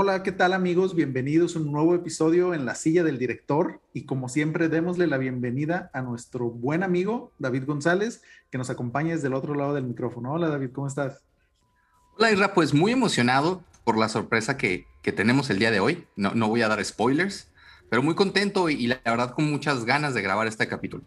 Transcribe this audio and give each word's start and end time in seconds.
Hola, 0.00 0.22
¿qué 0.22 0.30
tal 0.30 0.52
amigos? 0.52 0.94
Bienvenidos 0.94 1.56
a 1.56 1.58
un 1.58 1.72
nuevo 1.72 1.92
episodio 1.92 2.54
en 2.54 2.64
la 2.64 2.76
silla 2.76 3.02
del 3.02 3.18
director 3.18 3.80
y 3.92 4.04
como 4.04 4.28
siempre 4.28 4.68
démosle 4.68 5.08
la 5.08 5.18
bienvenida 5.18 5.90
a 5.92 6.02
nuestro 6.02 6.50
buen 6.50 6.84
amigo 6.84 7.32
David 7.40 7.64
González 7.64 8.22
que 8.48 8.58
nos 8.58 8.70
acompaña 8.70 9.16
desde 9.16 9.26
el 9.26 9.34
otro 9.34 9.56
lado 9.56 9.74
del 9.74 9.82
micrófono. 9.82 10.32
Hola 10.32 10.50
David, 10.50 10.70
¿cómo 10.72 10.86
estás? 10.86 11.24
Hola 12.16 12.30
Isra, 12.30 12.54
pues 12.54 12.72
muy 12.74 12.92
emocionado 12.92 13.64
por 13.82 13.98
la 13.98 14.08
sorpresa 14.08 14.56
que, 14.56 14.86
que 15.02 15.10
tenemos 15.10 15.50
el 15.50 15.58
día 15.58 15.72
de 15.72 15.80
hoy. 15.80 16.06
No, 16.14 16.32
no, 16.32 16.46
voy 16.46 16.62
a 16.62 16.68
dar 16.68 16.84
spoilers, 16.84 17.48
pero 17.90 18.00
muy 18.00 18.14
contento 18.14 18.70
y, 18.70 18.74
y 18.74 18.86
la 18.86 19.00
verdad 19.04 19.34
con 19.34 19.50
muchas 19.50 19.84
ganas 19.84 20.14
de 20.14 20.22
grabar 20.22 20.46
este 20.46 20.68
capítulo. 20.68 21.02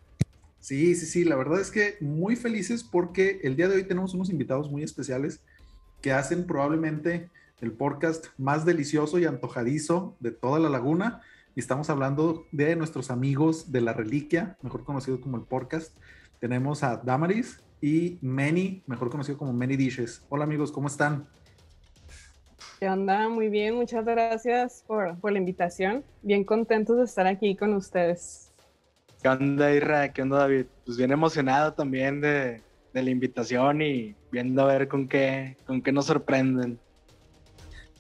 Sí, 0.60 0.96
sí, 0.96 1.05
sí, 1.05 1.23
la 1.23 1.38
verdad 1.38 1.62
es 1.62 1.71
que 1.71 1.96
muy 2.02 2.36
felices 2.36 2.84
porque 2.84 3.39
el 3.44 3.55
día 3.55 3.70
de 3.70 3.76
hoy 3.76 3.84
tenemos 3.86 4.14
unos 4.14 4.30
invitados 4.30 4.70
muy 4.70 4.84
especiales 4.84 5.39
que 6.02 6.12
hacen 6.12 6.46
probablemente 6.46 7.30
el 7.61 7.71
podcast 7.71 8.25
más 8.38 8.65
delicioso 8.65 9.20
y 9.20 9.25
antojadizo 9.25 10.15
de 10.20 10.31
toda 10.31 10.59
la 10.59 10.70
laguna. 10.70 11.21
Y 11.55 11.59
estamos 11.59 11.89
hablando 11.89 12.47
de 12.51 12.75
nuestros 12.75 13.11
amigos 13.11 13.71
de 13.71 13.81
la 13.81 13.93
reliquia, 13.93 14.57
mejor 14.61 14.84
conocido 14.84 15.21
como 15.21 15.37
el 15.37 15.43
podcast. 15.43 15.95
Tenemos 16.39 16.84
a 16.84 16.97
Damaris 16.97 17.61
y 17.79 18.17
Many, 18.21 18.84
mejor 18.87 19.11
conocido 19.11 19.37
como 19.37 19.53
Many 19.53 19.77
Dishes. 19.77 20.25
Hola 20.29 20.45
amigos, 20.45 20.71
¿cómo 20.71 20.87
están? 20.87 21.27
¿Qué 22.79 22.89
onda? 22.89 23.29
Muy 23.29 23.49
bien, 23.49 23.75
muchas 23.75 24.03
gracias 24.05 24.84
por, 24.87 25.20
por 25.20 25.31
la 25.31 25.37
invitación. 25.37 26.03
Bien 26.23 26.43
contentos 26.43 26.98
de 26.98 27.03
estar 27.03 27.27
aquí 27.27 27.55
con 27.55 27.75
ustedes. 27.75 28.51
¿Qué 29.21 29.29
onda, 29.29 29.71
Irra? 29.71 30.12
¿Qué 30.12 30.23
onda, 30.23 30.39
David? 30.39 30.65
Pues 30.84 30.98
bien 30.98 31.12
emocionado 31.12 31.73
también 31.73 32.21
de, 32.21 32.63
de 32.91 33.03
la 33.03 33.09
invitación 33.12 33.84
y 33.84 34.15
viendo 34.31 34.63
a 34.63 34.65
ver 34.65 34.87
con 34.87 35.07
qué, 35.07 35.57
con 35.67 35.84
qué 35.84 35.91
nos 35.91 36.07
sorprenden. 36.07 36.79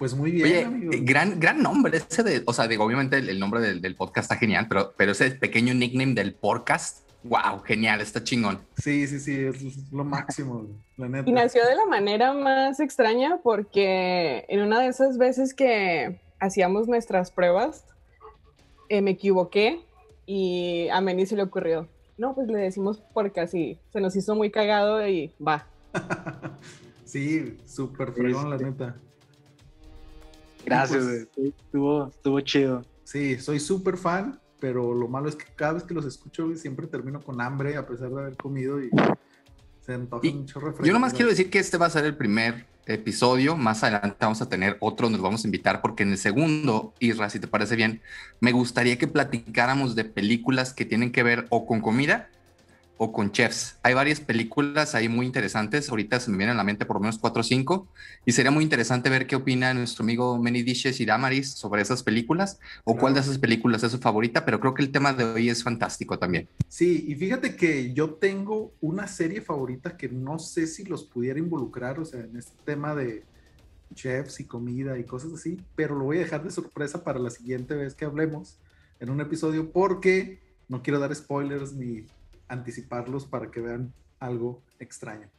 Pues 0.01 0.15
muy 0.15 0.31
bien. 0.31 0.47
Oye, 0.47 0.63
amigos. 0.63 0.95
gran, 1.01 1.39
gran 1.39 1.61
nombre 1.61 1.95
ese 1.95 2.23
de, 2.23 2.41
o 2.47 2.53
sea, 2.53 2.67
digo, 2.67 2.83
obviamente 2.83 3.17
el, 3.17 3.29
el 3.29 3.39
nombre 3.39 3.61
del, 3.61 3.81
del, 3.81 3.95
podcast 3.95 4.31
está 4.31 4.35
genial, 4.35 4.65
pero, 4.67 4.95
pero 4.97 5.11
ese 5.11 5.29
pequeño 5.29 5.75
nickname 5.75 6.15
del 6.15 6.33
podcast, 6.33 7.07
wow, 7.23 7.61
genial, 7.63 8.01
está 8.01 8.23
chingón. 8.23 8.57
Sí, 8.77 9.05
sí, 9.05 9.19
sí, 9.19 9.35
es 9.35 9.91
lo 9.91 10.03
máximo, 10.03 10.65
la 10.97 11.07
neta. 11.07 11.29
Y 11.29 11.33
nació 11.33 11.63
de 11.67 11.75
la 11.75 11.85
manera 11.85 12.33
más 12.33 12.79
extraña 12.79 13.41
porque 13.43 14.43
en 14.47 14.63
una 14.63 14.79
de 14.79 14.87
esas 14.87 15.19
veces 15.19 15.53
que 15.53 16.19
hacíamos 16.39 16.87
nuestras 16.87 17.29
pruebas, 17.29 17.85
eh, 18.89 19.03
me 19.03 19.11
equivoqué 19.11 19.81
y 20.25 20.87
a 20.91 20.99
Meni 20.99 21.27
se 21.27 21.35
le 21.35 21.43
ocurrió, 21.43 21.87
no, 22.17 22.33
pues 22.33 22.47
le 22.47 22.57
decimos 22.57 23.03
porque 23.13 23.41
así 23.41 23.77
se 23.93 24.01
nos 24.01 24.15
hizo 24.15 24.33
muy 24.33 24.49
cagado 24.49 25.07
y 25.07 25.31
va. 25.39 25.67
sí, 27.05 27.59
súper 27.67 28.13
fregón, 28.13 28.49
la 28.49 28.57
neta. 28.57 28.95
Gracias, 30.65 31.27
pues, 31.35 31.53
estuvo, 31.57 32.07
estuvo 32.07 32.39
chido. 32.41 32.85
Sí, 33.03 33.37
soy 33.39 33.59
súper 33.59 33.97
fan, 33.97 34.39
pero 34.59 34.93
lo 34.93 35.07
malo 35.07 35.27
es 35.27 35.35
que 35.35 35.45
cada 35.55 35.73
vez 35.73 35.83
que 35.83 35.93
los 35.93 36.05
escucho 36.05 36.55
siempre 36.55 36.87
termino 36.87 37.21
con 37.21 37.41
hambre 37.41 37.75
a 37.77 37.85
pesar 37.85 38.09
de 38.09 38.19
haber 38.21 38.37
comido 38.37 38.81
y 38.81 38.89
se 39.81 39.93
antoja 39.93 40.25
y 40.25 40.29
un 40.29 40.45
chorro 40.45 40.75
Yo 40.83 40.93
nomás 40.93 41.13
quiero 41.13 41.29
decir 41.29 41.49
que 41.49 41.59
este 41.59 41.77
va 41.77 41.87
a 41.87 41.89
ser 41.89 42.05
el 42.05 42.15
primer 42.15 42.65
episodio. 42.85 43.55
Más 43.57 43.83
adelante 43.83 44.17
vamos 44.19 44.41
a 44.41 44.49
tener 44.49 44.77
otro, 44.79 45.09
nos 45.09 45.21
vamos 45.21 45.43
a 45.43 45.47
invitar 45.47 45.81
porque 45.81 46.03
en 46.03 46.11
el 46.11 46.17
segundo, 46.17 46.93
Isra, 46.99 47.29
si 47.29 47.39
te 47.39 47.47
parece 47.47 47.75
bien, 47.75 48.01
me 48.39 48.51
gustaría 48.51 48.97
que 48.97 49.07
platicáramos 49.07 49.95
de 49.95 50.05
películas 50.05 50.73
que 50.73 50.85
tienen 50.85 51.11
que 51.11 51.23
ver 51.23 51.47
o 51.49 51.65
con 51.65 51.81
comida 51.81 52.29
o 53.03 53.11
con 53.11 53.31
chefs. 53.31 53.79
Hay 53.81 53.95
varias 53.95 54.19
películas 54.19 54.93
ahí 54.93 55.09
muy 55.09 55.25
interesantes. 55.25 55.89
Ahorita 55.89 56.19
se 56.19 56.29
me 56.29 56.37
vienen 56.37 56.53
a 56.53 56.57
la 56.57 56.63
mente 56.63 56.85
por 56.85 56.97
lo 56.97 56.99
menos 56.99 57.17
cuatro 57.17 57.39
o 57.39 57.43
cinco. 57.43 57.87
Y 58.27 58.33
sería 58.33 58.51
muy 58.51 58.63
interesante 58.63 59.09
ver 59.09 59.25
qué 59.25 59.35
opina 59.35 59.73
nuestro 59.73 60.03
amigo 60.03 60.37
Many 60.37 60.61
Dishes 60.61 60.99
y 60.99 61.05
Damaris 61.07 61.49
sobre 61.49 61.81
esas 61.81 62.03
películas 62.03 62.59
o 62.83 62.95
cuál 62.95 63.15
de 63.15 63.21
esas 63.21 63.39
películas 63.39 63.81
es 63.81 63.91
su 63.91 63.97
favorita. 63.97 64.45
Pero 64.45 64.59
creo 64.59 64.75
que 64.75 64.83
el 64.83 64.91
tema 64.91 65.13
de 65.13 65.23
hoy 65.23 65.49
es 65.49 65.63
fantástico 65.63 66.19
también. 66.19 66.47
Sí, 66.67 67.05
y 67.07 67.15
fíjate 67.15 67.55
que 67.55 67.91
yo 67.91 68.11
tengo 68.11 68.71
una 68.81 69.07
serie 69.07 69.41
favorita 69.41 69.97
que 69.97 70.07
no 70.07 70.37
sé 70.37 70.67
si 70.67 70.83
los 70.83 71.03
pudiera 71.03 71.39
involucrar, 71.39 71.99
o 71.99 72.05
sea, 72.05 72.19
en 72.19 72.37
este 72.37 72.53
tema 72.65 72.93
de 72.93 73.23
chefs 73.95 74.41
y 74.41 74.45
comida 74.45 74.99
y 74.99 75.05
cosas 75.05 75.33
así, 75.33 75.59
pero 75.75 75.95
lo 75.95 76.03
voy 76.03 76.17
a 76.17 76.21
dejar 76.21 76.43
de 76.43 76.51
sorpresa 76.51 77.03
para 77.03 77.17
la 77.17 77.31
siguiente 77.31 77.73
vez 77.73 77.95
que 77.95 78.05
hablemos 78.05 78.59
en 78.99 79.09
un 79.09 79.21
episodio 79.21 79.71
porque 79.71 80.37
no 80.69 80.83
quiero 80.83 80.99
dar 80.99 81.15
spoilers 81.15 81.73
ni 81.73 82.05
anticiparlos 82.51 83.25
para 83.25 83.49
que 83.49 83.61
vean 83.61 83.93
algo 84.19 84.61
extraño. 84.79 85.29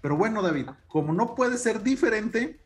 Pero 0.00 0.16
bueno, 0.16 0.42
David, 0.42 0.68
como 0.88 1.12
no 1.12 1.34
puede 1.34 1.58
ser 1.58 1.82
diferente, 1.82 2.58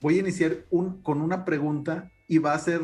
voy 0.00 0.16
a 0.16 0.20
iniciar 0.20 0.64
un, 0.70 1.02
con 1.02 1.20
una 1.20 1.44
pregunta 1.44 2.10
y 2.26 2.38
va 2.38 2.54
a 2.54 2.58
ser 2.58 2.80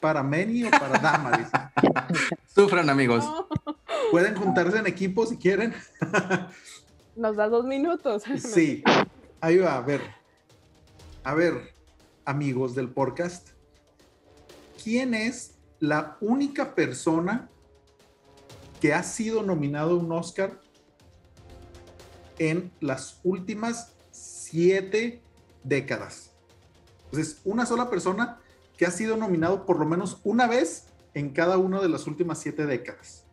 para 0.00 0.22
Meni 0.22 0.64
o 0.64 0.70
para 0.70 0.98
Damaris. 0.98 1.48
Sufran, 2.46 2.90
amigos. 2.90 3.24
Pueden 4.10 4.34
juntarse 4.34 4.78
en 4.78 4.86
equipo 4.86 5.24
si 5.26 5.36
quieren. 5.36 5.72
Nos 7.16 7.36
da 7.36 7.48
dos 7.48 7.64
minutos. 7.64 8.24
Sí, 8.38 8.82
ahí 9.40 9.58
va, 9.58 9.76
a 9.76 9.80
ver. 9.82 10.00
A 11.22 11.34
ver, 11.34 11.74
amigos 12.24 12.74
del 12.74 12.88
podcast, 12.88 13.50
¿quién 14.82 15.14
es 15.14 15.54
la 15.78 16.16
única 16.20 16.74
persona 16.74 17.48
que 18.82 18.92
ha 18.92 19.04
sido 19.04 19.44
nominado 19.44 19.92
a 19.92 19.96
un 19.96 20.10
Oscar 20.10 20.60
en 22.40 22.72
las 22.80 23.20
últimas 23.22 23.94
siete 24.10 25.22
décadas. 25.62 26.32
Entonces, 27.04 27.40
una 27.44 27.64
sola 27.64 27.88
persona 27.88 28.40
que 28.76 28.84
ha 28.84 28.90
sido 28.90 29.16
nominado 29.16 29.66
por 29.66 29.78
lo 29.78 29.84
menos 29.84 30.20
una 30.24 30.48
vez 30.48 30.88
en 31.14 31.30
cada 31.30 31.58
una 31.58 31.80
de 31.80 31.88
las 31.88 32.08
últimas 32.08 32.40
siete 32.40 32.66
décadas. 32.66 33.24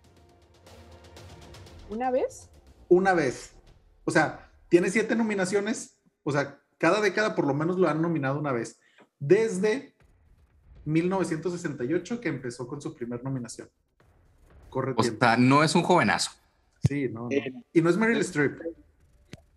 ¿Una 1.89 2.11
vez? 2.11 2.47
Una 2.87 3.15
vez. 3.15 3.53
O 4.05 4.11
sea, 4.11 4.51
tiene 4.67 4.91
siete 4.91 5.15
nominaciones, 5.15 5.97
o 6.21 6.31
sea, 6.31 6.61
cada 6.77 7.01
década 7.01 7.33
por 7.33 7.47
lo 7.47 7.55
menos 7.55 7.79
lo 7.79 7.89
han 7.89 8.03
nominado 8.03 8.39
una 8.39 8.51
vez. 8.51 8.79
Desde 9.17 9.95
1968 10.85 12.21
que 12.21 12.29
empezó 12.29 12.67
con 12.67 12.79
su 12.79 12.93
primer 12.93 13.23
nominación. 13.23 13.67
Corre 14.69 14.93
o 14.95 15.03
sea, 15.03 15.37
no 15.37 15.63
es 15.63 15.75
un 15.75 15.83
jovenazo. 15.83 16.31
Sí, 16.87 17.09
no, 17.09 17.23
no. 17.23 17.29
Y 17.73 17.81
no 17.81 17.89
es 17.89 17.97
Meryl 17.97 18.19
Streep. 18.19 18.61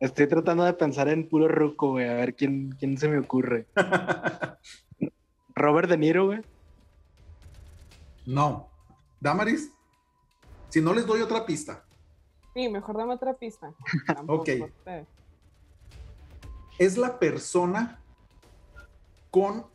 Estoy 0.01 0.27
tratando 0.27 0.65
de 0.65 0.73
pensar 0.73 1.09
en 1.09 1.29
puro 1.29 1.47
ruco, 1.47 1.91
güey, 1.91 2.09
a 2.09 2.15
ver 2.15 2.35
quién, 2.35 2.75
quién 2.79 2.99
se 2.99 3.09
me 3.09 3.19
ocurre. 3.19 3.67
Robert 5.55 5.89
De 5.89 5.97
Niro, 5.97 6.27
güey. 6.27 6.41
No. 8.27 8.69
Damaris, 9.21 9.71
si 10.69 10.81
no 10.81 10.93
les 10.93 11.07
doy 11.07 11.21
otra 11.21 11.47
pista. 11.47 11.85
Sí, 12.55 12.69
mejor 12.69 12.97
dame 12.97 13.15
otra 13.15 13.35
pista. 13.35 13.73
ok. 14.27 14.49
Es 16.79 16.97
la 16.97 17.19
persona 17.19 18.01
con 19.31 19.67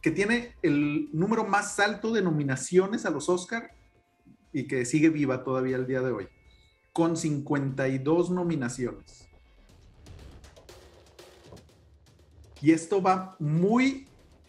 que 0.00 0.10
tiene 0.10 0.54
el 0.62 1.08
número 1.12 1.44
más 1.44 1.78
alto 1.80 2.12
de 2.12 2.22
nominaciones 2.22 3.04
a 3.04 3.10
los 3.10 3.28
Oscar 3.28 3.72
y 4.52 4.66
que 4.66 4.84
sigue 4.84 5.10
viva 5.10 5.44
todavía 5.44 5.76
el 5.76 5.86
día 5.86 6.00
de 6.00 6.12
hoy, 6.12 6.28
con 6.92 7.16
52 7.16 8.30
nominaciones. 8.30 9.28
Y 12.60 12.72
esto 12.72 13.00
va 13.00 13.36
muy 13.38 14.06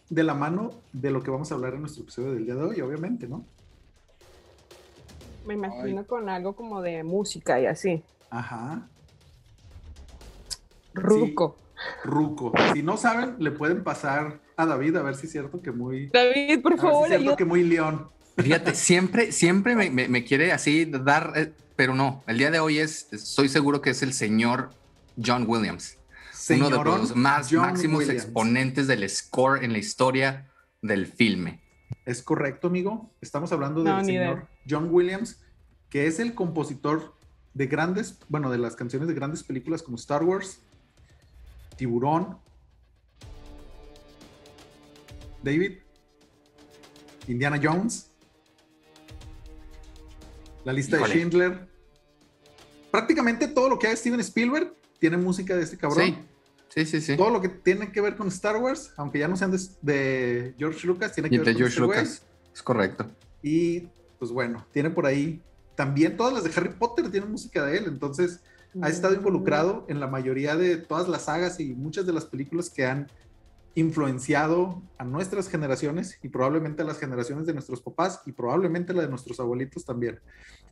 de 0.08 0.24
la 0.24 0.34
mano 0.34 0.70
de 0.92 1.10
lo 1.10 1.22
que 1.22 1.30
vamos 1.30 1.52
a 1.52 1.54
hablar 1.54 1.74
en 1.74 1.80
nuestro 1.80 2.02
episodio 2.02 2.32
del 2.32 2.44
día 2.44 2.54
de 2.54 2.62
hoy, 2.62 2.80
obviamente, 2.80 3.28
¿no? 3.28 3.44
Me 5.46 5.54
imagino 5.54 6.00
Ay. 6.00 6.06
con 6.06 6.28
algo 6.28 6.54
como 6.54 6.82
de 6.82 7.04
música 7.04 7.60
y 7.60 7.66
así. 7.66 8.02
Ajá. 8.28 8.88
Ruco. 10.92 11.56
Sí, 11.56 11.84
Ruco. 12.04 12.52
Si 12.74 12.82
no 12.82 12.96
saben, 12.96 13.36
le 13.38 13.50
pueden 13.52 13.82
pasar 13.82 14.40
a 14.56 14.66
David 14.66 14.96
a 14.96 15.02
ver 15.02 15.14
si 15.14 15.26
es 15.26 15.32
cierto 15.32 15.62
que 15.62 15.70
muy. 15.70 16.08
David, 16.08 16.60
por 16.62 16.76
favor. 16.78 17.08
Si 17.08 17.14
es 17.14 17.20
cierto 17.20 17.36
que 17.36 17.44
muy 17.44 17.62
león. 17.62 18.08
Fíjate, 18.42 18.74
siempre, 18.74 19.32
siempre 19.32 19.74
me, 19.76 19.90
me, 19.90 20.08
me, 20.08 20.24
quiere 20.24 20.52
así 20.52 20.84
dar, 20.84 21.32
eh, 21.36 21.52
pero 21.76 21.94
no, 21.94 22.22
el 22.26 22.38
día 22.38 22.50
de 22.50 22.60
hoy 22.60 22.78
es, 22.78 23.08
estoy 23.12 23.48
seguro 23.48 23.80
que 23.80 23.90
es 23.90 24.02
el 24.02 24.12
señor 24.12 24.70
John 25.22 25.44
Williams. 25.46 25.96
Señorón 26.32 26.80
uno 26.80 26.92
de 26.92 26.98
los 26.98 27.16
más 27.16 27.48
John 27.50 27.60
máximos 27.60 28.00
Williams. 28.00 28.24
exponentes 28.24 28.86
del 28.86 29.08
score 29.08 29.64
en 29.64 29.72
la 29.72 29.78
historia 29.78 30.50
del 30.82 31.06
filme. 31.06 31.60
Es 32.06 32.22
correcto, 32.22 32.68
amigo. 32.68 33.10
Estamos 33.20 33.52
hablando 33.52 33.82
del 33.82 33.92
No, 33.92 34.04
señor 34.04 34.22
idea. 34.22 34.48
John 34.68 34.88
Williams, 34.90 35.40
que 35.90 36.06
es 36.06 36.18
el 36.18 36.34
compositor 36.34 37.14
de 37.54 37.66
grandes, 37.66 38.18
bueno, 38.28 38.50
de 38.50 38.58
las 38.58 38.76
canciones 38.76 39.08
de 39.08 39.14
grandes 39.14 39.42
películas 39.42 39.82
como 39.82 39.96
Star 39.96 40.22
Wars, 40.22 40.60
Tiburón, 41.76 42.38
David, 45.42 45.78
Indiana 47.26 47.60
Jones, 47.62 48.09
la 50.70 50.74
lista 50.74 50.96
Híjole. 50.96 51.12
de 51.14 51.18
Schindler. 51.18 51.68
Prácticamente 52.90 53.48
todo 53.48 53.68
lo 53.68 53.78
que 53.78 53.88
hace 53.88 53.96
Steven 53.96 54.20
Spielberg 54.20 54.72
tiene 54.98 55.16
música 55.16 55.56
de 55.56 55.62
este 55.62 55.76
cabrón. 55.76 56.06
Sí. 56.06 56.18
Sí, 56.68 56.86
sí, 56.86 57.00
sí. 57.00 57.16
Todo 57.16 57.30
lo 57.30 57.40
que 57.40 57.48
tiene 57.48 57.90
que 57.90 58.00
ver 58.00 58.16
con 58.16 58.28
Star 58.28 58.56
Wars, 58.56 58.92
aunque 58.96 59.18
ya 59.18 59.26
no 59.26 59.36
sean 59.36 59.50
de, 59.50 59.58
de 59.82 60.54
George 60.56 60.86
Lucas, 60.86 61.12
tiene 61.12 61.28
que 61.28 61.34
Y 61.34 61.38
ver 61.38 61.46
de 61.48 61.52
con 61.54 61.58
George 61.58 61.74
este. 61.74 61.80
Lucas. 61.80 62.22
Es 62.54 62.62
correcto. 62.62 63.06
Y 63.42 63.88
pues 64.20 64.30
bueno, 64.30 64.64
tiene 64.72 64.90
por 64.90 65.06
ahí 65.06 65.42
también 65.74 66.16
todas 66.16 66.32
las 66.32 66.44
de 66.44 66.50
Harry 66.54 66.74
Potter 66.78 67.10
tienen 67.10 67.30
música 67.30 67.64
de 67.64 67.78
él, 67.78 67.84
entonces 67.86 68.40
ha 68.82 68.88
estado 68.88 69.14
involucrado 69.14 69.84
en 69.88 69.98
la 69.98 70.06
mayoría 70.06 70.54
de 70.54 70.76
todas 70.76 71.08
las 71.08 71.22
sagas 71.24 71.58
y 71.58 71.74
muchas 71.74 72.06
de 72.06 72.12
las 72.12 72.26
películas 72.26 72.70
que 72.70 72.86
han 72.86 73.08
influenciado 73.74 74.82
a 74.98 75.04
nuestras 75.04 75.48
generaciones 75.48 76.18
y 76.22 76.28
probablemente 76.28 76.82
a 76.82 76.84
las 76.84 76.98
generaciones 76.98 77.46
de 77.46 77.52
nuestros 77.54 77.80
papás 77.80 78.20
y 78.26 78.32
probablemente 78.32 78.92
la 78.92 79.02
de 79.02 79.08
nuestros 79.08 79.38
abuelitos 79.40 79.84
también. 79.84 80.20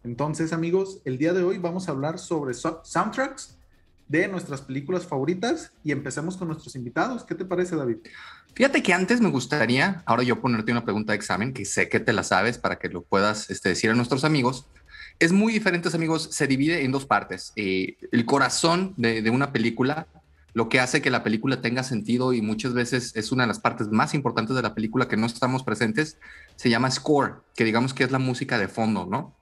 Entonces, 0.04 0.52
amigos, 0.52 1.00
el 1.04 1.18
día 1.18 1.32
de 1.32 1.42
hoy 1.42 1.58
vamos 1.58 1.88
a 1.88 1.92
hablar 1.92 2.18
sobre 2.18 2.54
so- 2.54 2.80
soundtracks 2.84 3.56
de 4.08 4.26
nuestras 4.26 4.62
películas 4.62 5.06
favoritas 5.06 5.72
y 5.84 5.92
empecemos 5.92 6.36
con 6.36 6.48
nuestros 6.48 6.74
invitados. 6.76 7.24
¿Qué 7.24 7.34
te 7.34 7.44
parece, 7.44 7.76
David? 7.76 7.98
Fíjate 8.54 8.82
que 8.82 8.92
antes 8.92 9.20
me 9.20 9.28
gustaría, 9.28 10.02
ahora 10.06 10.22
yo 10.22 10.40
ponerte 10.40 10.72
una 10.72 10.84
pregunta 10.84 11.12
de 11.12 11.16
examen, 11.16 11.52
que 11.52 11.64
sé 11.64 11.88
que 11.88 12.00
te 12.00 12.12
la 12.12 12.22
sabes 12.22 12.58
para 12.58 12.78
que 12.78 12.88
lo 12.88 13.02
puedas 13.02 13.50
este, 13.50 13.68
decir 13.70 13.90
a 13.90 13.94
nuestros 13.94 14.24
amigos. 14.24 14.66
Es 15.18 15.32
muy 15.32 15.52
diferente, 15.52 15.90
amigos, 15.94 16.28
se 16.32 16.46
divide 16.46 16.84
en 16.84 16.92
dos 16.92 17.04
partes. 17.04 17.52
Eh, 17.56 17.96
el 18.10 18.24
corazón 18.24 18.94
de 18.96 19.28
una 19.30 19.52
película, 19.52 20.06
lo 20.54 20.68
que 20.68 20.80
hace 20.80 21.02
que 21.02 21.10
la 21.10 21.22
película 21.22 21.60
tenga 21.60 21.82
sentido 21.82 22.32
y 22.32 22.42
muchas 22.42 22.72
veces 22.72 23.12
es 23.14 23.32
una 23.32 23.44
de 23.44 23.48
las 23.48 23.60
partes 23.60 23.88
más 23.88 24.14
importantes 24.14 24.56
de 24.56 24.62
la 24.62 24.74
película 24.74 25.08
que 25.08 25.16
no 25.16 25.26
estamos 25.26 25.62
presentes, 25.62 26.18
se 26.56 26.70
llama 26.70 26.90
score, 26.90 27.42
que 27.54 27.64
digamos 27.64 27.94
que 27.94 28.04
es 28.04 28.10
la 28.10 28.18
música 28.18 28.58
de 28.58 28.68
fondo, 28.68 29.06
¿no? 29.06 29.36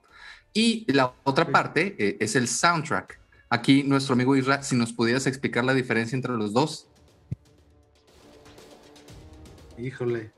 Y 0.53 0.91
la 0.91 1.13
otra 1.23 1.51
parte 1.51 1.95
eh, 1.97 2.17
es 2.19 2.35
el 2.35 2.47
soundtrack. 2.47 3.19
Aquí 3.49 3.83
nuestro 3.83 4.13
amigo 4.13 4.35
Isra, 4.35 4.63
si 4.63 4.75
nos 4.75 4.91
pudieras 4.91 5.27
explicar 5.27 5.63
la 5.63 5.73
diferencia 5.73 6.15
entre 6.15 6.33
los 6.33 6.53
dos. 6.53 6.87
Híjole. 9.77 10.31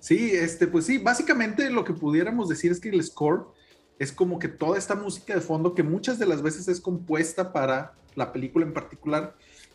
Sí, 0.00 0.30
este, 0.32 0.66
pues 0.66 0.86
sí, 0.86 0.98
básicamente 0.98 1.70
lo 1.70 1.84
que 1.84 1.92
pudiéramos 1.92 2.48
decir 2.48 2.72
es 2.72 2.80
que 2.80 2.88
el 2.88 3.02
score 3.02 3.48
es 3.98 4.12
como 4.12 4.38
que 4.38 4.48
toda 4.48 4.78
esta 4.78 4.94
música 4.94 5.34
de 5.34 5.40
fondo 5.40 5.74
que 5.74 5.82
muchas 5.82 6.18
de 6.18 6.26
las 6.26 6.42
veces 6.42 6.68
es 6.68 6.80
compuesta 6.80 7.52
para 7.52 7.92
la 8.14 8.32
película 8.32 8.66
en 8.66 8.72
particular 8.72 9.34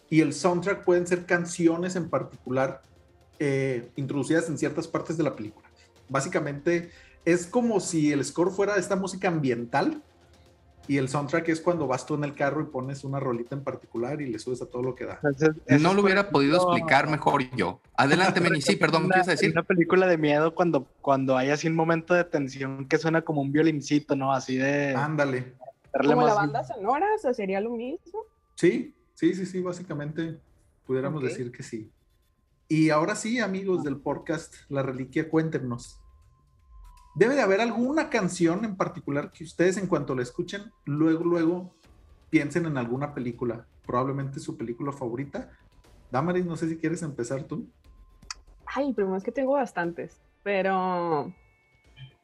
y 0.09 0.21
el 0.21 0.33
soundtrack 0.33 0.83
pueden 0.83 1.07
ser 1.07 1.25
canciones 1.25 1.95
en 1.95 2.09
particular 2.09 2.81
eh, 3.39 3.89
introducidas 3.95 4.49
en 4.49 4.57
ciertas 4.57 4.87
partes 4.87 5.17
de 5.17 5.23
la 5.23 5.35
película. 5.35 5.67
Básicamente 6.09 6.91
es 7.25 7.47
como 7.47 7.79
si 7.79 8.11
el 8.11 8.23
score 8.23 8.51
fuera 8.51 8.75
esta 8.77 8.95
música 8.95 9.27
ambiental 9.27 10.01
y 10.87 10.97
el 10.97 11.09
soundtrack 11.09 11.49
es 11.49 11.61
cuando 11.61 11.87
vas 11.87 12.05
tú 12.05 12.15
en 12.15 12.23
el 12.23 12.35
carro 12.35 12.61
y 12.61 12.65
pones 12.65 13.03
una 13.03 13.19
rolita 13.19 13.55
en 13.55 13.63
particular 13.63 14.21
y 14.21 14.27
le 14.27 14.37
subes 14.37 14.61
a 14.61 14.67
todo 14.67 14.83
lo 14.83 14.93
que 14.93 15.05
da. 15.05 15.19
Entonces, 15.23 15.81
No 15.81 15.93
lo 15.93 16.03
hubiera 16.03 16.29
podido 16.29 16.57
explicar 16.57 17.09
mejor 17.09 17.43
yo. 17.55 17.81
Adelante, 17.97 18.39
Meni. 18.39 18.61
Sí, 18.61 18.75
perdón, 18.75 19.09
¿qué 19.09 19.27
decir? 19.27 19.51
Una 19.51 19.63
película 19.63 20.05
de 20.07 20.17
miedo 20.17 20.53
cuando, 20.53 20.87
cuando 21.01 21.37
hay 21.37 21.49
así 21.49 21.67
un 21.67 21.75
momento 21.75 22.13
de 22.13 22.23
tensión 22.23 22.87
que 22.87 22.97
suena 22.99 23.23
como 23.23 23.41
un 23.41 23.51
violincito, 23.51 24.15
¿no? 24.15 24.31
Así 24.31 24.57
de... 24.57 24.95
Ándale. 24.95 25.53
Darle 25.95 26.13
Como 26.13 26.27
la 26.27 26.33
más- 26.35 26.43
banda 26.43 26.63
sonora, 26.63 27.07
o 27.15 27.17
sea, 27.17 27.33
sería 27.33 27.61
lo 27.61 27.71
mismo. 27.71 28.19
Sí, 28.55 28.93
sí, 29.13 29.33
sí, 29.33 29.45
sí, 29.45 29.61
básicamente 29.61 30.37
pudiéramos 30.85 31.23
Ok. 31.23 31.29
decir 31.29 31.51
que 31.51 31.63
sí. 31.63 31.89
Y 32.67 32.89
ahora 32.89 33.15
sí, 33.15 33.39
amigos 33.39 33.83
del 33.83 33.97
podcast 33.97 34.53
La 34.69 34.83
Reliquia, 34.83 35.29
cuéntenos. 35.29 35.99
Debe 37.15 37.35
de 37.35 37.41
haber 37.41 37.61
alguna 37.61 38.09
canción 38.09 38.65
en 38.65 38.75
particular 38.75 39.31
que 39.31 39.43
ustedes 39.45 39.77
en 39.77 39.87
cuanto 39.87 40.15
la 40.15 40.23
escuchen, 40.23 40.71
luego, 40.83 41.23
luego 41.23 41.73
piensen 42.29 42.65
en 42.65 42.77
alguna 42.77 43.13
película, 43.13 43.65
probablemente 43.85 44.39
su 44.39 44.57
película 44.57 44.91
favorita. 44.91 45.49
Damaris, 46.11 46.45
no 46.45 46.57
sé 46.57 46.67
si 46.67 46.77
quieres 46.77 47.01
empezar 47.03 47.43
tú. 47.43 47.67
Ay, 48.65 48.91
pero 48.93 49.15
es 49.15 49.23
que 49.23 49.31
tengo 49.31 49.53
bastantes. 49.53 50.19
Pero 50.43 51.31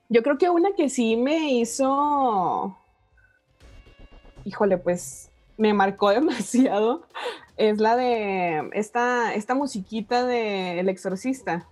yo 0.09 0.23
creo 0.23 0.37
que 0.37 0.49
una 0.49 0.73
que 0.75 0.89
sí 0.89 1.15
me 1.15 1.53
hizo. 1.53 2.77
Híjole, 4.45 4.77
pues 4.77 5.29
me 5.57 5.73
marcó 5.73 6.09
demasiado. 6.11 7.03
Es 7.57 7.79
la 7.79 7.95
de 7.95 8.69
esta, 8.73 9.33
esta 9.33 9.53
musiquita 9.53 10.25
de 10.25 10.79
El 10.79 10.89
Exorcista. 10.89 11.67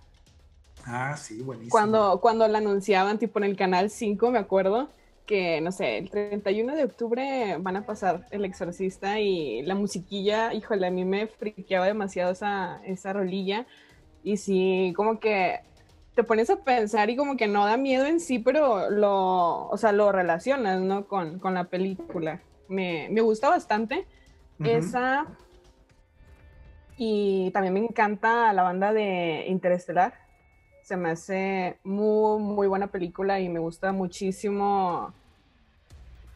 Ah, 0.86 1.16
sí, 1.16 1.42
buenísimo. 1.42 1.70
Cuando, 1.70 2.20
cuando 2.20 2.46
la 2.48 2.58
anunciaban, 2.58 3.18
tipo 3.18 3.38
en 3.38 3.44
el 3.44 3.56
canal 3.56 3.90
5, 3.90 4.30
me 4.30 4.38
acuerdo 4.38 4.88
que, 5.26 5.60
no 5.60 5.72
sé, 5.72 5.98
el 5.98 6.10
31 6.10 6.74
de 6.74 6.84
octubre 6.84 7.56
van 7.60 7.76
a 7.76 7.86
pasar 7.86 8.26
El 8.30 8.44
Exorcista 8.44 9.20
y 9.20 9.62
la 9.62 9.74
musiquilla, 9.74 10.52
híjole, 10.54 10.86
a 10.86 10.90
mí 10.90 11.04
me 11.04 11.26
friqueaba 11.26 11.86
demasiado 11.86 12.32
esa, 12.32 12.80
esa 12.84 13.12
rolilla. 13.12 13.66
Y 14.22 14.36
sí, 14.36 14.92
como 14.96 15.20
que 15.20 15.60
te 16.14 16.24
pones 16.24 16.50
a 16.50 16.56
pensar 16.56 17.10
y 17.10 17.16
como 17.16 17.36
que 17.36 17.46
no 17.46 17.64
da 17.64 17.76
miedo 17.76 18.06
en 18.06 18.20
sí, 18.20 18.38
pero 18.38 18.90
lo, 18.90 19.68
o 19.68 19.76
sea, 19.76 19.92
lo 19.92 20.12
relacionas, 20.12 20.80
¿no? 20.80 21.06
Con, 21.06 21.38
con 21.38 21.54
la 21.54 21.64
película. 21.64 22.40
Me, 22.70 23.08
me 23.10 23.20
gusta 23.20 23.50
bastante 23.50 24.06
esa. 24.60 25.26
Y 26.96 27.50
también 27.52 27.74
me 27.74 27.80
encanta 27.80 28.52
la 28.52 28.62
banda 28.62 28.92
de 28.92 29.46
Interestelar. 29.48 30.14
Se 30.82 30.96
me 30.96 31.10
hace 31.10 31.78
muy, 31.82 32.40
muy 32.40 32.68
buena 32.68 32.88
película 32.88 33.40
y 33.40 33.48
me 33.48 33.58
gusta 33.58 33.92
muchísimo. 33.92 35.12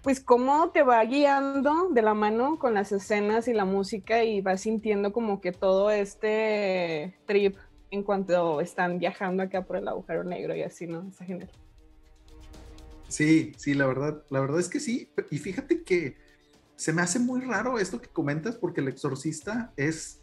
Pues 0.03 0.21
cómo 0.21 0.71
te 0.71 0.83
va 0.83 1.05
guiando 1.05 1.89
de 1.91 2.03
la 2.03 2.15
mano 2.15 2.59
con 2.59 2.75
las 2.75 2.93
escenas 2.93 3.49
y 3.49 3.53
la 3.53 3.65
música 3.65 4.25
y 4.25 4.41
vas 4.41 4.63
sintiendo 4.63 5.13
como 5.13 5.41
que 5.41 5.53
todo 5.53 5.91
este 5.91 7.15
trip 7.27 7.57
en 7.91 8.03
cuanto 8.03 8.61
están 8.61 8.99
viajando 8.99 9.43
acá 9.43 9.63
por 9.63 9.77
el 9.77 9.87
agujero 9.89 10.25
negro 10.25 10.55
y 10.57 10.63
así, 10.63 10.87
¿no? 10.87 11.09
Está 11.09 11.25
genial. 11.25 11.51
Sí, 13.09 13.53
sí, 13.57 13.75
la 13.75 13.87
verdad, 13.87 14.25
la 14.31 14.41
verdad 14.41 14.61
es 14.61 14.69
que 14.69 14.81
sí. 14.81 15.11
Y 15.31 15.39
fíjate 15.39 15.85
que 15.85 16.24
se 16.77 16.93
me 16.93 17.03
hace 17.03 17.19
muy 17.19 17.41
raro 17.41 17.79
esto 17.79 18.01
que 18.01 18.09
comentas 18.09 18.57
porque 18.57 18.81
El 18.81 18.89
Exorcista 18.89 19.73
es, 19.77 20.21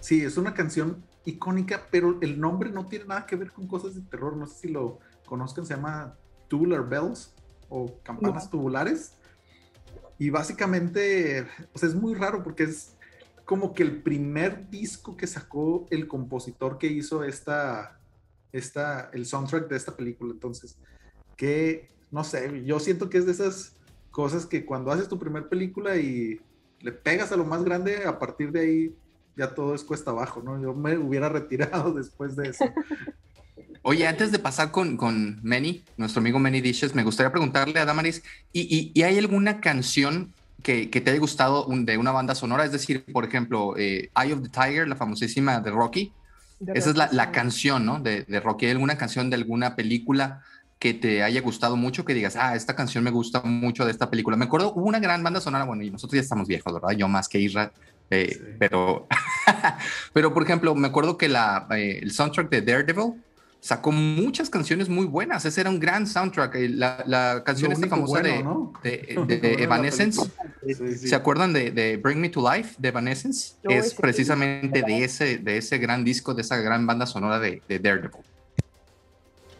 sí, 0.00 0.22
es 0.22 0.36
una 0.36 0.54
canción 0.54 1.02
icónica, 1.24 1.86
pero 1.90 2.18
el 2.20 2.40
nombre 2.40 2.70
no 2.70 2.86
tiene 2.86 3.06
nada 3.06 3.26
que 3.26 3.36
ver 3.36 3.52
con 3.52 3.66
cosas 3.66 3.94
de 3.94 4.02
terror. 4.02 4.36
No 4.36 4.46
sé 4.46 4.60
si 4.60 4.68
lo 4.68 4.98
conozcan, 5.26 5.66
se 5.66 5.74
llama 5.74 6.16
Tubular 6.48 6.88
Bells 6.88 7.34
o 7.68 7.98
Campanas 8.02 8.44
No. 8.44 8.50
Tubulares. 8.50 9.14
Y 10.18 10.30
básicamente, 10.30 11.46
o 11.72 11.78
sea, 11.78 11.88
es 11.88 11.94
muy 11.94 12.14
raro 12.14 12.42
porque 12.42 12.64
es 12.64 12.96
como 13.44 13.72
que 13.72 13.82
el 13.82 14.02
primer 14.02 14.68
disco 14.68 15.16
que 15.16 15.26
sacó 15.26 15.86
el 15.90 16.08
compositor 16.08 16.76
que 16.76 16.88
hizo 16.88 17.24
esta, 17.24 17.98
esta, 18.52 19.10
el 19.12 19.24
soundtrack 19.24 19.68
de 19.68 19.76
esta 19.76 19.96
película. 19.96 20.32
Entonces, 20.32 20.76
que, 21.36 21.88
no 22.10 22.24
sé, 22.24 22.62
yo 22.64 22.80
siento 22.80 23.08
que 23.08 23.18
es 23.18 23.26
de 23.26 23.32
esas 23.32 23.77
cosas 24.18 24.46
que 24.46 24.64
cuando 24.64 24.90
haces 24.90 25.08
tu 25.08 25.16
primer 25.16 25.48
película 25.48 25.96
y 25.96 26.40
le 26.80 26.90
pegas 26.90 27.30
a 27.30 27.36
lo 27.36 27.44
más 27.44 27.62
grande, 27.62 28.04
a 28.04 28.18
partir 28.18 28.50
de 28.50 28.60
ahí 28.60 28.92
ya 29.36 29.54
todo 29.54 29.76
es 29.76 29.84
cuesta 29.84 30.10
abajo, 30.10 30.42
¿no? 30.42 30.60
Yo 30.60 30.74
me 30.74 30.98
hubiera 30.98 31.28
retirado 31.38 31.92
después 31.92 32.34
de 32.34 32.48
eso. 32.48 32.64
Oye, 33.82 34.08
antes 34.08 34.32
de 34.32 34.40
pasar 34.40 34.72
con, 34.72 34.96
con 34.96 35.38
Manny, 35.44 35.84
nuestro 35.96 36.18
amigo 36.18 36.40
Manny 36.40 36.60
Dishes, 36.60 36.96
me 36.96 37.04
gustaría 37.04 37.30
preguntarle 37.30 37.78
a 37.78 37.84
Damaris, 37.84 38.20
¿y, 38.52 38.62
y, 38.76 38.90
y 38.92 39.04
hay 39.04 39.18
alguna 39.18 39.60
canción 39.60 40.34
que, 40.64 40.90
que 40.90 41.00
te 41.00 41.12
haya 41.12 41.20
gustado 41.20 41.64
un- 41.66 41.86
de 41.86 41.96
una 41.96 42.10
banda 42.10 42.34
sonora? 42.34 42.64
Es 42.64 42.72
decir, 42.72 43.04
por 43.12 43.24
ejemplo, 43.24 43.76
eh, 43.76 44.10
Eye 44.20 44.32
of 44.32 44.42
the 44.42 44.48
Tiger, 44.48 44.88
la 44.88 44.96
famosísima 44.96 45.60
de 45.60 45.70
Rocky. 45.70 46.12
De 46.58 46.72
Esa 46.76 46.90
es 46.90 46.96
la, 46.96 47.08
la 47.12 47.30
canción, 47.30 47.86
¿no? 47.86 48.00
De, 48.00 48.24
de 48.24 48.40
Rocky. 48.40 48.66
¿Hay 48.66 48.72
alguna 48.72 48.98
canción 48.98 49.30
de 49.30 49.36
alguna 49.36 49.76
película 49.76 50.42
que 50.78 50.94
te 50.94 51.22
haya 51.22 51.40
gustado 51.40 51.76
mucho, 51.76 52.04
que 52.04 52.14
digas, 52.14 52.36
ah, 52.36 52.54
esta 52.54 52.76
canción 52.76 53.02
me 53.04 53.10
gusta 53.10 53.40
mucho 53.42 53.84
de 53.84 53.90
esta 53.90 54.10
película? 54.10 54.36
Me 54.36 54.44
acuerdo, 54.44 54.72
hubo 54.74 54.86
una 54.86 55.00
gran 55.00 55.22
banda 55.22 55.40
sonora, 55.40 55.64
bueno, 55.64 55.82
y 55.82 55.90
nosotros 55.90 56.14
ya 56.16 56.22
estamos 56.22 56.46
viejos, 56.46 56.72
¿verdad? 56.72 56.90
Yo 56.96 57.08
más 57.08 57.28
que 57.28 57.38
Isra, 57.40 57.72
eh, 58.10 58.28
Sí. 58.32 58.40
pero, 58.58 59.06
pero 60.12 60.32
por 60.32 60.42
ejemplo, 60.42 60.74
me 60.74 60.88
acuerdo 60.88 61.18
que 61.18 61.28
la, 61.28 61.66
eh, 61.70 61.98
el 62.02 62.10
soundtrack 62.12 62.48
de 62.50 62.62
Daredevil 62.62 63.14
sacó 63.60 63.90
muchas 63.90 64.48
canciones 64.50 64.88
muy 64.88 65.04
buenas. 65.04 65.44
Ese 65.44 65.60
era 65.60 65.68
un 65.68 65.80
gran 65.80 66.06
soundtrack. 66.06 66.54
eh, 66.54 66.68
La, 66.68 67.02
la 67.06 67.42
canción 67.44 67.72
esta 67.72 67.88
famosa 67.88 68.20
bueno, 68.20 68.72
de, 68.84 69.14
¿no? 69.14 69.26
de, 69.26 69.54
Evanescence. 69.64 70.20
película. 70.64 70.92
Sí, 70.92 70.98
sí. 71.00 71.08
¿Se 71.08 71.14
acuerdan 71.16 71.52
de, 71.52 71.72
de 71.72 71.96
Bring 71.96 72.20
Me 72.20 72.28
to 72.28 72.40
Life 72.54 72.76
de 72.78 72.88
Evanescence? 72.88 73.54
Es 73.64 73.94
precisamente 73.94 74.82
de 74.82 75.02
ese, 75.04 75.38
de 75.38 75.56
ese 75.58 75.76
gran 75.78 76.04
disco, 76.04 76.34
de 76.34 76.42
esa 76.42 76.56
gran 76.58 76.86
banda 76.86 77.04
sonora 77.04 77.40
de, 77.40 77.60
de 77.68 77.78
Daredevil. 77.80 78.20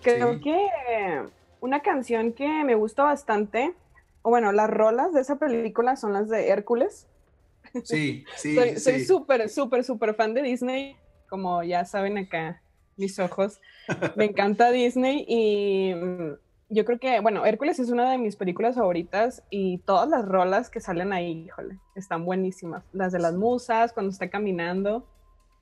Creo 0.02 0.35
Sí. 0.35 0.40
que 0.40 1.23
una 1.61 1.81
canción 1.81 2.33
que 2.33 2.64
me 2.64 2.75
gusta 2.75 3.02
bastante, 3.05 3.75
o 4.23 4.31
bueno, 4.31 4.52
las 4.52 4.71
rolas 4.71 5.12
de 5.12 5.21
esa 5.21 5.37
película 5.37 5.97
son 5.97 6.12
las 6.12 6.28
de 6.28 6.49
Hércules. 6.49 7.09
Sí, 7.85 8.25
sí, 8.37 8.55
soy 8.57 8.71
sí. 8.71 8.81
soy 8.81 9.05
súper, 9.05 9.49
súper, 9.49 9.85
súper 9.85 10.14
fan 10.14 10.35
de 10.35 10.43
Disney, 10.43 10.97
como 11.28 11.62
ya 11.62 11.85
saben 11.85 12.17
acá 12.19 12.62
mis 12.97 13.19
ojos. 13.19 13.61
Me 14.17 14.25
encanta 14.25 14.71
Disney 14.71 15.25
y 15.28 15.95
mm, 15.95 16.33
yo 16.71 16.85
creo 16.85 16.99
que, 16.99 17.21
bueno, 17.21 17.47
Hércules 17.47 17.78
es 17.78 17.90
una 17.90 18.11
de 18.11 18.19
mis 18.19 18.35
películas 18.37 18.75
favoritas 18.75 19.43
y 19.50 19.78
todas 19.78 20.09
las 20.09 20.25
rolas 20.26 20.69
que 20.69 20.81
salen 20.81 21.12
ahí, 21.12 21.45
híjole, 21.47 21.78
están 21.95 22.25
buenísimas. 22.25 22.85
Las 22.93 23.12
de 23.12 23.19
las 23.21 23.35
musas, 23.35 23.93
cuando 23.93 24.11
está 24.11 24.28
caminando. 24.28 25.07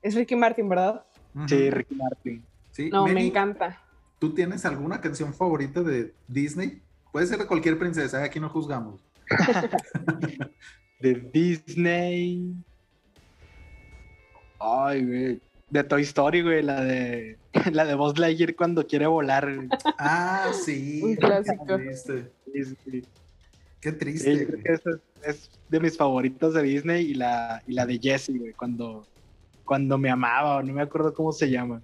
Es 0.01 0.15
Ricky 0.15 0.35
Martin, 0.35 0.67
¿verdad? 0.69 1.05
Sí, 1.47 1.69
Ricky 1.69 1.95
Martin. 1.95 2.45
Sí, 2.71 2.89
No, 2.91 3.07
me 3.07 3.25
encanta. 3.25 3.81
¿Tú 4.19 4.33
tienes 4.33 4.65
alguna 4.65 4.99
canción 5.01 5.33
favorita 5.33 5.81
de 5.83 6.13
Disney? 6.27 6.81
Puede 7.11 7.27
ser 7.27 7.37
de 7.37 7.47
cualquier 7.47 7.77
princesa, 7.77 8.23
aquí 8.23 8.39
no 8.39 8.49
juzgamos. 8.49 9.01
De 10.99 11.13
Disney. 11.31 12.55
Ay, 14.59 15.05
güey. 15.05 15.41
De 15.69 15.83
Toy 15.83 16.01
Story, 16.01 16.41
güey, 16.41 16.63
la 16.63 16.81
de 16.83 17.37
la 17.71 17.85
de 17.85 17.93
Buzz 17.93 18.17
Lightyear 18.17 18.55
cuando 18.55 18.87
quiere 18.87 19.05
volar. 19.05 19.53
güey. 19.53 19.69
Ah, 19.99 20.49
sí. 20.53 21.01
Un 21.03 21.15
clásico. 21.15 21.65
Qué 21.67 21.77
triste. 21.77 22.31
Sí. 22.85 23.03
Qué 23.79 23.91
triste. 23.91 24.45
güey. 24.45 24.61
es, 24.65 24.81
es 25.23 25.51
de 25.69 25.79
mis 25.79 25.97
favoritos 25.97 26.53
de 26.53 26.63
Disney 26.63 27.05
y 27.11 27.13
la, 27.13 27.61
y 27.67 27.73
la 27.73 27.85
de 27.85 27.99
Jessie, 27.99 28.39
güey, 28.39 28.53
cuando, 28.53 29.05
cuando 29.65 29.97
me 29.97 30.09
amaba, 30.09 30.57
o 30.57 30.63
no 30.63 30.73
me 30.73 30.81
acuerdo 30.81 31.13
cómo 31.13 31.31
se 31.31 31.49
llama. 31.49 31.81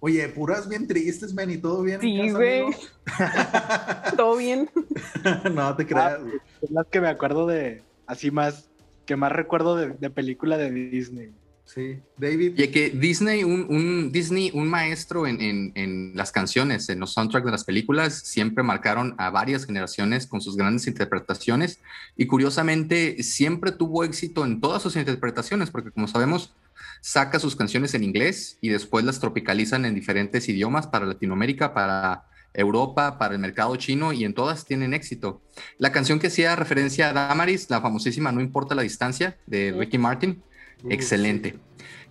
Oye, 0.00 0.26
puras 0.28 0.68
bien 0.68 0.86
tristes, 0.86 1.34
men, 1.34 1.50
y 1.50 1.58
todo 1.58 1.82
bien. 1.82 1.96
en 1.96 2.00
Sí, 2.00 2.30
güey. 2.30 2.64
Todo 4.16 4.36
bien. 4.36 4.70
no 5.54 5.76
te 5.76 5.86
creas. 5.86 6.20
güey. 6.22 6.34
Es 6.62 6.70
las 6.70 6.86
que 6.86 7.00
me 7.00 7.08
acuerdo 7.08 7.46
de, 7.46 7.82
así 8.06 8.30
más, 8.30 8.68
que 9.06 9.16
más 9.16 9.32
recuerdo 9.32 9.76
de, 9.76 9.90
de 9.90 10.10
película 10.10 10.56
de 10.56 10.70
Disney. 10.70 11.30
Sí, 11.64 12.00
David. 12.16 12.58
Y 12.58 12.66
que 12.68 12.90
Disney, 12.90 13.44
un, 13.44 13.66
un- 13.70 14.10
Disney, 14.10 14.50
un 14.54 14.68
maestro 14.68 15.26
en, 15.28 15.40
en- 15.40 15.72
en 15.76 16.12
las 16.16 16.32
canciones, 16.32 16.88
en 16.88 16.98
los 16.98 17.12
soundtracks 17.12 17.46
de 17.46 17.52
las 17.52 17.62
películas, 17.64 18.14
siempre 18.24 18.64
marcaron 18.64 19.14
a 19.18 19.30
varias 19.30 19.66
generaciones 19.66 20.26
con 20.26 20.40
sus 20.40 20.56
grandes 20.56 20.88
interpretaciones 20.88 21.78
y 22.16 22.26
curiosamente 22.26 23.22
siempre 23.22 23.70
tuvo 23.70 24.02
éxito 24.02 24.44
en 24.44 24.60
todas 24.60 24.82
sus 24.82 24.96
interpretaciones, 24.96 25.70
porque 25.70 25.92
como 25.92 26.08
sabemos, 26.08 26.52
saca 27.00 27.38
sus 27.38 27.56
canciones 27.56 27.94
en 27.94 28.04
inglés 28.04 28.58
y 28.60 28.68
después 28.68 29.04
las 29.04 29.20
tropicalizan 29.20 29.84
en 29.84 29.94
diferentes 29.94 30.48
idiomas 30.48 30.86
para 30.86 31.06
Latinoamérica, 31.06 31.72
para 31.74 32.24
Europa, 32.52 33.16
para 33.18 33.34
el 33.34 33.40
mercado 33.40 33.76
chino 33.76 34.12
y 34.12 34.24
en 34.24 34.34
todas 34.34 34.64
tienen 34.66 34.92
éxito. 34.92 35.40
La 35.78 35.92
canción 35.92 36.18
que 36.18 36.26
hacía 36.26 36.56
referencia 36.56 37.10
a 37.10 37.12
Damaris, 37.12 37.70
la 37.70 37.80
famosísima 37.80 38.32
No 38.32 38.40
importa 38.40 38.74
la 38.74 38.82
distancia 38.82 39.36
de. 39.46 39.72
Ricky 39.72 39.98
Martin, 39.98 40.42
Uh, 40.82 40.92
Excelente. 40.92 41.58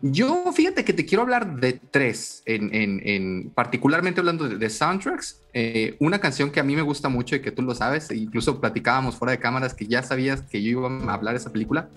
Yo, 0.03 0.51
fíjate 0.53 0.85
que 0.85 0.93
te 0.93 1.03
quiero 1.03 1.23
hablar 1.23 1.59
de 1.59 1.73
tres, 1.73 2.43
en, 2.45 2.71
en- 2.71 3.01
en- 3.03 3.49
particularmente 3.49 4.19
hablando 4.19 4.47
de, 4.47 4.57
de 4.57 4.69
soundtracks. 4.69 5.41
Eh, 5.53 5.95
una 5.99 6.19
canción 6.19 6.51
que 6.51 6.59
a 6.59 6.63
mí 6.63 6.75
me 6.75 6.83
gusta 6.83 7.09
mucho 7.09 7.35
y 7.35 7.41
que 7.41 7.51
tú 7.51 7.63
lo 7.63 7.73
sabes, 7.73 8.11
incluso 8.11 8.61
platicábamos 8.61 9.15
fuera 9.15 9.31
de 9.31 9.39
cámaras 9.39 9.73
que 9.73 9.87
ya 9.87 10.03
sabías 10.03 10.41
que 10.43 10.61
yo 10.61 10.69
iba 10.69 11.11
a 11.11 11.13
hablar 11.13 11.33
de 11.33 11.39
esa 11.39 11.51
película, 11.51 11.89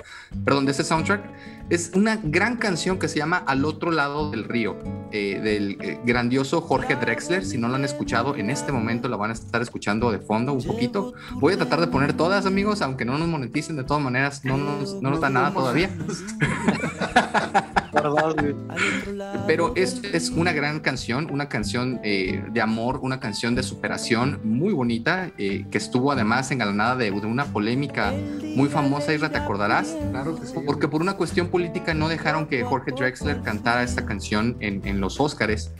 perdón, 0.44 0.64
de 0.64 0.72
ese 0.72 0.84
soundtrack, 0.84 1.22
es 1.68 1.92
una 1.94 2.18
gran 2.22 2.56
canción 2.56 2.98
que 2.98 3.08
se 3.08 3.18
llama 3.18 3.36
Al 3.36 3.64
otro 3.64 3.90
lado 3.90 4.30
del 4.30 4.44
río, 4.44 4.78
eh, 5.10 5.40
del 5.42 5.76
eh, 5.80 6.00
grandioso 6.04 6.60
Jorge 6.60 6.96
Drexler. 6.96 7.44
Si 7.44 7.58
no 7.58 7.68
lo 7.68 7.74
han 7.74 7.84
escuchado, 7.84 8.36
en 8.36 8.50
este 8.50 8.72
momento 8.72 9.08
la 9.08 9.16
van 9.16 9.30
a 9.30 9.34
estar 9.34 9.60
escuchando 9.60 10.10
de 10.10 10.18
fondo 10.18 10.52
un 10.52 10.62
poquito. 10.62 11.14
Voy 11.34 11.54
a 11.54 11.56
tratar 11.56 11.80
de 11.80 11.88
poner 11.88 12.14
todas, 12.14 12.46
amigos, 12.46 12.82
aunque 12.82 13.04
no 13.04 13.18
nos 13.18 13.28
moneticen 13.28 13.76
de 13.76 13.84
todas 13.84 14.02
maneras, 14.02 14.44
no 14.44 14.56
nos, 14.56 15.00
no 15.02 15.10
nos 15.10 15.20
da 15.20 15.30
nada 15.30 15.52
todavía. 15.52 15.90
¿Verdad, 18.02 18.34
güey? 18.38 18.54
Pero 19.46 19.72
es, 19.76 20.02
es 20.12 20.30
una 20.30 20.52
gran 20.52 20.80
canción, 20.80 21.28
una 21.30 21.48
canción 21.48 22.00
eh, 22.04 22.44
de 22.52 22.60
amor, 22.60 23.00
una 23.02 23.20
canción 23.20 23.54
de 23.54 23.62
superación 23.62 24.40
muy 24.44 24.72
bonita, 24.72 25.30
eh, 25.38 25.66
que 25.70 25.78
estuvo 25.78 26.12
además 26.12 26.50
engalanada 26.50 26.96
de, 26.96 27.10
de 27.10 27.26
una 27.26 27.44
polémica 27.46 28.12
muy 28.54 28.68
famosa, 28.68 29.12
Isra, 29.14 29.30
te 29.30 29.38
acordarás, 29.38 29.96
Claro 30.10 30.38
que 30.38 30.46
sí. 30.46 30.54
porque 30.66 30.88
por 30.88 31.00
una 31.00 31.14
cuestión 31.14 31.48
política 31.48 31.94
no 31.94 32.08
dejaron 32.08 32.46
que 32.46 32.62
Jorge 32.64 32.92
Drexler 32.92 33.40
cantara 33.42 33.82
esta 33.82 34.04
canción 34.04 34.56
en, 34.60 34.86
en 34.86 35.00
los 35.00 35.20
Óscares 35.20 35.72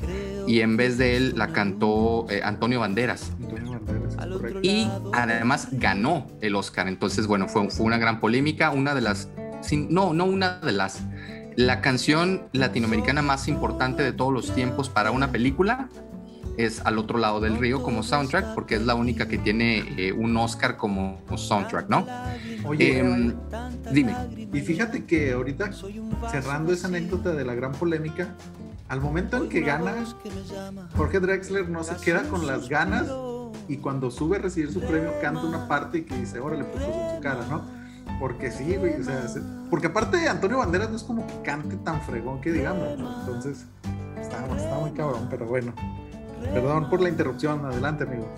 y 0.47 0.61
en 0.61 0.77
vez 0.77 0.99
de 0.99 1.17
él 1.17 1.35
la 1.37 1.49
cantó 1.49 2.27
eh, 2.31 2.41
Antonio 2.45 2.81
Banderas. 2.81 3.31
Antonio. 3.43 4.61
Y 4.63 4.89
además 5.13 5.69
ganó 5.73 6.27
el 6.41 6.55
Oscar. 6.55 6.89
Entonces, 6.89 7.27
bueno, 7.27 7.49
fue, 7.49 7.69
fue 7.71 7.87
una 7.87 7.99
gran 7.99 8.21
polémica, 8.21 8.71
una 8.71 8.95
de 8.95 9.01
las, 9.01 9.29
sin- 9.61 9.93
no, 9.93 10.13
no 10.13 10.25
una 10.25 10.59
de 10.61 10.73
las, 10.73 11.01
la 11.57 11.81
canción 11.81 12.43
latinoamericana 12.53 13.23
más 13.23 13.49
importante 13.49 14.03
de 14.03 14.13
todos 14.13 14.33
los 14.33 14.55
tiempos 14.55 14.89
para 14.89 15.11
una 15.11 15.31
película 15.33 15.89
es 16.57 16.81
Al 16.85 16.99
otro 16.99 17.19
lado 17.19 17.41
del 17.41 17.57
río 17.57 17.83
como 17.83 18.03
soundtrack, 18.03 18.55
porque 18.55 18.75
es 18.75 18.83
la 18.83 18.95
única 18.95 19.27
que 19.27 19.39
tiene 19.39 19.85
eh, 19.97 20.13
un 20.13 20.37
Oscar 20.37 20.77
como 20.77 21.19
soundtrack, 21.35 21.89
¿no? 21.89 22.07
Oye, 22.65 22.99
Em, 22.99 23.35
dime. 23.91 24.15
y 24.53 24.61
fíjate 24.61 25.05
que 25.05 25.33
ahorita, 25.33 25.71
cerrando 26.31 26.73
esa 26.73 26.89
anécdota 26.89 27.33
de 27.33 27.45
la 27.45 27.55
gran 27.55 27.73
polémica, 27.73 28.35
al 28.89 29.01
momento 29.01 29.39
en 29.39 29.49
que 29.49 29.61
gana, 29.63 29.95
Jorge 30.97 31.21
Drexler 31.21 31.69
no 31.69 31.83
se 31.85 31.97
queda 31.97 32.23
con 32.25 32.47
las 32.47 32.69
ganas 32.69 33.07
y 33.69 33.79
cuando 33.79 34.11
sube 34.11 34.37
a 34.37 34.41
recibir 34.41 34.71
su 34.71 34.81
premio 34.81 35.13
canta 35.23 35.41
una 35.41 35.67
parte 35.69 35.99
y 35.99 36.03
que 36.03 36.17
dice, 36.17 36.39
órale, 36.41 36.65
pues 36.65 36.85
en 36.85 37.17
su 37.17 37.21
cara, 37.23 37.47
¿no? 37.49 37.63
Porque 38.23 38.53
sí, 38.53 38.77
güey, 38.77 39.01
o 39.01 39.03
sea, 39.03 39.27
se- 39.27 39.43
porque 39.69 39.89
aparte 39.89 40.29
Antonio 40.29 40.59
Banderas 40.59 40.91
no 40.91 40.95
es 40.97 41.03
como 41.03 41.27
que 41.27 41.43
cante 41.43 41.75
tan 41.79 42.01
fregón 42.03 42.41
que 42.41 42.53
digamos. 42.53 42.87
Entonces, 42.93 43.67
está, 44.21 44.47
está 44.57 44.79
muy 44.79 44.93
cabrón, 44.93 45.27
pero 45.29 45.45
bueno. 45.47 45.73
Perdón 46.55 46.89
por 46.89 47.01
la 47.01 47.09
interrupción, 47.09 47.65
adelante, 47.67 48.05
amigo. 48.05 48.29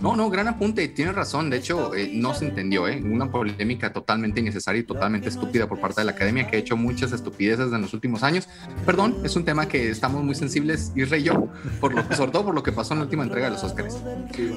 No, 0.00 0.16
no, 0.16 0.30
gran 0.30 0.48
apunte, 0.48 0.86
tienes 0.88 1.14
razón. 1.14 1.50
De 1.50 1.56
hecho, 1.56 1.94
eh, 1.94 2.10
no 2.12 2.34
se 2.34 2.46
entendió, 2.46 2.88
¿eh? 2.88 3.00
Una 3.02 3.30
polémica 3.30 3.92
totalmente 3.92 4.40
innecesaria 4.40 4.80
y 4.80 4.84
totalmente 4.84 5.28
estúpida 5.28 5.68
por 5.68 5.80
parte 5.80 6.00
de 6.00 6.04
la 6.04 6.12
academia 6.12 6.46
que 6.46 6.56
ha 6.56 6.58
hecho 6.58 6.76
muchas 6.76 7.12
estupideces 7.12 7.72
en 7.72 7.80
los 7.80 7.94
últimos 7.94 8.22
años. 8.22 8.48
Perdón, 8.84 9.16
es 9.24 9.36
un 9.36 9.44
tema 9.44 9.66
que 9.68 9.90
estamos 9.90 10.22
muy 10.22 10.34
sensibles, 10.34 10.92
Isra 10.94 11.16
y 11.16 11.24
yo, 11.24 11.48
por 11.80 11.94
lo, 11.94 12.02
sobre 12.14 12.30
todo 12.30 12.44
por 12.46 12.54
lo 12.54 12.62
que 12.62 12.72
pasó 12.72 12.94
en 12.94 13.00
la 13.00 13.04
última 13.04 13.24
entrega 13.24 13.46
de 13.46 13.52
los 13.52 13.64
Oscars. 13.64 13.96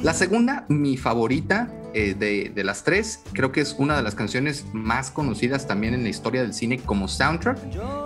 La 0.04 0.14
segunda, 0.14 0.66
mi 0.68 0.98
favorita 0.98 1.72
eh, 1.94 2.14
de, 2.14 2.52
de 2.54 2.64
las 2.64 2.84
tres, 2.84 3.22
creo 3.34 3.52
que 3.52 3.62
es 3.62 3.76
una 3.78 3.96
de 3.96 4.04
las 4.04 4.16
canciones 4.16 4.66
más 4.74 5.12
conocidas 5.12 5.68
también 5.68 5.94
en 5.94 6.04
la 6.04 6.10
historia 6.10 6.42
del 6.42 6.54
cine 6.54 6.80
como 6.80 7.08
soundtrack. 7.08 7.58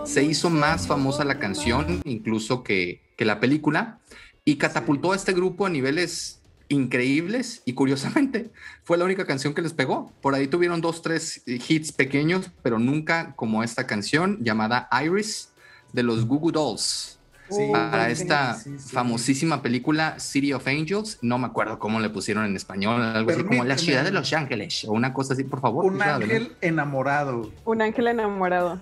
Se 0.05 0.23
hizo 0.23 0.49
más 0.49 0.87
famosa 0.87 1.23
la 1.25 1.39
canción 1.39 2.01
incluso 2.05 2.63
que, 2.63 3.01
que 3.17 3.25
la 3.25 3.39
película 3.39 3.99
y 4.45 4.57
catapultó 4.57 5.13
a 5.13 5.15
este 5.15 5.33
grupo 5.33 5.65
a 5.65 5.69
niveles 5.69 6.41
increíbles 6.69 7.61
y 7.65 7.73
curiosamente 7.73 8.51
fue 8.83 8.97
la 8.97 9.05
única 9.05 9.25
canción 9.25 9.53
que 9.53 9.61
les 9.61 9.73
pegó. 9.73 10.11
Por 10.21 10.35
ahí 10.35 10.47
tuvieron 10.47 10.81
dos, 10.81 11.01
tres 11.01 11.43
eh, 11.45 11.59
hits 11.67 11.91
pequeños, 11.91 12.51
pero 12.61 12.79
nunca 12.79 13.33
como 13.35 13.63
esta 13.63 13.87
canción 13.87 14.37
llamada 14.41 14.89
Iris 15.03 15.49
de 15.91 16.03
los 16.03 16.25
Goo 16.25 16.39
Goo 16.39 16.51
Dolls 16.51 17.19
Sí, 17.49 17.69
para 17.71 18.09
esta 18.09 18.55
sí, 18.55 18.79
sí. 18.79 18.93
famosísima 18.93 19.61
película 19.61 20.19
City 20.19 20.53
of 20.53 20.67
Angels. 20.67 21.19
No 21.21 21.37
me 21.37 21.47
acuerdo 21.47 21.77
cómo 21.77 21.99
le 21.99 22.09
pusieron 22.09 22.45
en 22.45 22.55
español, 22.55 23.01
algo 23.01 23.29
así 23.31 23.43
como 23.43 23.63
La 23.63 23.77
ciudad 23.77 24.03
de 24.03 24.11
Los 24.11 24.33
Ángeles 24.33 24.85
o 24.85 24.91
una 24.93 25.13
cosa 25.13 25.33
así, 25.33 25.43
por 25.43 25.61
favor. 25.61 25.85
Un 25.85 26.01
ángel 26.01 26.55
enamorado. 26.61 27.51
Un 27.65 27.81
ángel 27.81 28.07
enamorado. 28.07 28.81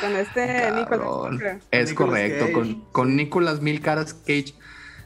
Con 0.00 0.16
este. 0.16 0.70
Nicolás. 0.72 1.38
creo. 1.38 1.58
Es 1.70 1.90
Nicolas 1.90 1.94
correcto, 1.94 2.44
Cage. 2.46 2.52
con, 2.52 2.80
con 2.92 3.16
Nicolas 3.16 3.60
Mil 3.60 3.80
Caras 3.80 4.14
Cage. 4.14 4.54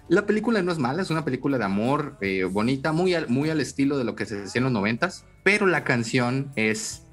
La 0.09 0.26
película 0.26 0.62
no 0.62 0.73
es 0.73 0.78
mala, 0.78 1.02
es 1.02 1.11
una 1.11 1.25
película 1.25 1.59
de 1.59 1.64
amor 1.64 2.16
eh, 2.21 2.44
bonita, 2.44 2.92
muy 2.92 3.14
al, 3.14 3.28
muy 3.28 3.50
al 3.50 3.61
estilo 3.61 3.99
de 3.99 4.04
lo 4.04 4.16
que 4.16 4.26
se 4.26 4.42
hacía 4.42 4.59
en 4.59 4.64
los 4.64 4.73
noventas, 4.73 5.25
pero 5.42 5.66
la 5.66 5.85
canción 5.85 6.52
es 6.56 7.04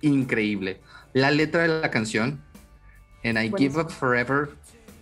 increíble. 0.00 0.80
La 1.12 1.30
letra 1.30 1.62
de 1.62 1.80
la 1.80 1.90
canción, 1.90 2.42
en 3.22 3.36
I 3.36 3.52
Give 3.56 3.80
Up 3.80 3.90
Forever, 3.90 4.50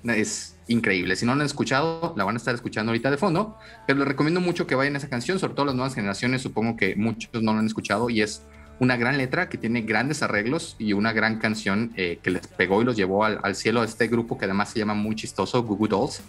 es 0.04 0.56
increíble. 0.68 1.16
Si 1.16 1.26
no 1.26 1.34
la 1.34 1.42
han 1.42 1.46
escuchado, 1.46 2.14
la 2.16 2.24
van 2.24 2.36
a 2.36 2.38
estar 2.38 2.54
escuchando 2.54 2.90
ahorita 2.90 3.10
de 3.10 3.16
fondo, 3.16 3.56
pero 3.86 3.98
les 3.98 4.08
recomiendo 4.08 4.40
mucho 4.40 4.66
que 4.66 4.74
vayan 4.74 4.94
a 4.94 4.98
esa 4.98 5.08
canción, 5.08 5.38
sobre 5.38 5.54
todo 5.54 5.66
las 5.66 5.74
nuevas 5.74 5.94
generaciones, 5.94 6.42
supongo 6.42 6.76
que 6.76 6.96
muchos 6.96 7.42
no 7.42 7.52
la 7.52 7.60
han 7.60 7.66
escuchado 7.66 8.10
y 8.10 8.22
es 8.22 8.42
una 8.80 8.96
gran 8.96 9.16
letra 9.16 9.48
que 9.48 9.58
tiene 9.58 9.82
grandes 9.82 10.22
arreglos 10.22 10.76
y 10.78 10.92
una 10.92 11.12
gran 11.12 11.38
canción 11.38 11.92
eh, 11.96 12.18
que 12.22 12.30
les 12.30 12.46
pegó 12.46 12.82
y 12.82 12.84
los 12.84 12.96
llevó 12.96 13.24
al, 13.24 13.38
al 13.42 13.54
cielo 13.54 13.82
a 13.82 13.84
este 13.84 14.08
grupo 14.08 14.38
que 14.38 14.46
además 14.46 14.70
se 14.70 14.80
llama 14.80 14.94
muy 14.94 15.14
chistoso, 15.14 15.62
Goo 15.62 15.76
Goo 15.76 15.88
Dolls. 15.88 16.22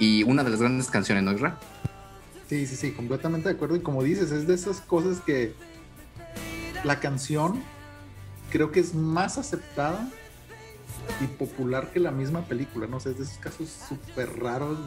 Y 0.00 0.24
una 0.24 0.42
de 0.42 0.50
las 0.50 0.60
grandes 0.60 0.90
canciones, 0.90 1.22
¿no, 1.22 1.32
Isra? 1.32 1.58
Sí, 2.48 2.66
sí, 2.66 2.74
sí, 2.74 2.90
completamente 2.90 3.48
de 3.48 3.54
acuerdo. 3.54 3.76
Y 3.76 3.80
como 3.80 4.02
dices, 4.02 4.32
es 4.32 4.48
de 4.48 4.54
esas 4.54 4.80
cosas 4.80 5.20
que 5.20 5.54
la 6.82 6.98
canción 6.98 7.62
creo 8.50 8.72
que 8.72 8.80
es 8.80 8.94
más 8.94 9.38
aceptada 9.38 10.10
y 11.20 11.26
popular 11.26 11.90
que 11.92 12.00
la 12.00 12.10
misma 12.10 12.46
película, 12.46 12.86
no 12.86 12.98
sé, 12.98 13.10
es 13.10 13.18
de 13.18 13.24
esos 13.24 13.38
casos 13.38 13.68
súper 13.68 14.40
raros 14.40 14.78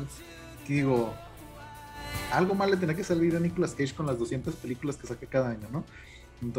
que 0.66 0.74
digo, 0.74 1.14
algo 2.32 2.56
mal 2.56 2.72
le 2.72 2.78
tenía 2.78 2.96
que 2.96 3.04
salir 3.04 3.36
a 3.36 3.40
Nicolas 3.40 3.76
Cage 3.76 3.94
con 3.94 4.08
las 4.08 4.18
200 4.18 4.56
películas 4.56 4.98
que 4.98 5.08
saca 5.08 5.28
cada 5.28 5.50
año, 5.50 5.68
¿no? 5.72 5.84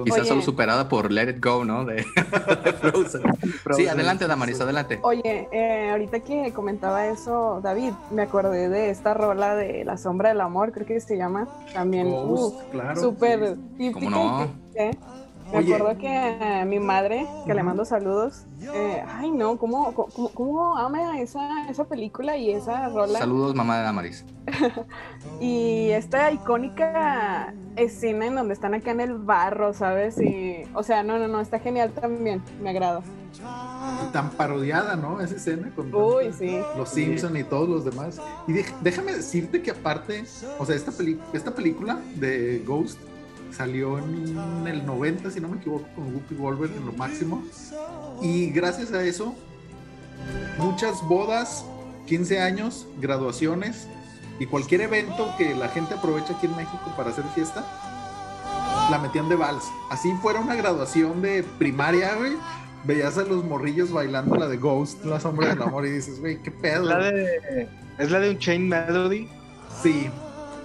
Quizás 0.05 0.21
Oye. 0.21 0.29
solo 0.29 0.43
superada 0.43 0.88
por 0.88 1.11
Let 1.11 1.31
It 1.31 1.45
Go, 1.45 1.64
¿no? 1.64 1.85
De, 1.85 1.97
de 2.64 2.73
Frozen. 2.81 3.23
Sí, 3.76 3.87
adelante, 3.87 4.26
Damaris, 4.26 4.61
adelante. 4.61 4.99
Oye, 5.03 5.49
eh, 5.53 5.91
ahorita 5.91 6.21
que 6.21 6.53
comentaba 6.53 7.07
eso, 7.07 7.61
David, 7.62 7.93
me 8.11 8.23
acordé 8.23 8.69
de 8.69 8.91
esta 8.91 9.14
rola 9.14 9.55
de 9.55 9.85
La 9.85 9.97
Sombra 9.97 10.31
del 10.31 10.41
Amor, 10.41 10.73
creo 10.73 10.87
que 10.87 11.00
se 11.00 11.17
llama. 11.17 11.49
También, 11.73 12.11
Ghost, 12.11 12.57
uf, 12.57 12.62
claro. 12.71 13.00
súper 13.00 13.57
sí. 13.76 13.93
¿Cómo 13.93 14.11
no? 14.11 14.49
¿eh? 14.75 14.91
Me 15.53 15.59
Oye. 15.59 15.75
acuerdo 15.75 15.99
que 15.99 16.09
eh, 16.61 16.65
mi 16.65 16.79
madre, 16.81 17.27
que 17.47 17.55
le 17.55 17.63
mando 17.63 17.85
saludos, 17.85 18.45
eh, 18.63 19.05
ay 19.07 19.31
no, 19.31 19.57
¿cómo, 19.59 19.93
cómo, 19.93 20.29
cómo 20.31 20.77
ama 20.77 21.21
esa, 21.21 21.69
esa 21.69 21.85
película 21.85 22.37
y 22.37 22.51
esa 22.51 22.89
rola? 22.89 23.19
Saludos, 23.19 23.55
mamá 23.55 23.79
de 23.79 23.83
Damaris. 23.85 24.25
Y 25.41 25.91
esta 25.91 26.31
icónica 26.33 27.55
escena 27.77 28.27
en 28.27 28.35
donde 28.37 28.55
están 28.55 28.75
acá 28.75 28.91
en 28.93 29.01
el 29.01 29.15
barro, 29.19 29.73
¿sabes? 29.75 30.21
Y, 30.21 30.63
o 30.75 30.83
sea, 30.83 31.03
no, 31.03 31.19
no, 31.19 31.29
no, 31.29 31.41
está 31.41 31.59
genial 31.59 31.91
también, 31.93 32.43
me 32.63 32.71
agrada. 32.71 33.01
Tan 34.13 34.31
parodiada, 34.31 34.97
¿no? 34.97 35.21
Esa 35.21 35.37
escena 35.37 35.71
con 35.75 35.93
Uy, 35.95 36.25
tanta- 36.25 36.39
sí. 36.39 36.59
los 36.77 36.89
Simpson 36.89 37.37
y 37.37 37.45
todos 37.45 37.69
los 37.69 37.85
demás. 37.85 38.21
Y 38.47 38.53
déjame 38.83 39.13
decirte 39.13 39.61
que 39.61 39.71
aparte, 39.73 40.25
o 40.59 40.65
sea, 40.65 40.77
esta, 40.77 40.93
peli- 40.93 41.21
esta 41.33 41.55
película 41.55 41.99
de 42.17 42.63
Ghost 42.67 42.99
salió 43.54 43.99
en 43.99 44.66
el 44.66 44.84
90, 44.84 45.30
si 45.30 45.40
no 45.40 45.49
me 45.49 45.56
equivoco, 45.56 45.87
con 45.94 46.14
Whoopi 46.14 46.34
Goldberg 46.34 46.73
en 46.76 46.87
lo 46.87 46.92
máximo. 46.92 47.42
Y 48.20 48.50
gracias 48.50 48.92
a 48.92 49.02
eso, 49.02 49.34
muchas 50.58 51.02
bodas, 51.02 51.64
15 52.06 52.40
años, 52.40 52.87
graduaciones 53.00 53.87
y 54.38 54.46
cualquier 54.46 54.82
evento 54.82 55.32
que 55.38 55.54
la 55.54 55.68
gente 55.68 55.94
aprovecha 55.94 56.34
aquí 56.34 56.46
en 56.46 56.56
México 56.56 56.92
para 56.96 57.11
hacer 57.11 57.25
fiesta, 57.34 57.64
la 58.90 58.99
metían 58.99 59.28
de 59.28 59.37
vals. 59.37 59.64
Así 59.90 60.12
fuera 60.20 60.40
una 60.40 60.54
graduación 60.54 61.23
de 61.23 61.42
primaria, 61.58 62.14
güey. 62.16 62.32
Veías 62.84 63.16
a 63.16 63.23
los 63.23 63.44
morrillos 63.44 63.90
bailando 63.90 64.37
la 64.37 64.46
de 64.46 64.58
Ghost, 64.58 65.04
la 65.04 65.18
sombra 65.18 65.49
del 65.49 65.62
amor, 65.62 65.87
y 65.87 65.90
dices, 65.90 66.20
güey, 66.20 66.42
qué 66.42 66.50
pedo. 66.50 66.84
La 66.84 66.99
de, 66.99 67.68
es 67.99 68.11
la 68.11 68.20
de 68.20 68.30
un 68.30 68.38
Chain 68.38 68.68
Melody. 68.68 69.26
Sí, 69.82 70.11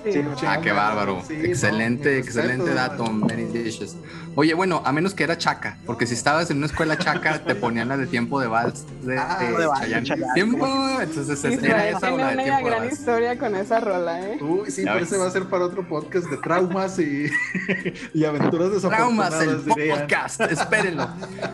Sí. 0.03 0.21
Ah, 0.47 0.59
qué 0.61 0.71
bárbaro. 0.71 1.21
Sí, 1.27 1.33
no, 1.37 1.43
excelente, 1.45 2.17
mis 2.17 2.25
excelente 2.27 2.65
respetos, 2.65 2.75
dato, 2.75 3.03
man. 3.11 3.27
Many 3.27 3.45
Dishes. 3.45 3.95
Oye, 4.35 4.53
bueno, 4.53 4.81
a 4.85 4.91
menos 4.93 5.13
que 5.13 5.23
era 5.23 5.37
chaca, 5.37 5.77
porque 5.85 6.05
si 6.07 6.13
estabas 6.13 6.49
en 6.51 6.57
una 6.57 6.67
escuela 6.67 6.97
chaca, 6.97 7.43
te 7.43 7.55
ponían 7.55 7.89
la 7.89 7.97
de 7.97 8.07
tiempo 8.07 8.39
de 8.39 8.47
vals 8.47 8.85
de, 9.05 9.17
Ah, 9.17 9.37
de 9.41 9.57
de 9.57 9.65
vals, 9.65 9.79
Chayanne. 9.81 10.05
Chayanne. 10.07 10.33
Tiempo, 10.35 10.67
entonces 11.01 11.43
es- 11.43 11.63
era 11.63 11.89
esa 11.89 12.13
o 12.13 12.17
la 12.17 12.27
de 12.27 12.33
una 12.35 12.43
tiempo 12.43 12.63
de 12.63 12.69
gran 12.69 12.79
vals. 12.83 12.93
historia 12.99 13.37
con 13.37 13.55
esa 13.55 13.79
rola, 13.81 14.21
¿eh? 14.29 14.37
Uy, 14.41 14.71
sí, 14.71 14.83
pero 14.85 14.99
ese 14.99 15.17
va 15.17 15.27
a 15.27 15.31
ser 15.31 15.45
para 15.45 15.65
otro 15.65 15.85
podcast 15.87 16.27
de 16.27 16.37
traumas 16.37 16.97
y, 16.99 17.25
y 18.13 18.23
aventuras 18.23 18.69
Traumas, 18.81 19.33
el 19.33 19.39
desafortunadas, 19.57 19.65
dirían. 19.65 19.99
podcast, 19.99 20.41
espérenlo. 20.41 21.09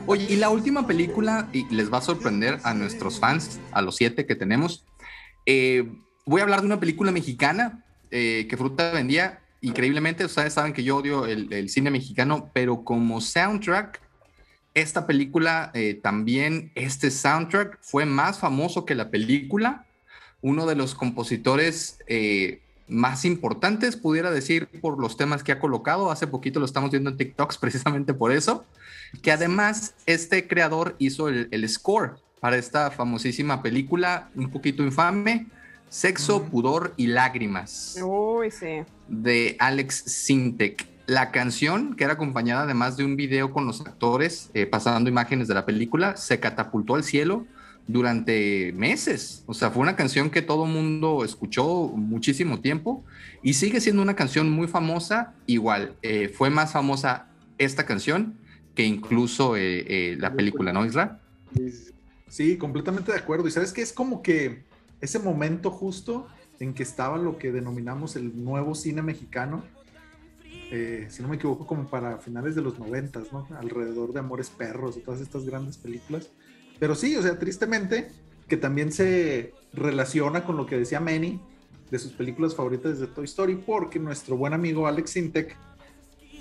Oye, 0.05 0.25
y 0.29 0.35
la 0.35 0.49
última 0.49 0.85
película, 0.85 1.47
y 1.53 1.65
les 1.73 1.91
va 1.91 1.97
a 1.99 2.01
sorprender 2.01 2.59
a 2.63 2.73
nuestros 2.75 3.19
fans, 3.19 3.59
a 3.71 3.81
los 3.81 3.95
siete 3.95 4.25
que 4.27 4.35
tenemos, 4.35 4.85
eh, 5.47 5.91
voy 6.25 6.41
a 6.41 6.43
hablar 6.43 6.59
de 6.61 6.67
una 6.67 6.79
película 6.79 7.11
mexicana 7.11 7.84
eh, 8.17 8.47
que 8.47 8.55
Fruta 8.55 8.93
vendía 8.93 9.41
increíblemente. 9.59 10.23
Ustedes 10.23 10.53
saben 10.53 10.71
que 10.71 10.85
yo 10.85 10.95
odio 10.95 11.25
el, 11.25 11.67
cine 11.67 11.91
mexicano, 11.91 12.49
pero 12.53 12.85
como 12.85 13.19
soundtrack, 13.19 13.99
esta 14.73 15.05
película 15.05 15.69
eh, 15.73 15.99
también, 16.01 16.71
este 16.75 17.11
soundtrack 17.11 17.77
fue 17.81 18.05
más 18.05 18.39
famoso 18.39 18.85
que 18.85 18.95
la 18.95 19.09
película. 19.09 19.85
Uno 20.39 20.65
de 20.65 20.75
los 20.75 20.95
compositores 20.95 21.99
eh, 22.07 22.61
más 22.87 23.25
importantes, 23.25 23.97
pudiera 23.97 24.31
decir, 24.31 24.69
por 24.79 24.97
los 24.97 25.17
temas 25.17 25.43
que 25.43 25.51
ha 25.51 25.59
colocado. 25.59 26.09
Hace 26.09 26.25
poquito 26.25 26.61
lo 26.61 26.65
estamos 26.65 26.91
viendo 26.91 27.09
en 27.09 27.17
TikToks 27.17 27.57
precisamente 27.59 28.13
por 28.13 28.31
eso. 28.31 28.63
Que 29.21 29.33
además 29.33 29.93
este 30.05 30.47
creador 30.47 30.95
hizo 30.99 31.27
el 31.27 31.67
score 31.67 32.15
para 32.39 32.55
esta 32.55 32.91
famosísima 32.91 33.61
película, 33.61 34.29
un 34.35 34.49
poquito 34.51 34.83
infame, 34.83 35.47
Sexo. 35.89 36.43
Pudor 36.43 36.93
y 36.97 37.07
Lágrimas 37.07 37.97
Uy, 38.03 38.51
sí. 38.51 38.83
de 39.07 39.55
Alex 39.59 40.03
Sintek. 40.05 40.87
La 41.07 41.31
canción, 41.31 41.95
que 41.95 42.03
era 42.03 42.13
acompañada 42.13 42.63
además 42.63 42.97
de 42.97 43.05
un 43.05 43.15
video 43.15 43.51
con 43.51 43.67
los 43.67 43.81
actores 43.81 44.49
eh, 44.53 44.65
pasando 44.65 45.09
imágenes 45.09 45.47
de 45.47 45.53
la 45.53 45.65
película, 45.65 46.17
se 46.17 46.39
catapultó 46.39 46.95
al 46.95 47.03
cielo 47.03 47.45
durante 47.87 48.73
meses. 48.73 49.43
O 49.45 49.53
sea, 49.53 49.69
fue 49.69 49.83
una 49.83 49.95
canción 49.95 50.29
que 50.29 50.41
todo 50.41 50.65
mundo 50.65 51.23
escuchó 51.23 51.89
muchísimo 51.89 52.59
tiempo 52.59 53.03
y 53.43 53.53
sigue 53.53 53.79
siendo 53.81 54.01
una 54.01 54.15
canción 54.15 54.49
muy 54.49 54.67
famosa. 54.67 55.33
Igual, 55.45 55.95
eh, 56.01 56.29
fue 56.29 56.49
más 56.49 56.71
famosa 56.71 57.27
esta 57.57 57.85
canción 57.85 58.37
que 58.73 58.83
incluso 58.83 59.55
eh, 59.55 59.85
eh, 59.87 60.17
la 60.19 60.33
película, 60.33 60.73
¿no, 60.73 60.85
Isra? 60.85 61.19
Sí, 62.27 62.57
completamente 62.57 63.11
de 63.11 63.17
acuerdo. 63.17 63.47
Y 63.47 63.51
sabes 63.51 63.71
que 63.71 63.81
es 63.81 63.93
como 63.93 64.21
que 64.21 64.63
ese 65.01 65.19
momento 65.19 65.71
justo 65.71 66.27
en 66.59 66.73
que 66.73 66.83
estaba 66.83 67.17
lo 67.17 67.37
que 67.37 67.51
denominamos 67.51 68.15
el 68.15 68.43
nuevo 68.43 68.75
cine 68.75 69.01
mexicano, 69.01 69.63
eh, 70.71 71.07
si 71.09 71.21
no 71.21 71.27
me 71.27 71.35
equivoco, 71.35 71.67
como 71.67 71.87
para 71.87 72.17
finales 72.17 72.55
de 72.55 72.61
los 72.61 72.79
noventas, 72.79 73.31
¿no? 73.31 73.47
Alrededor 73.57 74.13
de 74.13 74.19
Amores 74.19 74.49
Perros 74.49 74.97
y 74.97 75.01
todas 75.01 75.21
estas 75.21 75.45
grandes 75.45 75.77
películas. 75.77 76.31
Pero 76.79 76.95
sí, 76.95 77.15
o 77.15 77.21
sea, 77.21 77.37
tristemente, 77.37 78.09
que 78.47 78.57
también 78.57 78.91
se 78.91 79.53
relaciona 79.73 80.43
con 80.43 80.57
lo 80.57 80.65
que 80.65 80.77
decía 80.77 80.99
Manny 80.99 81.39
de 81.91 81.99
sus 81.99 82.13
películas 82.13 82.55
favoritas 82.55 82.99
de 82.99 83.07
Toy 83.07 83.25
Story, 83.25 83.55
porque 83.55 83.99
nuestro 83.99 84.37
buen 84.37 84.53
amigo 84.53 84.87
Alex 84.87 85.11
Sintek 85.11 85.55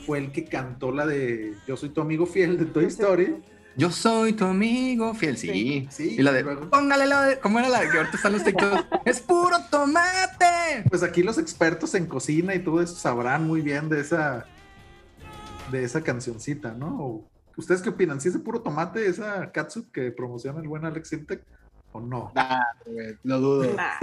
fue 0.07 0.19
el 0.19 0.33
que 0.33 0.45
cantó 0.45 0.93
la 0.93 1.07
de 1.07 1.55
Yo 1.67 1.77
soy 1.77 1.90
tu 1.90 2.01
amigo 2.01 2.27
fiel 2.27 2.59
de 2.59 2.67
Toy 2.67 2.87
Story. 2.87 3.37
Yo 3.76 3.90
soy 3.90 4.32
tu 4.34 4.44
amigo 4.44 5.14
fiel, 5.14 5.37
sí. 5.37 5.88
Sí, 5.90 6.16
y 6.18 6.22
la 6.22 6.32
de, 6.32 6.44
póngale 6.44 7.06
la 7.06 7.22
de, 7.22 7.38
¿cómo 7.40 7.58
era 7.58 7.68
la 7.68 7.80
que 7.80 7.98
ahorita 7.98 8.16
están 8.16 8.32
los 8.32 8.44
TikToks? 8.44 8.84
¡Es 9.04 9.20
puro 9.20 9.56
tomate! 9.70 10.84
Pues 10.88 11.02
aquí 11.02 11.22
los 11.22 11.38
expertos 11.38 11.94
en 11.94 12.06
cocina 12.06 12.54
y 12.54 12.60
todo 12.60 12.80
eso 12.80 12.94
sabrán 12.94 13.46
muy 13.46 13.62
bien 13.62 13.88
de 13.88 14.00
esa 14.00 14.46
de 15.72 15.82
esa 15.82 16.02
cancioncita, 16.02 16.72
¿no? 16.72 17.24
¿Ustedes 17.56 17.82
qué 17.82 17.88
opinan? 17.88 18.20
¿Si 18.20 18.28
es 18.28 18.34
de 18.34 18.40
puro 18.40 18.60
tomate 18.60 19.06
esa 19.06 19.50
catsup 19.50 19.90
que 19.90 20.12
promociona 20.12 20.60
el 20.60 20.68
buen 20.68 20.84
Alex 20.84 21.08
Sintek 21.08 21.42
o 21.92 22.00
no? 22.00 22.30
Nah, 22.34 22.62
güey, 22.87 23.16
lo 23.24 23.40
dudo. 23.40 23.74
Nah, 23.74 23.98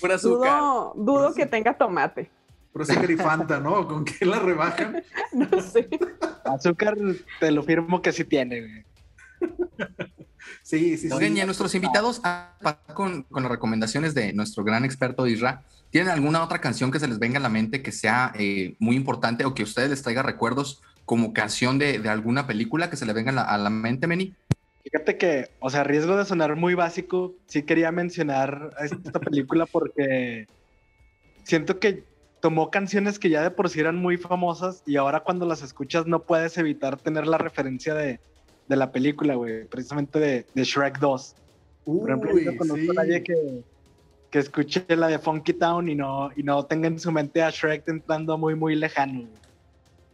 Pura 0.00 0.16
dudo, 0.18 0.92
dudo 0.96 1.34
que 1.34 1.46
tenga 1.46 1.72
tomate. 1.72 2.30
Pero 2.76 3.02
es 3.04 3.10
y 3.10 3.16
Fanta, 3.16 3.58
¿no? 3.58 3.88
¿Con 3.88 4.04
qué 4.04 4.26
la 4.26 4.38
rebajan? 4.38 5.02
No 5.32 5.60
sé. 5.62 5.88
Azúcar, 6.44 6.94
te 7.40 7.50
lo 7.50 7.62
firmo 7.62 8.02
que 8.02 8.12
sí 8.12 8.24
tiene, 8.24 8.60
güey. 8.60 8.84
Sí, 10.62 10.96
sí, 10.96 11.10
Oigan, 11.10 11.32
sí. 11.32 11.38
y 11.38 11.40
a 11.40 11.46
nuestros 11.46 11.74
invitados, 11.74 12.20
con, 12.92 13.22
con 13.24 13.42
las 13.42 13.52
recomendaciones 13.52 14.14
de 14.14 14.32
nuestro 14.32 14.62
gran 14.62 14.84
experto 14.84 15.26
Isra, 15.26 15.62
¿tienen 15.90 16.10
alguna 16.10 16.42
otra 16.42 16.60
canción 16.60 16.90
que 16.90 17.00
se 17.00 17.08
les 17.08 17.18
venga 17.18 17.38
a 17.38 17.42
la 17.42 17.48
mente 17.48 17.82
que 17.82 17.92
sea 17.92 18.32
eh, 18.38 18.76
muy 18.78 18.96
importante 18.96 19.44
o 19.44 19.54
que 19.54 19.62
a 19.62 19.64
ustedes 19.64 19.90
les 19.90 20.02
traiga 20.02 20.22
recuerdos 20.22 20.82
como 21.04 21.32
canción 21.32 21.78
de, 21.78 21.98
de 21.98 22.08
alguna 22.08 22.46
película 22.46 22.90
que 22.90 22.96
se 22.96 23.06
les 23.06 23.14
venga 23.14 23.30
a 23.30 23.34
la, 23.34 23.42
a 23.42 23.58
la 23.58 23.70
mente, 23.70 24.06
Meni? 24.06 24.34
Fíjate 24.82 25.16
que, 25.16 25.50
o 25.60 25.70
sea, 25.70 25.80
a 25.80 25.84
riesgo 25.84 26.16
de 26.16 26.24
sonar 26.24 26.56
muy 26.56 26.74
básico, 26.74 27.34
sí 27.46 27.62
quería 27.62 27.90
mencionar 27.90 28.70
esta 28.80 29.18
película 29.18 29.66
porque 29.66 30.46
siento 31.44 31.78
que 31.78 32.04
tomó 32.40 32.70
canciones 32.70 33.18
que 33.18 33.30
ya 33.30 33.42
de 33.42 33.50
por 33.50 33.68
sí 33.70 33.80
eran 33.80 33.96
muy 33.96 34.16
famosas 34.16 34.82
y 34.86 34.96
ahora 34.96 35.20
cuando 35.20 35.46
las 35.46 35.62
escuchas 35.62 36.06
no 36.06 36.22
puedes 36.22 36.56
evitar 36.58 36.96
tener 36.98 37.26
la 37.26 37.38
referencia 37.38 37.94
de, 37.94 38.20
de 38.68 38.76
la 38.76 38.92
película, 38.92 39.34
güey, 39.34 39.64
precisamente 39.66 40.18
de, 40.18 40.46
de 40.54 40.64
Shrek 40.64 40.98
2. 40.98 41.34
Por 41.84 42.10
ejemplo, 42.10 42.38
yo 42.38 42.56
conozco 42.56 42.76
sí. 42.82 42.90
a 42.90 42.94
nadie 42.94 43.22
que, 43.22 43.62
que 44.30 44.38
escuche 44.40 44.84
la 44.96 45.08
de 45.08 45.18
Funky 45.18 45.52
Town 45.54 45.88
y 45.88 45.94
no, 45.94 46.30
y 46.36 46.42
no 46.42 46.64
tenga 46.66 46.88
en 46.88 46.98
su 46.98 47.10
mente 47.12 47.42
a 47.42 47.50
Shrek 47.50 47.88
entrando 47.88 48.36
muy, 48.36 48.54
muy 48.54 48.74
lejano. 48.74 49.20
güey. 49.20 49.28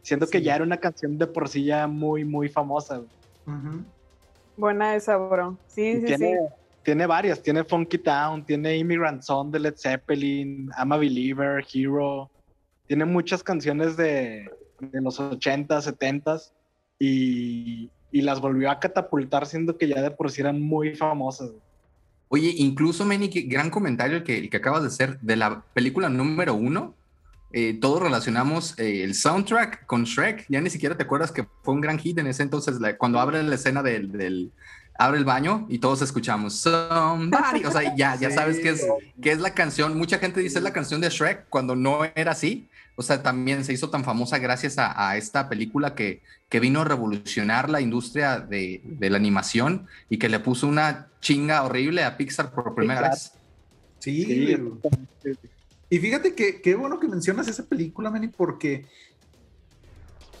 Siento 0.01 0.27
que 0.27 0.37
Sí. 0.39 0.43
ya 0.43 0.55
era 0.55 0.63
una 0.63 0.77
canción 0.77 1.17
de 1.17 1.27
por 1.27 1.49
sí 1.49 1.63
ya 1.65 1.87
muy, 1.87 2.23
muy 2.25 2.47
famosa. 2.49 2.97
güey. 2.97 3.09
Buena 4.55 4.95
esa, 4.95 5.17
bro. 5.17 5.57
Sí, 5.67 5.81
Y 5.81 5.95
sí, 6.01 6.05
tiene, 6.05 6.37
sí. 6.37 6.53
Tiene 6.83 7.05
varias, 7.05 7.41
tiene 7.41 7.63
Funky 7.63 7.97
Town, 7.97 8.45
tiene 8.45 8.77
Immigrant 8.77 9.21
Song 9.21 9.51
de 9.51 9.59
Led 9.59 9.75
Zeppelin, 9.77 10.69
I'm 10.77 10.91
a 10.91 10.97
Believer, 10.97 11.65
Hero, 11.73 12.29
tiene 12.87 13.05
muchas 13.05 13.41
canciones 13.43 13.95
de, 13.97 14.49
de 14.79 15.01
los 15.01 15.19
80, 15.19 15.81
70 15.81 16.37
y, 16.99 17.89
y 18.11 18.21
las 18.21 18.39
volvió 18.41 18.69
a 18.69 18.79
catapultar 18.79 19.45
siendo 19.45 19.77
que 19.77 19.87
ya 19.87 20.01
de 20.01 20.11
por 20.11 20.29
sí 20.31 20.41
eran 20.41 20.61
muy 20.61 20.95
famosas. 20.95 21.51
Oye, 22.29 22.53
incluso, 22.57 23.07
qué 23.29 23.41
gran 23.41 23.69
comentario 23.69 24.17
el 24.17 24.23
que, 24.23 24.37
el 24.39 24.49
que 24.49 24.57
acabas 24.57 24.81
de 24.81 24.87
hacer 24.87 25.19
de 25.21 25.35
la 25.35 25.63
película 25.73 26.09
número 26.09 26.55
uno. 26.55 26.95
Eh, 27.55 27.75
todos 27.79 28.01
relacionamos 28.01 28.77
eh, 28.79 29.03
el 29.03 29.13
soundtrack 29.13 29.85
con 29.85 30.05
Shrek. 30.05 30.47
Ya 30.49 30.59
ni 30.59 30.71
siquiera 30.71 30.97
te 30.97 31.03
acuerdas 31.03 31.31
que 31.31 31.45
fue 31.61 31.75
un 31.75 31.81
gran 31.81 31.99
hit 31.99 32.17
en 32.17 32.25
ese 32.25 32.41
entonces, 32.41 32.79
la- 32.79 32.97
cuando 32.97 33.19
abre 33.19 33.43
la 33.43 33.53
escena 33.53 33.83
del, 33.83 34.11
del- 34.11 34.51
abre 35.05 35.17
el 35.17 35.25
baño 35.25 35.65
y 35.69 35.79
todos 35.79 36.01
escuchamos 36.01 36.55
Somebody. 36.55 37.65
O 37.65 37.71
sea, 37.71 37.95
ya, 37.95 38.15
ya 38.15 38.29
Sí. 38.29 38.35
sabes 38.35 38.59
que 38.59 38.69
es, 38.69 38.85
que 39.21 39.31
es 39.31 39.39
la 39.39 39.53
canción. 39.53 39.97
Mucha 39.97 40.19
gente 40.19 40.39
dice 40.39 40.59
es 40.59 40.63
la 40.63 40.73
canción 40.73 41.01
de 41.01 41.09
Shrek 41.09 41.49
cuando 41.49 41.75
no 41.75 41.99
era 42.15 42.31
así, 42.31 42.69
o 42.95 43.01
sea, 43.01 43.23
también 43.23 43.65
se 43.65 43.73
hizo 43.73 43.89
tan 43.89 44.03
famosa 44.03 44.37
gracias 44.37 44.75
a, 44.77 45.17
esta 45.17 45.49
película 45.49 45.95
que, 45.95 46.21
que, 46.47 46.59
vino 46.59 46.81
a 46.81 46.85
revolucionar 46.85 47.69
la 47.69 47.81
industria 47.81 48.39
de, 48.39 48.81
de, 48.83 49.09
la 49.09 49.17
animación 49.17 49.87
y 50.09 50.17
que 50.17 50.29
le 50.29 50.39
puso 50.39 50.67
una 50.67 51.07
chinga 51.19 51.63
horrible 51.63 52.03
a 52.03 52.17
Pixar 52.17 52.51
por 52.51 52.75
primera 52.75 53.09
vez. 53.09 53.31
Sí. 53.97 54.55
Y 55.89 55.99
fíjate 55.99 56.35
que 56.35 56.61
qué 56.61 56.75
bueno 56.75 56.99
que 56.99 57.07
mencionas 57.07 57.47
esa 57.47 57.63
película, 57.65 58.11
Manny, 58.11 58.27
porque 58.27 58.85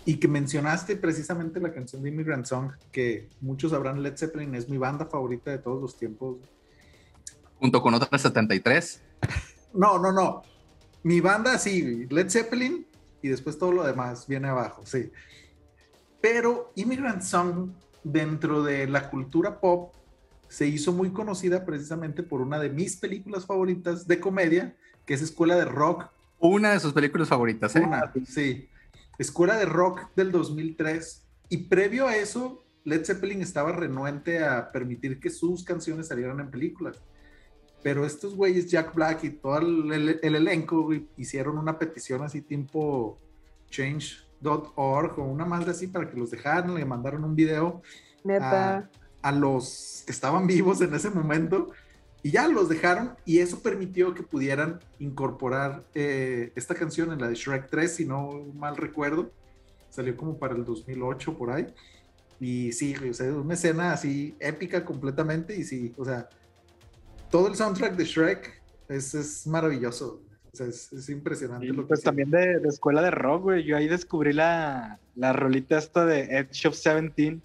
y 0.05 0.17
que 0.17 0.27
mencionaste 0.27 0.95
precisamente 0.97 1.59
la 1.59 1.73
canción 1.73 2.01
de 2.01 2.09
Immigrant 2.09 2.45
Song, 2.45 2.71
que 2.91 3.29
muchos 3.41 3.71
sabrán, 3.71 4.03
Led 4.03 4.17
Zeppelin 4.17 4.53
es 4.55 4.67
mi 4.67 4.77
banda 4.77 5.05
favorita 5.05 5.51
de 5.51 5.59
todos 5.59 5.81
los 5.81 5.97
tiempos. 5.97 6.37
Junto 7.59 7.81
con 7.81 7.93
otras 7.93 8.21
73. 8.21 9.01
No, 9.73 9.97
no, 9.97 10.11
no. 10.11 10.43
Mi 11.03 11.21
banda 11.21 11.57
sí, 11.57 12.05
Led 12.09 12.29
Zeppelin 12.29 12.85
y 13.21 13.29
después 13.29 13.57
todo 13.57 13.71
lo 13.71 13.83
demás 13.83 14.27
viene 14.27 14.49
abajo, 14.49 14.85
sí. 14.85 15.11
Pero 16.21 16.71
Immigrant 16.75 17.21
Song 17.21 17.71
dentro 18.03 18.63
de 18.63 18.87
la 18.87 19.09
cultura 19.09 19.59
pop 19.59 19.93
se 20.49 20.67
hizo 20.67 20.91
muy 20.91 21.11
conocida 21.11 21.65
precisamente 21.65 22.21
por 22.21 22.41
una 22.41 22.59
de 22.59 22.69
mis 22.69 22.97
películas 22.97 23.45
favoritas 23.45 24.05
de 24.05 24.19
comedia, 24.19 24.75
que 25.05 25.13
es 25.13 25.21
Escuela 25.21 25.55
de 25.55 25.65
Rock. 25.65 26.09
Una 26.39 26.73
de 26.73 26.79
sus 26.79 26.93
películas 26.93 27.29
favoritas, 27.29 27.75
¿eh? 27.75 27.81
Una, 27.81 28.11
sí. 28.27 28.69
Escuela 29.17 29.57
de 29.57 29.65
Rock 29.65 30.09
del 30.15 30.31
2003. 30.31 31.25
Y 31.49 31.57
previo 31.57 32.07
a 32.07 32.15
eso, 32.15 32.63
Led 32.83 33.05
Zeppelin 33.05 33.41
estaba 33.41 33.71
renuente 33.71 34.43
a 34.43 34.71
permitir 34.71 35.19
que 35.19 35.29
sus 35.29 35.63
canciones 35.63 36.07
salieran 36.07 36.39
en 36.39 36.49
películas. 36.49 37.01
Pero 37.83 38.05
estos 38.05 38.35
güeyes, 38.35 38.71
Jack 38.71 38.95
Black 38.95 39.23
y 39.25 39.29
todo 39.31 39.57
el, 39.57 40.19
elenco, 40.21 40.89
hicieron 41.17 41.57
una 41.57 41.77
petición 41.77 42.23
así 42.23 42.41
tipo 42.41 43.19
change.org 43.69 45.19
o 45.19 45.23
una 45.23 45.45
madre 45.45 45.71
así 45.71 45.87
para 45.87 46.09
que 46.09 46.17
los 46.17 46.31
dejaran, 46.31 46.73
le 46.75 46.85
mandaron 46.85 47.25
un 47.25 47.35
video 47.35 47.81
a, 48.41 48.87
a, 49.21 49.31
los 49.33 50.03
que 50.05 50.13
estaban 50.13 50.47
vivos 50.47 50.79
en 50.79 50.93
ese 50.95 51.09
momento 51.09 51.71
y 52.23 52.31
ya 52.31 52.47
los 52.47 52.69
dejaron 52.69 53.15
y 53.25 53.39
eso 53.39 53.61
permitió 53.61 54.13
que 54.13 54.23
pudieran 54.23 54.79
incorporar 54.97 55.83
eh, 55.93 56.53
esta 56.55 56.73
canción 56.73 57.11
en 57.11 57.19
la 57.19 57.27
de 57.27 57.35
Shrek 57.35 57.69
3, 57.69 57.93
si 57.93 58.05
no 58.05 58.45
mal 58.55 58.77
recuerdo. 58.77 59.29
Salió 59.89 60.15
como 60.15 60.39
para 60.39 60.55
el 60.55 60.63
2008 60.63 61.37
por 61.37 61.51
ahí. 61.51 61.67
Y 62.39 62.71
sí, 62.71 62.95
o 62.95 63.13
sea, 63.13 63.31
una 63.33 63.53
escena 63.55 63.91
así 63.91 64.35
épica 64.39 64.85
completamente 64.85 65.55
y 65.55 65.65
sí, 65.65 65.93
o 65.97 66.05
sea, 66.05 66.29
todo 67.29 67.49
el 67.49 67.55
soundtrack 67.55 67.95
de 67.95 68.05
Shrek 68.05 68.61
es, 68.87 69.13
es 69.13 69.45
maravilloso. 69.45 70.21
O 70.53 70.55
sea, 70.55 70.67
es, 70.67 71.09
impresionante. 71.09 71.67
lo 71.67 71.85
pues 71.87 72.03
también 72.03 72.29
de, 72.29 72.59
de, 72.59 72.69
escuela 72.69 73.01
de 73.01 73.11
rock, 73.11 73.43
güey. 73.43 73.63
Yo 73.63 73.75
ahí 73.75 73.87
descubrí 73.89 74.31
la, 74.31 74.99
la 75.15 75.33
rolita 75.33 75.77
esta 75.77 76.05
de 76.05 76.21
Edge 76.37 76.67
of 76.67 76.75
Seventeen 76.75 77.41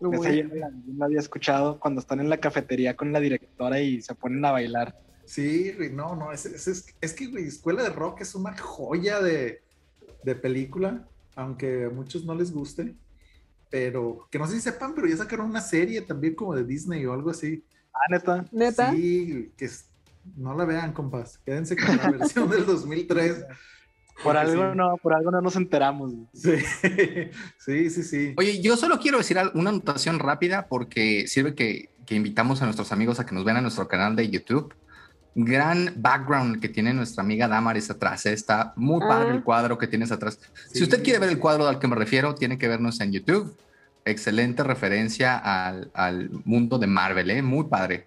esa 0.00 0.30
yo 0.32 0.44
la, 0.54 1.04
había 1.04 1.18
escuchado 1.18 1.78
cuando 1.80 2.00
están 2.00 2.20
en 2.20 2.28
la 2.28 2.38
cafetería 2.38 2.96
con 2.96 3.12
la 3.12 3.20
directora 3.20 3.80
y 3.80 4.00
se 4.00 4.14
ponen 4.14 4.44
a 4.44 4.52
bailar. 4.52 4.98
Sí, 5.24 5.74
no, 5.92 6.16
no, 6.16 6.32
es, 6.32 6.46
es, 6.46 7.12
que, 7.12 7.26
güey, 7.26 7.46
Escuela 7.46 7.82
de 7.82 7.90
Rock 7.90 8.22
es 8.22 8.34
una 8.34 8.56
joya 8.56 9.20
de, 9.20 9.62
de, 10.22 10.34
película, 10.34 11.06
aunque 11.36 11.84
a 11.84 11.90
muchos 11.90 12.24
no 12.24 12.34
les 12.34 12.50
guste, 12.50 12.94
pero 13.68 14.26
que 14.30 14.38
no 14.38 14.46
sé 14.46 14.54
si 14.54 14.62
sepan, 14.62 14.94
pero 14.94 15.06
ya 15.06 15.18
sacaron 15.18 15.50
una 15.50 15.60
serie 15.60 16.00
también 16.00 16.34
como 16.34 16.54
de 16.54 16.64
Disney 16.64 17.04
o 17.04 17.12
algo 17.12 17.30
así. 17.30 17.62
Ah, 17.92 18.10
neta. 18.10 18.44
Neta. 18.52 18.90
Sí, 18.92 19.52
que 19.56 19.68
no 20.36 20.54
la 20.54 20.64
vean, 20.64 20.92
compas, 20.92 21.38
quédense 21.44 21.76
con 21.76 21.96
la 21.96 22.10
versión 22.10 22.48
del 22.48 22.64
2003. 22.64 23.44
Por 24.22 24.36
algo 24.36 24.74
no, 24.74 24.96
por 24.96 25.14
algo 25.14 25.30
no 25.30 25.40
nos 25.40 25.56
enteramos. 25.56 26.12
Sí, 26.32 26.56
sí, 27.58 27.90
sí, 27.90 28.02
sí. 28.02 28.34
Oye, 28.36 28.60
yo 28.60 28.76
solo 28.76 28.98
quiero 28.98 29.18
decir 29.18 29.38
una 29.54 29.70
anotación 29.70 30.18
rápida 30.18 30.66
porque 30.68 31.26
sirve 31.28 31.54
que, 31.54 31.90
que, 32.04 32.14
invitamos 32.14 32.60
a 32.60 32.64
nuestros 32.64 32.90
amigos 32.90 33.20
a 33.20 33.26
que 33.26 33.34
nos 33.34 33.44
vean 33.44 33.58
a 33.58 33.60
nuestro 33.60 33.86
canal 33.86 34.16
de 34.16 34.28
YouTube. 34.28 34.74
Gran 35.34 35.92
background 35.96 36.60
que 36.60 36.68
tiene 36.68 36.92
nuestra 36.92 37.22
amiga 37.22 37.46
Damaris 37.46 37.90
atrás. 37.90 38.26
¿eh? 38.26 38.32
Está 38.32 38.72
muy 38.74 39.00
padre 39.00 39.30
el 39.30 39.38
ah. 39.38 39.44
cuadro 39.44 39.78
que 39.78 39.86
tienes 39.86 40.10
atrás. 40.10 40.40
Si 40.72 40.82
usted 40.82 41.02
quiere 41.02 41.20
ver 41.20 41.28
el 41.28 41.38
cuadro 41.38 41.68
al 41.68 41.78
que 41.78 41.86
me 41.86 41.94
refiero, 41.94 42.34
tiene 42.34 42.58
que 42.58 42.66
vernos 42.66 43.00
en 43.00 43.12
YouTube. 43.12 43.56
Excelente 44.04 44.64
referencia 44.64 45.36
al, 45.36 45.90
al 45.94 46.30
mundo 46.44 46.78
de 46.78 46.88
Marvel, 46.88 47.30
¿eh? 47.30 47.42
Muy 47.42 47.66
padre. 47.66 48.04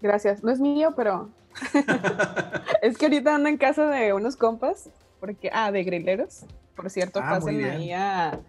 Gracias. 0.00 0.42
No 0.42 0.50
es 0.50 0.58
mío, 0.58 0.94
pero 0.96 1.28
es 2.82 2.96
que 2.96 3.06
ahorita 3.06 3.34
ando 3.34 3.50
en 3.50 3.58
casa 3.58 3.86
de 3.88 4.14
unos 4.14 4.36
compas 4.36 4.88
porque, 5.20 5.50
ah, 5.52 5.70
de 5.70 5.84
grileros, 5.84 6.44
por 6.74 6.90
cierto, 6.90 7.20
ah, 7.22 7.30
pasen 7.30 7.62
ahí 7.62 7.92
a, 7.92 8.40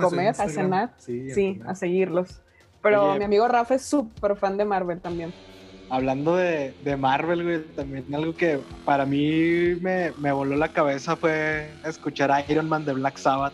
comer, 0.00 0.28
a, 0.38 0.48
cenar, 0.48 0.94
sí, 0.98 1.60
a, 1.66 1.74
seguirlos. 1.74 2.40
Pero 2.80 3.16
mi 3.16 3.24
amigo 3.24 3.46
Rafa 3.48 3.74
es 3.74 3.82
súper 3.82 4.36
fan 4.36 4.56
de 4.56 4.64
Marvel 4.64 5.00
también. 5.00 5.34
Hablando 5.90 6.36
de, 6.36 6.72
Marvel, 6.96 7.42
güey, 7.42 7.62
también 7.74 8.14
algo 8.14 8.34
que 8.34 8.60
para 8.84 9.04
mí 9.04 9.74
me, 9.80 10.32
voló 10.32 10.54
la 10.56 10.68
cabeza 10.68 11.16
fue 11.16 11.68
escuchar 11.84 12.30
a 12.30 12.48
Iron 12.48 12.68
Man 12.68 12.84
de 12.84 12.92
Black 12.92 13.18
Sabbath 13.18 13.52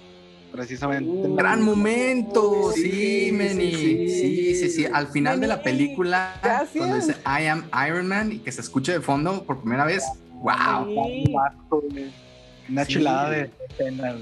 precisamente. 0.53 1.11
Uh, 1.11 1.35
gran 1.35 1.63
momento, 1.63 2.73
sí, 2.75 3.31
Meni. 3.33 3.75
Sí, 3.75 4.55
sí, 4.55 4.71
sí, 4.71 4.87
Al 4.93 5.09
final 5.09 5.41
de 5.41 5.47
la 5.47 5.63
película, 5.63 6.35
cuando 6.77 6.97
dice 6.97 7.17
I 7.25 7.47
am 7.47 7.65
Iron 7.87 8.07
Man 8.07 8.33
y 8.33 8.39
que 8.39 8.53
se 8.53 8.61
escuche 8.61 8.93
de 8.93 9.01
fondo 9.01 9.43
por 9.45 9.61
primera 9.61 9.85
vez, 9.85 10.05
wow. 10.43 10.87
Una 12.69 12.87
chulada 12.87 13.31
de 13.31 13.51
escena, 13.69 14.17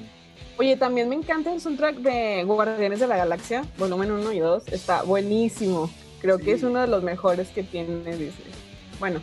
Oye, 0.56 0.76
también 0.76 1.08
me 1.08 1.16
encanta 1.16 1.52
el 1.52 1.60
soundtrack 1.60 1.96
de 1.96 2.44
Guardianes 2.44 3.00
de 3.00 3.08
la 3.08 3.16
Galaxia, 3.16 3.64
volumen 3.76 4.12
1 4.12 4.32
y 4.32 4.38
2. 4.38 4.68
Está 4.68 5.02
buenísimo. 5.02 5.90
Creo 6.20 6.38
que 6.38 6.52
es 6.52 6.62
uno 6.62 6.80
de 6.80 6.86
los 6.86 7.02
mejores 7.02 7.48
que 7.48 7.64
tiene 7.64 7.98
Disney. 8.04 8.52
Bueno. 9.00 9.20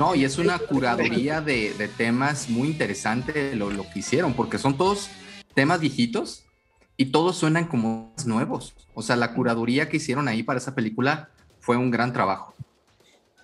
No, 0.00 0.16
y 0.16 0.24
es 0.24 0.38
una 0.38 0.58
curaduría 0.58 1.40
de, 1.40 1.72
de 1.74 1.86
temas 1.86 2.48
muy 2.48 2.68
interesante 2.68 3.54
lo, 3.54 3.70
lo, 3.70 3.84
que 3.84 4.00
hicieron, 4.00 4.34
porque 4.34 4.58
son 4.58 4.76
todos 4.76 5.08
temas 5.54 5.78
viejitos 5.78 6.44
y 6.96 7.06
todos 7.06 7.36
suenan 7.36 7.66
como 7.66 8.12
nuevos. 8.26 8.74
O 8.94 9.02
sea, 9.02 9.14
la 9.14 9.32
curaduría 9.32 9.88
que 9.88 9.98
hicieron 9.98 10.26
ahí 10.26 10.42
para 10.42 10.58
esa 10.58 10.74
película 10.74 11.30
fue 11.60 11.76
un 11.76 11.92
gran 11.92 12.12
trabajo. 12.12 12.54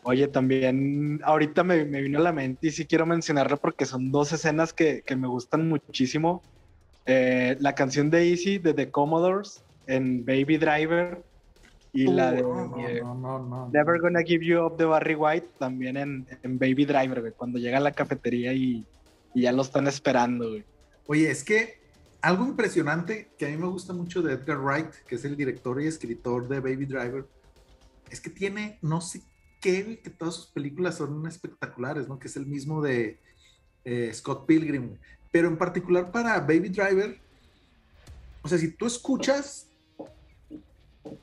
Oye, 0.03 0.29
también 0.29 1.21
ahorita 1.25 1.63
me, 1.63 1.85
vino 1.85 2.19
a 2.19 2.23
la 2.23 2.33
mente 2.33 2.69
y 2.69 2.71
sí 2.71 2.87
quiero 2.87 3.05
mencionarlo 3.05 3.59
porque 3.59 3.85
son 3.85 4.11
dos 4.11 4.33
escenas 4.33 4.73
que, 4.73 5.05
me 5.17 5.29
gustan 5.29 5.69
muchísimo. 5.69 6.43
Eh, 7.07 7.57
la 7.61 7.75
canción 7.75 8.09
de 8.11 8.31
Easy 8.31 8.59
de 8.59 8.73
The 8.73 8.91
Commodores 8.91 9.63
en 9.87 10.25
Baby 10.25 10.59
Driver 10.59 11.23
y 11.93 12.07
la 12.07 12.33
de 12.33 12.41
eh, 12.41 13.03
Never 13.73 14.01
Gonna 14.01 14.23
Give 14.23 14.45
You 14.45 14.65
Up 14.65 14.77
de 14.77 14.85
Barry 14.85 15.15
White 15.17 15.49
también 15.59 15.97
en, 15.97 16.59
Baby 16.59 16.85
Driver, 16.87 17.35
cuando 17.37 17.59
llega 17.59 17.79
a 17.79 17.81
la 17.81 17.93
cafetería 17.93 18.53
y, 18.53 18.87
y, 19.35 19.43
ya 19.43 19.53
lo 19.53 19.63
están 19.63 19.87
esperando. 19.87 20.49
Güey. 20.49 20.65
Oye, 21.09 21.31
es 21.31 21.45
que 21.45 21.81
algo 22.23 22.47
impresionante 22.47 23.31
que 23.37 23.47
a 23.47 23.49
mí 23.49 23.57
me 23.57 23.67
gusta 23.67 23.93
mucho 23.93 24.23
de 24.23 24.35
Edgar 24.35 24.59
Wright, 24.59 24.93
que 25.07 25.17
es 25.17 25.25
el 25.25 25.37
director 25.37 25.81
y 25.83 25.87
escritor 25.87 26.49
de 26.49 26.61
Baby 26.61 26.87
Driver, 26.87 27.27
es 28.11 28.21
que 28.21 28.31
tiene, 28.31 28.79
no 28.83 29.01
sé 29.01 29.23
que, 29.61 30.03
todas 30.19 30.35
sus 30.35 30.47
películas 30.47 30.97
son 30.97 31.27
espectaculares, 31.27 32.09
¿no? 32.09 32.19
Que 32.19 32.29
es 32.29 32.37
el 32.37 32.47
mismo 32.47 32.83
de 32.83 33.21
eh, 33.85 34.11
Scott 34.13 34.47
Pilgrim. 34.47 34.97
Pero 35.31 35.49
en 35.49 35.57
particular 35.57 36.11
para 36.11 36.41
Baby 36.41 36.71
Driver, 36.71 37.19
o 38.43 38.49
sea, 38.49 38.59
si 38.59 38.73
tú 38.73 38.87
escuchas 38.87 39.69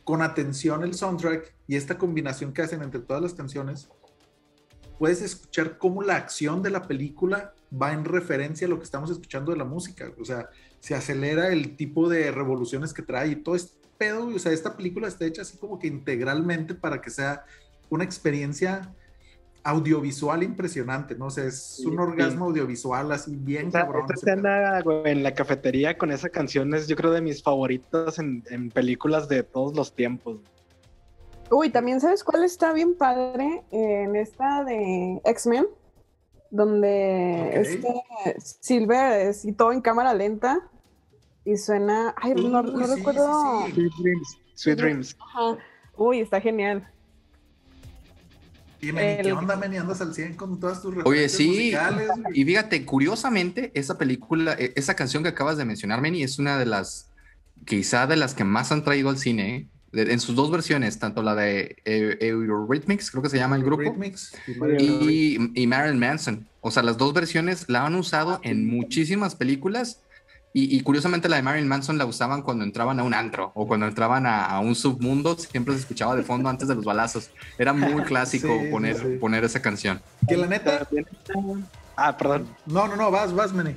con 0.03 0.21
atención 0.21 0.83
el 0.83 0.93
soundtrack 0.93 1.53
y 1.67 1.75
esta 1.75 1.97
combinación 1.97 2.53
que 2.53 2.61
hacen 2.61 2.81
entre 2.81 3.01
todas 3.01 3.21
las 3.21 3.33
canciones, 3.33 3.89
puedes 4.97 5.21
escuchar 5.21 5.77
cómo 5.77 6.03
la 6.03 6.15
acción 6.15 6.61
de 6.63 6.69
la 6.69 6.83
película 6.83 7.53
va 7.69 7.93
en 7.93 8.05
referencia 8.05 8.67
a 8.67 8.69
lo 8.69 8.77
que 8.77 8.85
estamos 8.85 9.09
escuchando 9.09 9.51
de 9.51 9.57
la 9.57 9.65
música. 9.65 10.11
O 10.19 10.25
sea, 10.25 10.49
se 10.79 10.95
acelera 10.95 11.49
el 11.49 11.75
tipo 11.75 12.09
de 12.09 12.31
revoluciones 12.31 12.93
que 12.93 13.01
trae 13.01 13.29
y 13.29 13.35
todo 13.35 13.55
este 13.55 13.77
pedo. 13.97 14.27
O 14.27 14.39
sea, 14.39 14.51
esta 14.51 14.75
película 14.77 15.07
está 15.07 15.25
hecha 15.25 15.41
así 15.41 15.57
como 15.57 15.79
que 15.79 15.87
integralmente 15.87 16.73
para 16.73 17.01
que 17.01 17.09
sea 17.09 17.45
una 17.89 18.03
experiencia 18.03 18.93
audiovisual 19.67 20.43
impresionante, 20.43 21.15
¿no? 21.15 21.25
O 21.25 21.29
sea, 21.29 21.43
es 21.43 21.83
un 21.85 21.99
orgasmo 21.99 22.45
audiovisual 22.45 23.11
así 23.11 23.35
bien 23.35 23.69
cabrón. 23.69 24.05
Esta 24.09 24.31
escena 24.31 24.79
en 25.03 25.23
la 25.23 25.33
cafetería 25.33 25.97
con 25.97 26.11
esa 26.11 26.29
canción 26.29 26.73
es 26.73 26.87
yo 26.87 26.95
creo 26.95 27.11
de 27.11 27.21
mis 27.21 27.43
favoritas 27.43 28.17
en, 28.19 28.71
películas 28.73 29.27
de 29.27 29.43
todos 29.43 29.75
los 29.75 29.93
tiempos. 29.93 30.39
Uy, 31.51 31.69
también 31.69 31.99
sabes 31.99 32.23
cuál 32.23 32.45
está 32.45 32.71
bien 32.71 32.95
padre 32.95 33.63
en 33.71 34.15
esta 34.15 34.63
de 34.63 35.21
X-Men, 35.25 35.67
donde 36.49 37.59
este 37.59 37.93
Silver 38.39 39.27
es 39.27 39.43
y 39.43 39.51
todo 39.51 39.73
en 39.73 39.81
cámara 39.81 40.13
lenta 40.13 40.69
y 41.43 41.57
suena, 41.57 42.13
ay, 42.17 42.35
no, 42.35 42.61
recuerdo. 42.61 43.67
Sweet 43.73 43.93
Dreams. 43.99 44.37
Sweet 44.53 44.77
Dreams. 44.77 45.17
Uy, 45.97 46.19
está 46.19 46.39
genial. 46.39 46.89
Y 48.81 48.91
Meni, 48.91 49.23
¿qué 49.23 49.31
onda, 49.33 49.55
Meni? 49.55 49.77
Andas 49.77 50.01
al 50.01 50.13
100 50.13 50.35
con 50.35 50.59
todas 50.59 50.81
tus 50.81 50.95
Oye, 51.05 51.29
sí. 51.29 51.47
musicales? 51.47 52.09
Y 52.33 52.45
fíjate, 52.45 52.85
curiosamente, 52.85 53.71
esa 53.73 53.97
película, 53.97 54.55
eh, 54.59 54.73
esa 54.75 54.95
canción 54.95 55.23
que 55.23 55.29
acabas 55.29 55.57
de 55.57 55.65
mencionar, 55.65 56.01
Manny, 56.01 56.23
es 56.23 56.37
una 56.39 56.57
de 56.57 56.65
las, 56.65 57.09
quizá 57.65 58.05
de 58.07 58.15
las 58.17 58.33
que 58.33 58.43
más 58.43 58.71
han 58.71 58.83
traído 58.83 59.09
al 59.09 59.17
cine, 59.17 59.55
¿eh? 59.55 59.67
De- 59.91 60.11
en 60.13 60.19
sus 60.19 60.35
dos 60.35 60.51
versiones, 60.51 60.99
tanto 60.99 61.23
la 61.23 61.33
de 61.33 61.77
eh, 61.85 62.17
Eurythmics, 62.19 63.09
creo 63.09 63.23
que 63.23 63.29
se 63.29 63.37
llama 63.37 63.55
el 63.55 63.63
grupo, 63.63 63.95
y 64.77 64.83
y, 64.83 65.51
y 65.55 65.67
Marilyn 65.67 65.99
Manson. 65.99 66.47
O 66.61 66.71
sea, 66.71 66.83
las 66.83 66.97
dos 66.97 67.13
versiones 67.13 67.65
la 67.69 67.85
han 67.85 67.95
usado 67.95 68.39
en 68.43 68.67
muchísimas 68.67 69.35
películas. 69.35 70.01
Y, 70.59 70.75
y 70.75 70.81
curiosamente 70.81 71.29
la 71.29 71.35
de 71.35 71.43
Marilyn 71.43 71.67
Manson 71.69 71.99
la 71.99 72.05
usaban 72.07 72.41
cuando 72.41 72.63
entraban 72.63 72.99
a 72.99 73.03
un 73.03 73.13
antro 73.13 73.51
o 73.53 73.67
cuando 73.67 73.85
entraban 73.85 74.25
a, 74.25 74.45
a 74.45 74.59
un 74.59 74.73
submundo, 74.73 75.37
siempre 75.37 75.75
se 75.75 75.81
escuchaba 75.81 76.15
de 76.15 76.23
fondo 76.23 76.49
antes 76.49 76.67
de 76.67 76.73
los 76.73 76.83
balazos. 76.83 77.29
Era 77.59 77.73
muy 77.73 78.01
clásico 78.05 78.47
Sí, 78.47 78.71
poner, 78.71 78.97
sí. 78.97 79.17
poner 79.19 79.43
esa 79.43 79.61
canción. 79.61 80.01
Que 80.27 80.35
la 80.35 80.47
neta, 80.47 80.87
Ah, 81.95 82.17
perdón. 82.17 82.47
no, 82.65 82.87
no, 82.87 82.95
no, 82.95 83.11
vas, 83.11 83.33
vas, 83.35 83.53
Meni. 83.53 83.75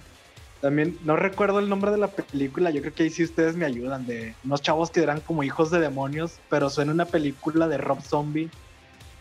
También 0.62 0.96
no 1.04 1.16
recuerdo 1.16 1.58
el 1.58 1.68
nombre 1.68 1.90
de 1.90 1.98
la 1.98 2.08
película. 2.08 2.70
Yo 2.70 2.80
creo 2.80 2.94
que 2.94 3.02
ahí 3.02 3.10
sí 3.10 3.24
ustedes 3.24 3.56
me 3.56 3.66
ayudan. 3.66 4.06
De 4.06 4.34
unos 4.44 4.62
chavos 4.62 4.90
que 4.90 5.02
eran 5.02 5.20
como 5.20 5.42
hijos 5.42 5.70
de 5.70 5.80
demonios, 5.80 6.32
pero 6.48 6.70
suena 6.70 6.92
una 6.92 7.04
película 7.04 7.68
de 7.68 7.76
Rob 7.76 8.00
Zombie. 8.02 8.48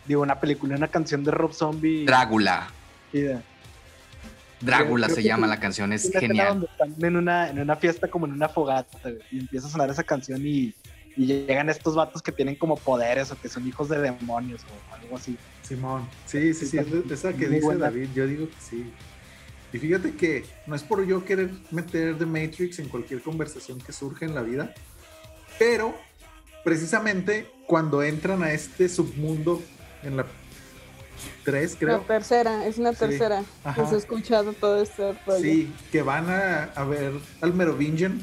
Digo, 0.06 0.22
una 0.22 0.40
película, 0.40 0.76
una 0.76 0.88
canción 0.88 1.24
de 1.24 1.30
Rob 1.30 1.52
Zombie. 1.52 2.06
Drácula. 2.06 2.68
y 3.12 3.20
de- 3.20 3.40
Drácula 4.60 5.08
se 5.08 5.22
llama 5.22 5.46
la 5.46 5.58
canción, 5.58 5.92
es 5.92 6.10
genial. 6.12 6.68
están 6.70 6.94
en 7.02 7.16
una, 7.16 7.50
en 7.50 7.60
una 7.60 7.76
fiesta 7.76 8.08
como 8.08 8.26
en 8.26 8.32
una 8.32 8.48
fogata 8.48 9.10
y 9.30 9.40
empieza 9.40 9.66
a 9.66 9.70
sonar 9.70 9.90
esa 9.90 10.04
canción 10.04 10.46
y, 10.46 10.74
y 11.16 11.26
llegan 11.26 11.70
estos 11.70 11.94
vatos 11.94 12.22
que 12.22 12.32
tienen 12.32 12.56
como 12.56 12.76
poderes 12.76 13.30
o 13.30 13.40
que 13.40 13.48
son 13.48 13.66
hijos 13.66 13.88
de 13.88 14.00
demonios 14.00 14.62
o 14.62 14.94
algo 14.94 15.16
así. 15.16 15.36
Simón. 15.62 16.08
Sí, 16.26 16.52
sí, 16.54 16.66
sí, 16.66 16.78
es 16.78 16.86
esa 17.10 17.32
que 17.32 17.48
dice 17.48 17.64
buena. 17.64 17.86
David, 17.86 18.08
yo 18.14 18.26
digo 18.26 18.48
que 18.48 18.56
sí. 18.60 18.92
Y 19.72 19.78
fíjate 19.78 20.14
que 20.14 20.44
no 20.66 20.74
es 20.74 20.82
por 20.82 21.04
yo 21.06 21.24
querer 21.24 21.50
meter 21.70 22.18
The 22.18 22.26
Matrix 22.26 22.78
en 22.80 22.88
cualquier 22.88 23.22
conversación 23.22 23.78
que 23.80 23.92
surge 23.92 24.24
en 24.24 24.34
la 24.34 24.42
vida, 24.42 24.74
pero 25.58 25.94
precisamente 26.64 27.48
cuando 27.66 28.02
entran 28.02 28.42
a 28.42 28.52
este 28.52 28.88
submundo 28.88 29.62
en 30.02 30.16
la 30.16 30.26
3, 31.44 31.72
La 31.72 31.78
creo, 31.78 32.00
tercera, 32.00 32.66
es 32.66 32.78
una 32.78 32.92
Sí. 32.92 32.98
tercera. 32.98 33.44
Ajá. 33.64 33.82
Pues 33.82 33.92
he 33.92 33.96
escuchado 33.96 34.52
todo 34.52 34.80
este 34.82 35.12
rollo. 35.26 35.40
sí, 35.42 35.72
que 35.92 36.02
van 36.02 36.28
a, 36.30 36.64
a 36.74 36.84
ver 36.84 37.12
al 37.40 37.54
Merovingian, 37.54 38.20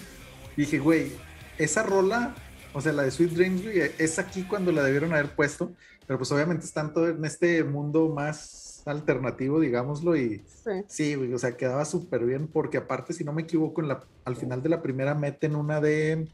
dije, 0.56 0.80
güey, 0.80 1.12
esa 1.58 1.84
rola, 1.84 2.36
o 2.74 2.82
sea, 2.82 2.94
la 2.94 3.04
de 3.04 3.12
Sweet 3.12 3.32
Dreams, 3.32 3.64
güey, 3.64 3.92
es 3.98 4.20
aquí 4.20 4.44
cuando 4.44 4.72
la 4.72 4.84
debieron 4.84 5.14
haber 5.14 5.36
puesto, 5.36 5.72
pero 6.06 6.20
pues 6.20 6.32
obviamente 6.32 6.66
están 6.66 6.94
todo 6.94 7.08
en 7.10 7.24
este 7.26 7.64
mundo 7.64 8.10
más 8.10 8.84
alternativo, 8.86 9.60
digámoslo, 9.60 10.16
y 10.16 10.44
Sí. 10.64 10.72
Sí, 10.88 11.16
güey, 11.16 11.34
o 11.34 11.38
sea, 11.38 11.58
quedaba 11.58 11.84
súper 11.86 12.26
bien 12.26 12.48
porque 12.48 12.78
aparte, 12.78 13.14
si 13.14 13.24
no 13.24 13.34
me 13.34 13.42
equivoco, 13.44 13.82
en 13.82 13.88
la, 13.90 14.04
al 14.26 14.36
final 14.36 14.62
de 14.64 14.70
la 14.70 14.82
primera 14.82 15.14
meten 15.16 15.56
una 15.56 15.80
de... 15.82 16.28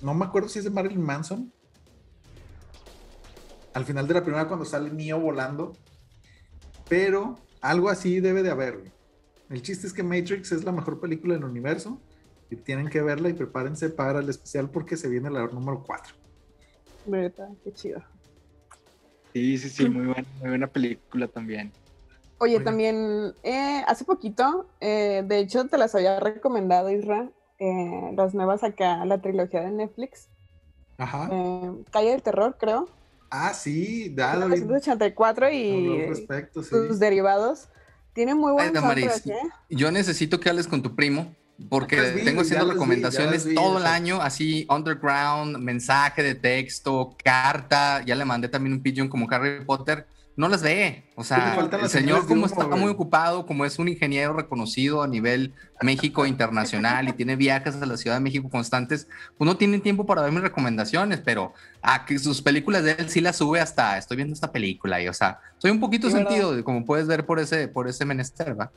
No 0.00 0.14
me 0.14 0.24
acuerdo 0.24 0.48
si 0.48 0.58
es 0.58 0.64
de 0.64 0.70
Marilyn 0.70 1.00
Manson. 1.02 1.52
Al 3.74 3.84
final 3.84 4.06
de 4.06 4.14
la 4.14 4.22
primera 4.22 4.48
cuando 4.48 4.64
sale 4.64 4.90
Neo 4.90 5.20
volando. 5.20 5.72
Pero 6.88 7.36
algo 7.60 7.88
así 7.88 8.20
debe 8.20 8.42
de 8.42 8.50
haber. 8.50 8.92
El 9.48 9.62
chiste 9.62 9.86
es 9.86 9.92
que 9.92 10.02
Matrix 10.02 10.52
es 10.52 10.64
la 10.64 10.72
mejor 10.72 11.00
película 11.00 11.34
del 11.34 11.44
universo 11.44 12.00
y 12.50 12.56
tienen 12.56 12.88
que 12.88 13.00
verla 13.02 13.28
y 13.28 13.34
prepárense 13.34 13.90
para 13.90 14.20
el 14.20 14.28
especial 14.28 14.70
porque 14.70 14.96
se 14.96 15.08
viene 15.08 15.30
la 15.30 15.46
número 15.46 15.82
4. 15.86 16.14
Neta, 17.06 17.48
qué 17.64 17.72
chido. 17.72 18.02
Sí, 19.32 19.56
sí, 19.58 19.68
sí, 19.70 19.88
muy 19.88 20.06
buena, 20.06 20.28
muy 20.40 20.48
buena 20.50 20.66
película 20.66 21.26
también. 21.28 21.72
Oye, 22.38 22.58
Oigan. 22.58 22.64
también 22.64 23.34
eh, 23.42 23.82
hace 23.86 24.04
poquito, 24.04 24.66
eh, 24.80 25.22
de 25.26 25.38
hecho 25.38 25.66
te 25.68 25.78
las 25.78 25.94
había 25.94 26.18
recomendado, 26.20 26.90
Isra, 26.90 27.30
eh, 27.58 28.12
las 28.16 28.34
nuevas 28.34 28.64
acá, 28.64 29.04
la 29.04 29.20
trilogía 29.22 29.60
de 29.62 29.70
Netflix, 29.70 30.28
Ajá. 30.98 31.28
eh, 31.32 31.84
Calle 31.90 32.10
del 32.10 32.22
Terror, 32.22 32.56
creo, 32.58 32.88
Ah, 33.34 33.54
sí, 33.54 34.10
da, 34.14 34.36
David. 34.36 34.64
1984 34.64 35.46
Habló 35.46 35.56
y 35.56 36.02
al 36.02 36.08
respecto, 36.10 36.62
sí. 36.62 36.68
sus 36.68 36.98
derivados. 36.98 37.68
Tiene 38.12 38.34
muy 38.34 38.52
buen 38.52 38.66
Ay, 38.66 38.72
Damaris, 38.74 39.10
soundtrack, 39.10 39.44
¿eh? 39.44 39.48
Yo 39.70 39.90
necesito 39.90 40.38
que 40.38 40.50
hables 40.50 40.68
con 40.68 40.82
tu 40.82 40.94
primo 40.94 41.34
porque 41.70 41.98
vi, 42.10 42.24
tengo 42.24 42.42
haciendo 42.42 42.66
vi, 42.66 42.72
recomendaciones 42.72 43.46
vi, 43.46 43.54
todo 43.54 43.78
el 43.78 43.86
año, 43.86 44.20
así 44.20 44.66
underground, 44.68 45.56
mensaje 45.56 46.22
de 46.22 46.34
texto, 46.34 47.16
carta, 47.24 48.04
ya 48.04 48.14
le 48.16 48.26
mandé 48.26 48.48
también 48.48 48.74
un 48.74 48.82
pigeon 48.82 49.08
como 49.08 49.26
Harry 49.30 49.64
Potter. 49.64 50.06
No 50.34 50.48
las 50.48 50.62
ve, 50.62 51.04
o 51.14 51.24
sea, 51.24 51.68
el 51.82 51.88
señor 51.90 52.26
como 52.26 52.46
está 52.46 52.66
muy 52.66 52.90
ocupado, 52.90 53.44
como 53.44 53.66
es 53.66 53.78
un 53.78 53.88
ingeniero 53.88 54.32
reconocido 54.32 55.02
a 55.02 55.06
nivel 55.06 55.52
México 55.82 56.24
internacional 56.24 57.06
y 57.08 57.12
tiene 57.12 57.36
viajes 57.36 57.76
a 57.76 57.84
la 57.84 57.98
Ciudad 57.98 58.16
de 58.16 58.22
México 58.22 58.48
constantes, 58.48 59.08
pues 59.36 59.46
no 59.46 59.58
tiene 59.58 59.78
tiempo 59.80 60.06
para 60.06 60.22
ver 60.22 60.32
mis 60.32 60.40
recomendaciones, 60.40 61.20
pero 61.20 61.52
a 61.82 62.06
que 62.06 62.18
sus 62.18 62.40
películas 62.40 62.82
de 62.82 62.92
él 62.92 63.10
sí 63.10 63.20
las 63.20 63.36
sube 63.36 63.60
hasta, 63.60 63.98
estoy 63.98 64.16
viendo 64.16 64.32
esta 64.32 64.50
película 64.50 65.02
y, 65.02 65.08
o 65.08 65.12
sea, 65.12 65.38
soy 65.58 65.70
un 65.70 65.80
poquito 65.80 66.08
sentido, 66.08 66.64
como 66.64 66.84
puedes 66.86 67.06
ver 67.06 67.26
por 67.26 67.38
ese, 67.38 67.68
por 67.68 67.86
ese 67.86 68.06
menester, 68.06 68.58
¿va? 68.58 68.70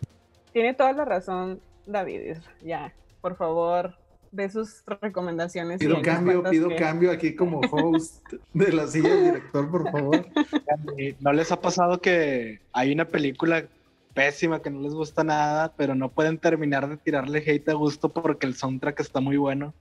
Tiene 0.52 0.74
toda 0.74 0.92
la 0.92 1.06
razón, 1.06 1.62
David. 1.86 2.38
Ya, 2.62 2.94
por 3.22 3.38
favor, 3.38 3.98
de 4.36 4.50
sus 4.50 4.84
recomendaciones. 5.02 5.80
Pido 5.80 6.02
cambio, 6.02 6.44
pido 6.44 6.70
cambio 6.78 7.12
aquí 7.12 7.36
como 7.36 7.62
host 7.72 8.22
de 8.54 8.72
la 8.74 8.88
silla 8.88 9.10
del 9.16 9.24
director, 9.26 9.70
por 9.72 9.90
favor. 9.92 10.26
Eh, 10.98 11.16
¿No 11.20 11.34
les 11.34 11.52
ha 11.52 11.60
pasado 11.62 12.00
que 12.00 12.60
hay 12.74 12.92
una 12.92 13.06
película 13.06 13.66
pésima 14.14 14.62
que 14.62 14.70
no 14.70 14.82
les 14.82 14.94
gusta 14.94 15.24
nada, 15.24 15.74
pero 15.76 15.96
no 15.96 16.10
pueden 16.10 16.38
terminar 16.38 16.88
de 16.88 16.98
tirarle 16.98 17.40
hate 17.46 17.70
a 17.70 17.74
gusto 17.74 18.10
porque 18.10 18.46
el 18.48 18.56
soundtrack 18.56 19.00
está 19.00 19.20
muy 19.20 19.38
bueno? 19.38 19.74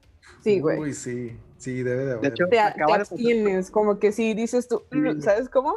Sí, 0.43 0.61
güey. 0.61 0.79
Uy, 0.79 0.93
sí, 0.93 1.37
sí, 1.59 1.83
debe 1.83 2.05
de 2.05 2.11
haber. 2.12 2.23
De 2.23 2.29
hecho, 2.29 2.45
Te, 2.45 2.57
te 2.57 2.85
de 2.87 2.93
abstienes, 2.93 3.71
como 3.71 3.99
que 3.99 4.12
si 4.12 4.35
dices 4.35 4.69
tú, 4.69 4.83
Sí. 4.90 4.99
¿sabes 5.23 5.49
cómo? 5.49 5.77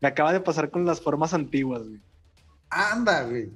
me 0.00 0.08
acaba 0.08 0.34
de 0.34 0.40
pasar 0.40 0.70
con 0.70 0.84
las 0.84 1.00
formas 1.00 1.32
antiguas, 1.32 1.88
güey. 1.88 2.00
Anda, 2.74 3.22
güey. 3.24 3.50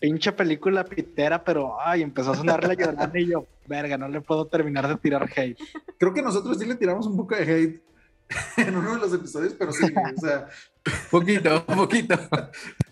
Pinche 0.00 0.32
película 0.32 0.84
pitera, 0.84 1.42
pero 1.44 1.76
ay, 1.80 2.02
empezó 2.02 2.32
a 2.32 2.36
sonar 2.36 2.66
la 2.66 2.74
llorando 2.74 3.18
y 3.18 3.26
yo, 3.26 3.46
verga, 3.66 3.98
no 3.98 4.08
le 4.08 4.20
puedo 4.20 4.46
terminar 4.46 4.86
de 4.88 4.96
tirar 4.96 5.28
hate. 5.36 5.58
Creo 5.98 6.14
que 6.14 6.22
nosotros 6.22 6.58
sí 6.58 6.66
le 6.66 6.76
tiramos 6.76 7.06
un 7.06 7.16
poco 7.16 7.34
de 7.34 7.42
hate 7.42 7.82
en 8.56 8.76
uno 8.76 8.94
de 8.94 9.00
los 9.00 9.12
episodios, 9.12 9.54
pero 9.58 9.72
sí, 9.72 9.84
o 10.16 10.20
sea, 10.20 10.46
Poquito, 11.10 11.64
poquito. 11.66 12.16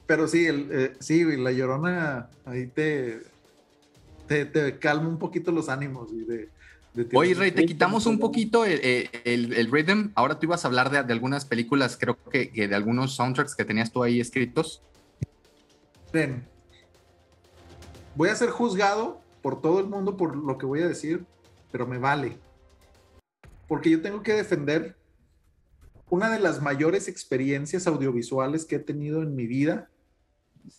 pero 0.06 0.28
sí, 0.28 0.46
el, 0.46 0.68
eh, 0.70 0.92
sí, 1.00 1.24
güey, 1.24 1.36
la 1.40 1.50
llorona 1.52 2.28
ahí 2.44 2.66
te, 2.66 3.20
te, 4.26 4.44
te 4.46 4.78
calma 4.78 5.08
un 5.08 5.18
poquito 5.18 5.50
los 5.52 5.68
ánimos, 5.68 6.12
güey, 6.12 6.24
de, 6.24 6.48
de 6.94 7.04
tirar 7.04 7.20
Oye, 7.20 7.34
Rey, 7.34 7.52
te 7.52 7.64
quitamos 7.66 8.06
un 8.06 8.18
poquito 8.18 8.64
el, 8.64 8.80
el, 8.80 9.10
el- 9.24 9.52
el 9.54 9.70
rhythm. 9.72 10.10
Ahora 10.14 10.38
tú 10.38 10.46
ibas 10.46 10.64
a 10.64 10.68
hablar 10.68 10.90
de, 10.90 11.02
de 11.02 11.12
algunas 11.12 11.44
películas, 11.44 11.96
creo 11.98 12.18
que, 12.30 12.50
que 12.50 12.68
de 12.68 12.74
algunos 12.74 13.14
soundtracks 13.14 13.54
que 13.54 13.64
tenías 13.64 13.90
tú 13.92 14.02
ahí 14.02 14.20
escritos. 14.20 14.82
Ven, 16.12 16.46
voy 18.14 18.28
a 18.28 18.34
ser 18.34 18.50
juzgado 18.50 19.20
por 19.42 19.60
todo 19.60 19.80
el 19.80 19.86
mundo 19.86 20.16
por 20.16 20.36
lo 20.36 20.58
que 20.58 20.66
voy 20.66 20.82
a 20.82 20.88
decir, 20.88 21.24
pero 21.70 21.86
me 21.86 21.98
vale. 21.98 22.38
Porque 23.68 23.90
yo 23.90 24.02
tengo 24.02 24.22
que 24.22 24.34
defender 24.34 24.96
una 26.08 26.28
de 26.28 26.40
las 26.40 26.60
mayores 26.60 27.08
experiencias 27.08 27.86
audiovisuales 27.86 28.64
que 28.64 28.76
he 28.76 28.80
tenido 28.80 29.22
en 29.22 29.36
mi 29.36 29.46
vida. 29.46 29.88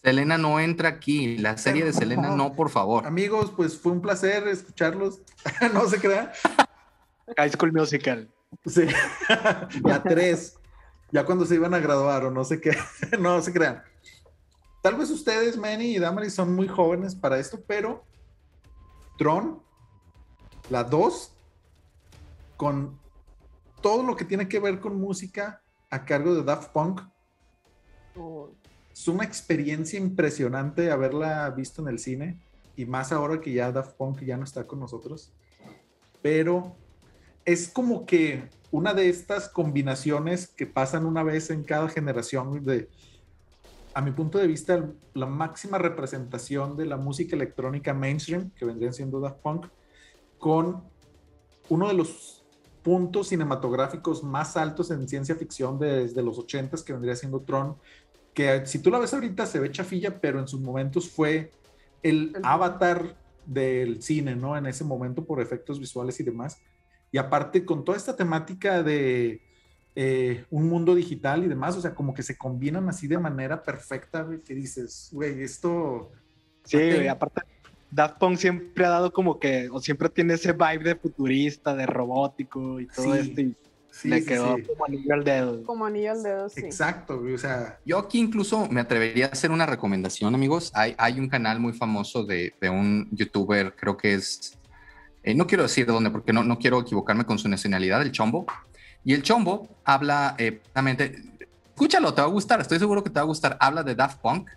Selena 0.03 0.37
no 0.37 0.59
entra 0.59 0.89
aquí. 0.89 1.37
La 1.37 1.57
serie 1.57 1.85
de 1.85 1.93
Selena, 1.93 2.35
no, 2.35 2.53
por 2.53 2.69
favor. 2.69 3.07
Amigos, 3.07 3.51
pues 3.55 3.79
fue 3.79 3.93
un 3.93 4.01
placer 4.01 4.47
escucharlos. 4.47 5.21
no 5.73 5.87
se 5.87 5.99
crean. 5.99 6.29
High 7.37 7.51
School 7.51 7.71
Musical. 7.71 8.29
Sí. 8.65 8.85
ya 9.85 10.03
tres. 10.03 10.57
Ya 11.11 11.25
cuando 11.25 11.45
se 11.45 11.55
iban 11.55 11.73
a 11.73 11.79
graduar 11.79 12.25
o 12.25 12.31
no 12.31 12.43
sé 12.43 12.59
qué. 12.59 12.77
no 13.19 13.41
se 13.41 13.53
crean. 13.53 13.81
Tal 14.81 14.95
vez 14.95 15.11
ustedes, 15.11 15.57
Manny 15.57 15.95
y 15.95 15.99
Damaris, 15.99 16.33
son 16.33 16.55
muy 16.55 16.67
jóvenes 16.67 17.13
para 17.15 17.37
esto, 17.37 17.61
pero 17.67 18.03
Tron, 19.17 19.61
la 20.69 20.83
2, 20.83 21.33
con 22.57 22.99
todo 23.81 24.03
lo 24.03 24.15
que 24.15 24.25
tiene 24.25 24.47
que 24.47 24.59
ver 24.59 24.79
con 24.79 24.99
música 24.99 25.61
a 25.91 26.03
cargo 26.05 26.33
de 26.33 26.43
Daft 26.43 26.71
Punk, 26.71 27.01
es 28.91 29.07
una 29.07 29.23
experiencia 29.23 29.99
impresionante 29.99 30.91
haberla 30.91 31.49
visto 31.51 31.81
en 31.81 31.87
el 31.87 31.99
cine 31.99 32.41
y 32.75 32.85
más 32.85 33.11
ahora 33.11 33.39
que 33.39 33.53
ya 33.53 33.71
Daft 33.71 33.95
Punk 33.95 34.21
ya 34.23 34.37
no 34.37 34.43
está 34.43 34.65
con 34.65 34.79
nosotros. 34.79 35.31
Pero 36.21 36.75
es 37.45 37.69
como 37.69 38.05
que 38.05 38.49
una 38.71 38.93
de 38.93 39.09
estas 39.09 39.47
combinaciones 39.49 40.47
que 40.47 40.65
pasan 40.65 41.05
una 41.05 41.23
vez 41.23 41.49
en 41.49 41.63
cada 41.63 41.89
generación 41.89 42.63
de, 42.63 42.89
a 43.93 44.01
mi 44.01 44.11
punto 44.11 44.37
de 44.37 44.47
vista, 44.47 44.89
la 45.13 45.25
máxima 45.25 45.77
representación 45.77 46.77
de 46.77 46.85
la 46.85 46.97
música 46.97 47.35
electrónica 47.35 47.93
mainstream, 47.93 48.51
que 48.51 48.65
vendrían 48.65 48.93
siendo 48.93 49.19
Daft 49.19 49.39
Punk, 49.41 49.67
con 50.37 50.83
uno 51.69 51.87
de 51.87 51.93
los 51.93 52.43
puntos 52.83 53.27
cinematográficos 53.27 54.23
más 54.23 54.57
altos 54.57 54.91
en 54.91 55.07
ciencia 55.07 55.35
ficción 55.35 55.77
desde 55.77 56.23
los 56.23 56.37
80 56.37 56.77
que 56.85 56.93
vendría 56.93 57.15
siendo 57.15 57.41
Tron, 57.41 57.75
que 58.33 58.65
si 58.65 58.79
tú 58.79 58.89
la 58.89 58.99
ves 58.99 59.13
ahorita 59.13 59.45
se 59.45 59.59
ve 59.59 59.71
chafilla, 59.71 60.19
pero 60.19 60.39
en 60.39 60.47
sus 60.47 60.61
momentos 60.61 61.09
fue 61.09 61.51
el 62.01 62.33
avatar 62.43 63.17
del 63.45 64.01
cine, 64.01 64.35
¿no? 64.35 64.57
En 64.57 64.65
ese 64.65 64.83
momento 64.83 65.25
por 65.25 65.41
efectos 65.41 65.79
visuales 65.79 66.19
y 66.19 66.23
demás. 66.23 66.61
Y 67.11 67.17
aparte 67.17 67.65
con 67.65 67.83
toda 67.83 67.97
esta 67.97 68.15
temática 68.15 68.83
de 68.83 69.41
eh, 69.95 70.45
un 70.49 70.69
mundo 70.69 70.95
digital 70.95 71.43
y 71.43 71.47
demás, 71.47 71.75
o 71.75 71.81
sea, 71.81 71.93
como 71.93 72.13
que 72.13 72.23
se 72.23 72.37
combinan 72.37 72.87
así 72.89 73.07
de 73.07 73.17
manera 73.17 73.61
perfecta, 73.61 74.27
que 74.45 74.55
dices, 74.55 75.09
güey, 75.11 75.41
esto... 75.43 76.11
Sí, 76.63 76.77
güey, 76.77 77.07
aparte 77.07 77.41
Daft 77.91 78.19
Punk 78.19 78.37
siempre 78.37 78.85
ha 78.85 78.89
dado 78.89 79.11
como 79.11 79.39
que, 79.39 79.69
o 79.71 79.79
siempre 79.81 80.09
tiene 80.09 80.35
ese 80.35 80.53
vibe 80.53 80.83
de 80.83 80.95
futurista, 80.95 81.75
de 81.75 81.85
robótico 81.85 82.79
y 82.79 82.87
todo 82.87 83.13
esto. 83.15 83.41
Y 83.41 83.55
le 84.05 84.23
quedó 84.23 84.55
como 84.65 84.85
anillo 84.85 85.13
al 85.13 85.23
dedo. 85.25 85.63
Como 85.63 85.85
anillo 85.85 86.11
al 86.11 86.23
dedo, 86.23 86.49
sí. 86.49 86.61
Exacto, 86.61 87.21
o 87.21 87.37
sea. 87.37 87.77
Yo 87.85 87.99
aquí 87.99 88.19
incluso 88.19 88.67
me 88.69 88.79
atrevería 88.79 89.25
a 89.27 89.29
hacer 89.29 89.51
una 89.51 89.65
recomendación, 89.65 90.33
amigos. 90.33 90.71
Hay, 90.73 90.95
hay 90.97 91.19
un 91.19 91.27
canal 91.27 91.59
muy 91.59 91.73
famoso 91.73 92.23
de, 92.23 92.53
de 92.61 92.69
un 92.69 93.09
youtuber, 93.11 93.75
creo 93.75 93.97
que 93.97 94.13
es. 94.13 94.57
Eh, 95.23 95.35
no 95.35 95.45
quiero 95.45 95.63
decir 95.63 95.85
de 95.85 95.91
dónde, 95.91 96.09
porque 96.09 96.31
no, 96.31 96.43
no 96.43 96.57
quiero 96.57 96.79
equivocarme 96.79 97.25
con 97.25 97.37
su 97.37 97.49
nacionalidad, 97.49 98.01
el 98.01 98.13
Chombo. 98.13 98.45
Y 99.03 99.13
el 99.13 99.23
Chombo 99.23 99.67
habla, 99.83 100.35
eh, 100.37 100.61
escúchalo, 101.69 102.13
te 102.13 102.21
va 102.21 102.27
a 102.27 102.31
gustar, 102.31 102.61
estoy 102.61 102.79
seguro 102.79 103.03
que 103.03 103.09
te 103.09 103.15
va 103.15 103.21
a 103.21 103.25
gustar. 103.25 103.57
Habla 103.59 103.83
de 103.83 103.95
Daft 103.95 104.19
Punk 104.19 104.49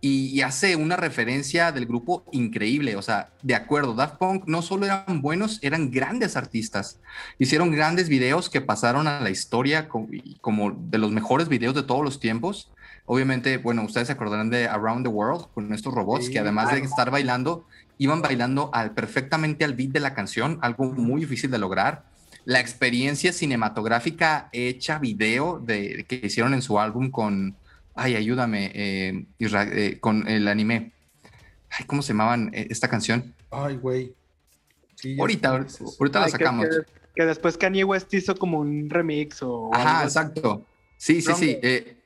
y, 0.00 0.40
hace 0.42 0.76
una 0.76 0.96
referencia 0.96 1.72
del 1.72 1.86
grupo 1.86 2.24
increíble. 2.30 2.96
O 2.96 3.02
sea, 3.02 3.30
de 3.42 3.54
acuerdo, 3.54 3.94
Daft 3.94 4.16
Punk 4.18 4.44
no 4.46 4.62
solo 4.62 4.86
eran 4.86 5.20
buenos, 5.20 5.58
eran 5.62 5.90
grandes 5.90 6.36
artistas. 6.36 7.00
Hicieron 7.38 7.72
grandes 7.72 8.08
videos 8.08 8.48
que 8.48 8.60
pasaron 8.60 9.08
a 9.08 9.20
la 9.20 9.30
historia 9.30 9.88
como, 9.88 10.70
de 10.70 10.98
los 10.98 11.10
mejores 11.10 11.48
videos 11.48 11.74
de 11.74 11.82
todos 11.82 12.04
los 12.04 12.20
tiempos. 12.20 12.70
Obviamente, 13.04 13.58
bueno, 13.58 13.82
ustedes 13.82 14.08
se 14.08 14.12
acordarán 14.12 14.50
de 14.50 14.68
Around 14.68 15.04
the 15.04 15.08
World 15.10 15.46
con 15.54 15.72
estos 15.72 15.92
robots 15.92 16.28
que 16.28 16.38
además 16.38 16.72
de 16.72 16.78
estar 16.78 17.10
bailando, 17.10 17.66
iban 17.98 18.20
bailando 18.22 18.70
al, 18.72 18.92
perfectamente 18.92 19.64
al 19.64 19.74
beat 19.74 19.90
de 19.90 20.00
la 20.00 20.14
canción, 20.14 20.58
algo 20.62 20.92
muy 20.92 21.22
difícil 21.22 21.50
de 21.50 21.58
lograr. 21.58 22.15
La 22.46 22.60
experiencia 22.60 23.32
cinematográfica 23.32 24.48
hecha 24.52 24.98
video 24.98 25.58
de, 25.58 26.06
que 26.08 26.20
hicieron 26.22 26.54
en 26.54 26.62
su 26.62 26.78
álbum 26.78 27.10
con, 27.10 27.56
ay, 27.94 28.14
ayúdame, 28.14 28.70
eh, 28.72 29.26
eh, 29.38 29.98
con 30.00 30.26
el 30.28 30.48
anime. 30.48 30.92
Ay, 31.68 31.84
¿cómo 31.86 32.02
se 32.02 32.14
llamaban 32.14 32.50
eh, 32.54 32.68
esta 32.70 32.88
canción? 32.88 33.34
Ay, 33.50 33.76
güey. 33.76 34.14
ahorita, 35.18 35.66
ahorita 35.98 36.20
la 36.20 36.28
sacamos. 36.28 36.66
Que, 37.14 37.24
después 37.24 37.58
Kanye 37.58 37.82
West 37.82 38.14
hizo 38.14 38.34
como 38.36 38.60
un 38.60 38.88
remix 38.88 39.42
o. 39.42 39.70
Ajá, 39.74 40.04
exacto. 40.04 40.64
Sí, 40.96 41.20
sí, 41.20 41.32
sí. 41.34 41.58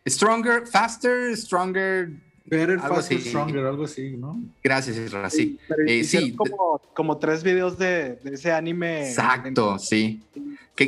stronger, 0.08 0.66
faster, 0.66 1.36
stronger. 1.36 2.12
Better, 2.50 2.80
faster, 2.80 3.20
stronger, 3.20 3.64
algo 3.64 3.84
así, 3.84 4.16
¿no? 4.16 4.42
Gracias, 4.62 4.96
Isra, 4.96 5.30
sí. 5.30 5.58
Sí, 6.04 6.34
Como, 6.34 6.82
como 6.92 7.16
tres 7.18 7.44
videos 7.44 7.78
de, 7.78 8.16
de 8.16 8.34
ese 8.34 8.52
anime. 8.52 9.08
Exacto, 9.08 9.78
sí 9.78 10.20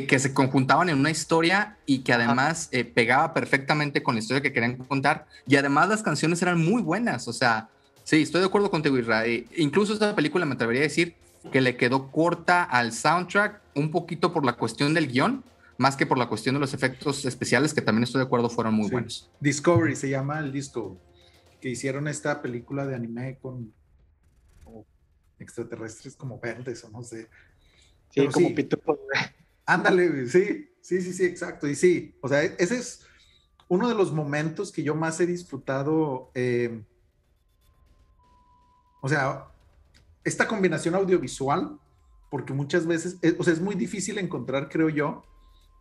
que, 0.01 0.19
se 0.19 0.33
conjuntaban 0.33 0.89
en 0.89 0.99
una 0.99 1.11
historia 1.11 1.77
y 1.85 1.99
que 1.99 2.13
además 2.13 2.69
eh, 2.71 2.83
pegaba 2.83 3.33
perfectamente 3.33 4.01
con 4.01 4.15
la 4.15 4.21
historia 4.21 4.41
que 4.41 4.51
querían 4.51 4.75
contar. 4.75 5.27
Y 5.47 5.55
además 5.55 5.89
las 5.89 6.01
canciones 6.01 6.41
eran 6.41 6.63
muy 6.63 6.81
buenas. 6.81 7.27
O 7.27 7.33
sea, 7.33 7.69
sí, 8.03 8.21
estoy 8.21 8.41
de 8.41 8.47
acuerdo 8.47 8.71
contigo, 8.71 8.97
Israel. 8.97 9.29
Eh, 9.29 9.47
incluso 9.57 9.93
esta 9.93 10.15
película 10.15 10.45
me 10.45 10.55
atrevería 10.55 10.81
a 10.81 10.83
decir 10.83 11.15
que 11.51 11.61
le 11.61 11.75
quedó 11.75 12.09
corta 12.09 12.63
al 12.63 12.91
soundtrack 12.91 13.61
un 13.75 13.91
poquito 13.91 14.33
por 14.33 14.45
la 14.45 14.53
cuestión 14.53 14.93
del 14.93 15.07
guion, 15.07 15.43
más 15.77 15.95
que 15.95 16.05
por 16.05 16.17
la 16.17 16.27
cuestión 16.27 16.55
de 16.55 16.61
los 16.61 16.73
efectos 16.73 17.25
especiales, 17.25 17.73
que 17.73 17.81
también 17.81 18.03
estoy 18.03 18.19
de 18.19 18.25
acuerdo 18.25 18.49
fueron 18.49 18.73
muy 18.73 18.89
buenos. 18.89 19.29
Discovery 19.41 19.95
se 19.95 20.09
llama 20.09 20.39
el 20.39 20.51
disco, 20.51 20.97
que 21.63 21.69
hicieron 21.69 22.09
esta 22.09 22.41
película 22.41 22.85
de 22.85 22.93
anime 22.93 23.37
con 23.41 23.73
extraterrestres 25.39 26.13
como 26.13 26.37
verdes 26.37 26.83
o 26.83 26.89
no 26.89 27.01
sé. 27.03 27.29
Sí, 28.09 28.27
como 28.27 28.49
sí. 28.49 28.69
Ándale, 29.65 30.27
sí, 30.27 30.69
sí, 30.81 31.01
sí, 31.01 31.13
sí, 31.13 31.23
exacto. 31.23 31.65
Y 31.69 31.75
sí, 31.75 32.17
o 32.19 32.27
sea, 32.27 32.43
ese 32.43 32.75
es 32.75 33.05
uno 33.69 33.87
de 33.87 33.95
los 33.95 34.11
momentos 34.11 34.73
que 34.73 34.83
yo 34.83 34.93
más 34.93 35.21
he 35.21 35.25
disfrutado. 35.25 36.31
Eh, 36.35 36.83
o 38.99 39.07
sea, 39.07 39.45
esta 40.25 40.49
combinación 40.49 40.95
audiovisual, 40.95 41.79
porque 42.29 42.51
muchas 42.51 42.85
veces, 42.85 43.19
eh, 43.21 43.37
o 43.39 43.43
sea, 43.45 43.53
es 43.53 43.61
muy 43.61 43.75
difícil 43.75 44.17
encontrar, 44.17 44.67
creo 44.67 44.89
yo, 44.89 45.23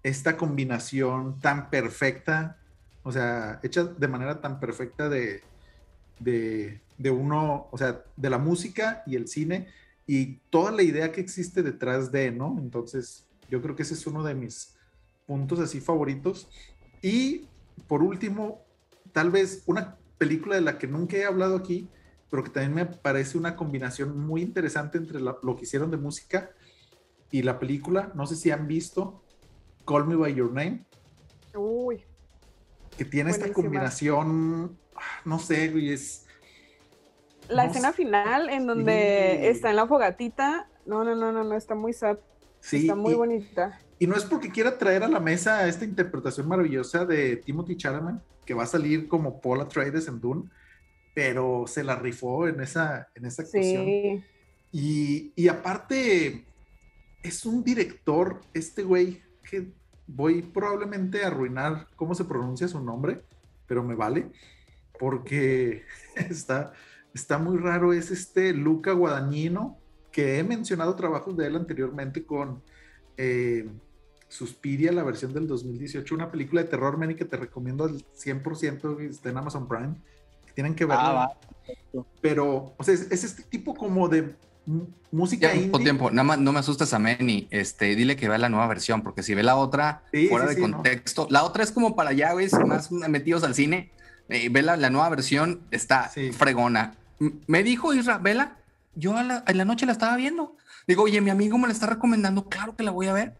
esta 0.05 0.37
combinación 0.37 1.41
tan 1.41 1.71
perfecta, 1.71 2.61
o 3.03 3.11
sea, 3.11 3.59
hecha 3.65 3.83
de 3.83 4.07
manera 4.07 4.41
tan 4.41 4.61
perfecta 4.61 5.09
de, 5.09 5.43
de, 6.23 6.81
de 6.99 7.11
uno, 7.11 7.69
o 7.71 7.79
sea, 7.79 8.03
de 8.17 8.31
la 8.31 8.39
música 8.39 9.03
y 9.07 9.17
el 9.17 9.29
cine 9.29 9.69
y 10.07 10.37
toda 10.51 10.73
la 10.73 10.83
idea 10.83 11.13
que 11.13 11.21
existe 11.21 11.63
detrás 11.63 12.11
de, 12.13 12.31
¿no? 12.33 12.57
Entonces, 12.59 13.27
yo 13.49 13.63
creo 13.63 13.77
que 13.77 13.83
ese 13.83 13.95
es 13.95 14.07
uno 14.07 14.23
de 14.23 14.35
mis 14.35 14.75
puntos 15.27 15.61
así 15.61 15.81
favoritos. 15.81 16.49
Y 17.01 17.47
por 17.87 18.03
último, 18.03 18.63
tal 19.13 19.31
vez 19.31 19.63
una 19.67 19.97
película 20.19 20.57
de 20.57 20.63
la 20.63 20.79
que 20.79 20.87
nunca 20.87 21.17
he 21.17 21.25
hablado 21.25 21.57
aquí, 21.57 21.89
pero 22.31 22.43
que 22.45 22.51
también 22.51 22.75
me 22.75 22.87
parece 22.87 23.39
una 23.39 23.57
combinación 23.57 24.19
muy 24.19 24.43
interesante 24.43 24.99
entre 24.99 25.21
lo 25.21 25.57
que 25.57 25.65
hicieron 25.65 25.91
de 25.91 25.97
música 25.97 26.51
y 27.31 27.43
la 27.43 27.59
película. 27.59 28.13
No 28.15 28.27
sé 28.27 28.37
si 28.37 28.51
han 28.51 28.67
visto 28.67 29.23
Call 29.87 30.07
Me 30.07 30.17
By 30.17 30.35
Your 30.35 30.53
Name. 30.53 30.85
Uy. 31.55 32.05
Que 32.97 33.05
tiene 33.05 33.31
esta 33.31 33.53
combinación, 33.53 34.79
no 35.25 35.39
sé, 35.39 35.73
es... 35.93 36.27
La 37.49 37.67
escena 37.67 37.93
final 37.93 38.49
en 38.49 38.67
donde 38.67 39.49
está 39.49 39.71
en 39.71 39.77
la 39.77 39.87
fogatita, 39.87 40.69
no, 40.87 41.05
no, 41.05 41.15
no, 41.15 41.33
no, 41.33 41.45
no, 41.45 41.55
está 41.55 41.75
muy 41.75 41.93
sad. 41.93 42.19
Está 42.71 42.95
muy 42.95 43.15
bonita. 43.15 43.79
Y 43.99 44.07
no 44.07 44.17
es 44.17 44.25
porque 44.25 44.51
quiera 44.51 44.79
traer 44.79 45.03
a 45.03 45.09
la 45.09 45.21
mesa 45.21 45.69
esta 45.69 45.85
interpretación 45.85 46.49
maravillosa 46.49 47.05
de 47.05 47.37
Timothy 47.37 47.77
Chalamet, 47.77 48.23
que 48.45 48.55
va 48.55 48.65
a 48.65 48.67
salir 48.67 49.09
como 49.09 49.41
Paul 49.41 49.61
Atreides 49.61 50.09
en 50.09 50.21
Dune, 50.21 50.49
pero 51.15 51.65
se 51.67 51.85
la 51.85 51.97
rifó 51.97 52.49
en 52.49 52.61
esa, 52.61 53.09
en 53.15 53.27
esa 53.27 53.43
actuación. 53.43 53.85
Sí. 53.85 54.25
Y, 54.73 55.33
y 55.37 55.49
aparte, 55.49 56.45
es 57.23 57.45
un 57.45 57.63
director, 57.63 58.41
este 58.55 58.83
güey, 58.83 59.23
que 59.49 59.73
voy 60.07 60.43
probablemente 60.43 61.23
a 61.23 61.29
arruinar 61.29 61.87
cómo 61.97 62.15
se 62.15 62.25
pronuncia 62.25 62.69
su 62.69 62.81
nombre, 62.81 63.23
pero 63.67 63.83
me 63.83 63.95
vale, 63.95 64.31
porque 65.03 65.83
está, 66.31 66.73
está 67.13 67.37
muy 67.37 67.59
raro. 67.59 67.93
Es 67.93 68.13
este 68.13 68.53
Luca 68.53 68.93
Guadagnino, 68.93 69.77
que 70.13 70.39
he 70.39 70.45
mencionado 70.45 70.95
trabajos 70.95 71.37
de 71.37 71.49
él 71.49 71.57
anteriormente 71.57 72.25
con 72.25 72.63
eh, 73.17 73.69
Suspiria, 74.29 74.93
la 74.93 75.03
versión 75.03 75.35
del 75.35 75.49
2018, 75.49 76.15
una 76.15 76.31
película 76.31 76.63
de 76.63 76.69
terror, 76.69 76.97
Manny, 76.99 77.17
que 77.17 77.25
te 77.25 77.37
recomiendo 77.37 77.83
al 77.83 77.97
100%, 78.15 79.01
está 79.11 79.31
en 79.31 79.39
Amazon 79.39 79.67
Prime, 79.67 79.95
que 80.47 80.53
tienen 80.53 80.77
que 80.77 80.85
verla. 80.85 81.25
Ah, 81.25 81.37
Pero, 82.21 82.73
o 82.79 82.85
sea, 82.85 82.95
es, 82.95 83.25
este 83.25 83.43
tipo 83.43 83.75
como 83.75 84.09
de 84.09 84.37
música 85.11 85.51
tiempo, 85.51 85.79
indie. 85.79 85.93
Tiempo, 85.93 86.11
nada 86.13 86.23
más 86.23 86.39
no 86.39 86.53
me 86.53 86.61
asustas 86.61 86.95
a 86.95 87.01
Manny, 87.01 87.49
este, 87.51 87.97
dile 87.97 88.15
que 88.15 88.29
vea 88.29 88.39
la 88.39 88.49
nueva 88.49 88.69
versión, 88.69 89.03
porque 89.03 89.25
si 89.25 89.35
ve 89.35 89.43
la 89.43 89.57
otra, 89.57 90.05
fuera 90.29 90.47
de 90.47 90.61
contexto, 90.61 91.27
la 91.29 91.43
otra 91.43 91.65
es 91.65 91.73
como 91.73 91.97
para 91.97 92.13
ya, 92.13 92.33
güey, 92.35 92.49
más 92.69 92.93
metidos 92.93 93.43
al 93.43 93.57
cine, 93.57 93.91
eh, 94.33 94.49
ve 94.51 94.63
la, 94.63 94.77
nueva 94.91 95.09
versión, 95.09 95.61
está 95.71 96.11
fregona. 96.33 96.95
Me 97.47 97.63
dijo 97.63 97.95
Isra, 97.95 98.19
vela, 98.19 98.57
yo 98.95 99.15
en 99.19 99.59
la 99.59 99.65
noche 99.65 99.87
la 99.87 99.93
estaba 99.93 100.17
viendo. 100.17 100.57
Digo, 100.87 101.05
oye, 101.05 101.21
mi 101.21 101.31
amigo 101.31 101.59
me 101.59 101.69
la 101.69 101.73
está 101.73 101.87
recomendando, 101.87 102.49
claro 102.49 102.75
que 102.77 102.83
la 102.83 102.91
voy 102.91 103.07
a 103.07 103.13
ver. 103.13 103.35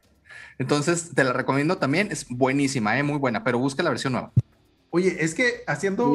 Entonces, 0.59 1.11
te 1.15 1.25
la 1.25 1.33
recomiendo 1.33 1.79
también, 1.79 2.09
es 2.11 2.27
buenísima, 2.29 2.99
¿eh? 2.99 3.03
muy 3.03 3.19
buena, 3.19 3.43
pero 3.43 3.59
busca 3.59 3.83
la 3.83 3.91
versión 3.91 4.13
nueva. 4.13 4.33
Oye, 4.91 5.17
es 5.25 5.35
que 5.35 5.63
haciendo... 5.67 6.13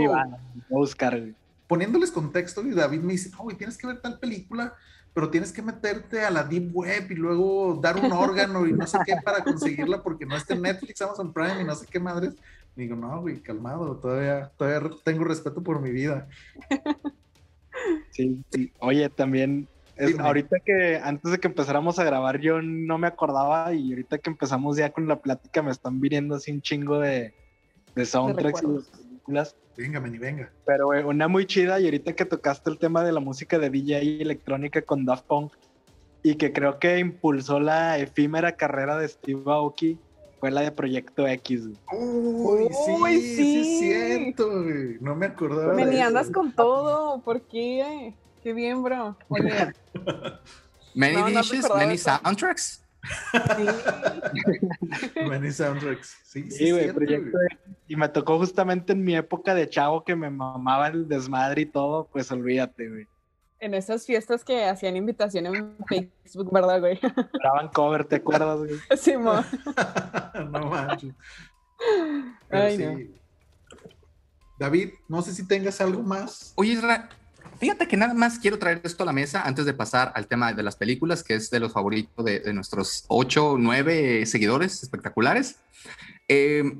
buscar. 0.69 1.21
Poniéndoles 1.67 2.11
contexto, 2.11 2.65
y 2.65 2.71
David 2.71 3.01
me 3.01 3.13
dice, 3.13 3.31
oye, 3.39 3.57
tienes 3.57 3.77
que 3.77 3.87
ver 3.87 3.99
tal 3.99 4.19
película, 4.19 4.73
pero 5.13 5.29
tienes 5.29 5.51
que 5.51 5.61
meterte 5.61 6.23
a 6.23 6.29
la 6.29 6.43
Deep 6.43 6.69
Web 6.73 7.11
y 7.11 7.15
luego 7.15 7.79
dar 7.81 7.97
un 7.97 8.11
órgano 8.11 8.67
y 8.67 8.71
no 8.71 8.85
sé 8.85 8.99
qué 9.05 9.15
para 9.23 9.43
conseguirla 9.43 10.01
porque 10.03 10.25
no 10.25 10.37
está 10.37 10.53
en 10.53 10.61
Netflix, 10.61 11.01
Amazon 11.01 11.33
Prime 11.33 11.61
y 11.61 11.63
no 11.65 11.75
sé 11.75 11.87
qué 11.89 11.99
madres. 11.99 12.35
Digo, 12.77 12.95
no, 12.95 13.21
güey, 13.21 13.41
calmado, 13.41 13.97
todavía, 13.97 14.51
todavía 14.55 14.91
tengo 15.03 15.23
respeto 15.23 15.61
por 15.61 15.81
mi 15.81 15.91
vida. 15.91 16.29
Sí, 18.09 18.43
sí. 18.49 18.73
Oye, 18.79 19.07
también, 19.07 19.67
ahorita 20.17 20.57
que 20.65 20.97
antes 20.97 21.31
de 21.31 21.37
que 21.37 21.47
empezáramos 21.47 21.99
a 21.99 22.03
grabar, 22.03 22.39
yo 22.39 22.59
no 22.59 22.97
me 22.97 23.05
acordaba 23.05 23.71
y 23.71 23.91
ahorita 23.91 24.17
que 24.17 24.31
empezamos 24.31 24.77
ya 24.77 24.91
con 24.91 25.07
la 25.07 25.21
plática, 25.21 25.61
me 25.61 25.69
están 25.69 26.01
viniendo 26.01 26.33
así 26.33 26.51
un 26.51 26.63
chingo 26.63 26.99
de, 26.99 27.35
de 27.93 28.05
soundtracks 28.05 28.63
y 28.63 28.65
de 28.65 28.81
películas. 28.81 29.55
Venga, 29.77 29.99
ni 29.99 30.17
venga. 30.17 30.51
Pero 30.65 30.87
una 31.07 31.27
muy 31.27 31.45
chida, 31.45 31.79
y 31.79 31.85
ahorita 31.85 32.13
que 32.13 32.25
tocaste 32.25 32.71
el 32.71 32.79
tema 32.79 33.03
de 33.03 33.11
la 33.11 33.19
música 33.19 33.59
de 33.59 33.69
DJ 33.69 34.23
electrónica 34.23 34.81
con 34.81 35.05
Daft 35.05 35.27
Punk, 35.27 35.53
y 36.23 36.33
que 36.33 36.51
creo 36.51 36.79
que 36.79 36.97
impulsó 36.97 37.59
la 37.59 37.99
efímera 37.99 38.53
carrera 38.53 38.97
de 38.97 39.07
Steve 39.07 39.43
Aoki 39.45 39.99
fue 40.39 40.51
la 40.51 40.61
de 40.61 40.71
Proyecto 40.71 41.27
X. 41.27 41.63
Uy, 41.91 42.67
sí, 42.69 42.91
Uy, 43.01 43.21
sí, 43.21 43.35
sí. 43.35 43.59
es 43.59 43.79
cierto, 43.79 44.63
güey. 44.63 44.97
No 45.01 45.15
me 45.15 45.25
acordaba. 45.27 45.73
Me 45.73 45.85
de 45.85 45.91
ni 45.91 45.97
eso. 45.97 46.07
andas 46.07 46.29
con 46.31 46.51
todo. 46.51 47.21
¿Por 47.21 47.41
qué? 47.41 48.13
Qué 48.43 48.53
bien, 48.53 48.83
bro. 48.83 49.17
Oye, 49.29 49.73
Many 50.95 51.15
No, 51.15 51.25
dishes, 51.27 51.67
many 51.75 51.93
eso. 51.95 52.17
soundtracks. 52.23 52.83
sí. 53.03 53.65
Many 55.29 55.51
soundtracks. 55.51 56.17
Sí, 56.23 56.43
sí, 56.43 56.51
Sí, 56.51 56.63
es 56.65 56.71
güey, 56.71 56.83
cierto, 56.83 56.99
Proyecto 56.99 57.31
güey. 57.31 57.47
X. 57.51 57.59
Y 57.89 57.95
me 57.95 58.09
tocó 58.09 58.37
justamente 58.37 58.93
en 58.93 59.03
mi 59.03 59.15
época 59.15 59.55
de 59.55 59.69
chavo 59.69 60.03
que 60.03 60.15
me 60.15 60.29
mamaba 60.29 60.87
el 60.87 61.07
desmadre 61.07 61.61
y 61.61 61.65
todo, 61.67 62.07
pues 62.11 62.31
olvídate, 62.31 62.89
güey. 62.89 63.07
En 63.59 63.73
esas 63.73 64.05
fiestas 64.05 64.43
que 64.43 64.65
hacían 64.65 64.95
invitación 64.95 65.47
en 65.47 65.75
Facebook, 65.87 66.53
¿verdad, 66.53 66.79
güey? 66.79 66.99
Graban 67.41 67.69
cover, 67.69 68.05
¿te 68.05 68.17
acuerdas, 68.17 68.59
güey? 68.59 68.75
Sí, 68.97 69.17
mo. 69.17 69.33
no 70.51 70.65
manches. 70.67 71.13
Pero 72.49 72.63
Ay, 72.63 72.77
sí. 72.77 72.83
no. 72.85 72.97
David, 74.59 74.89
no 75.07 75.21
sé 75.21 75.33
si 75.33 75.47
tengas 75.47 75.81
algo 75.81 76.01
más. 76.03 76.53
Oye, 76.55 76.73
Isra, 76.73 77.09
fíjate 77.59 77.87
que 77.87 77.97
nada 77.97 78.13
más 78.13 78.39
quiero 78.39 78.59
traer 78.59 78.81
esto 78.83 79.03
a 79.03 79.05
la 79.05 79.13
mesa 79.13 79.43
antes 79.43 79.65
de 79.65 79.73
pasar 79.73 80.11
al 80.15 80.27
tema 80.27 80.53
de 80.53 80.63
las 80.63 80.75
películas, 80.75 81.23
que 81.23 81.35
es 81.35 81.49
de 81.49 81.59
los 81.59 81.73
favoritos 81.73 82.25
de, 82.25 82.39
de 82.39 82.53
nuestros 82.53 83.05
ocho 83.07 83.51
o 83.51 83.57
nueve 83.57 84.25
seguidores 84.25 84.83
espectaculares. 84.83 85.59
Eh, 86.27 86.79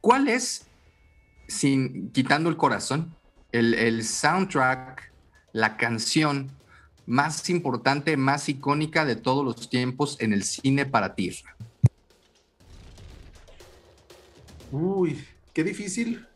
¿Cuál 0.00 0.28
es, 0.28 0.66
sin 1.48 2.12
quitando 2.12 2.48
el 2.48 2.56
corazón, 2.56 3.14
el, 3.52 3.74
el 3.74 4.04
soundtrack, 4.04 5.12
la 5.56 5.78
canción 5.78 6.50
más 7.06 7.48
importante, 7.48 8.18
más 8.18 8.46
icónica 8.50 9.06
de 9.06 9.16
todos 9.16 9.42
los 9.42 9.70
tiempos 9.70 10.20
en 10.20 10.34
el 10.34 10.42
cine 10.42 10.84
para 10.84 11.14
ti? 11.14 11.32
Uy, 14.70 15.24
qué 15.54 15.64
difícil. 15.64 16.26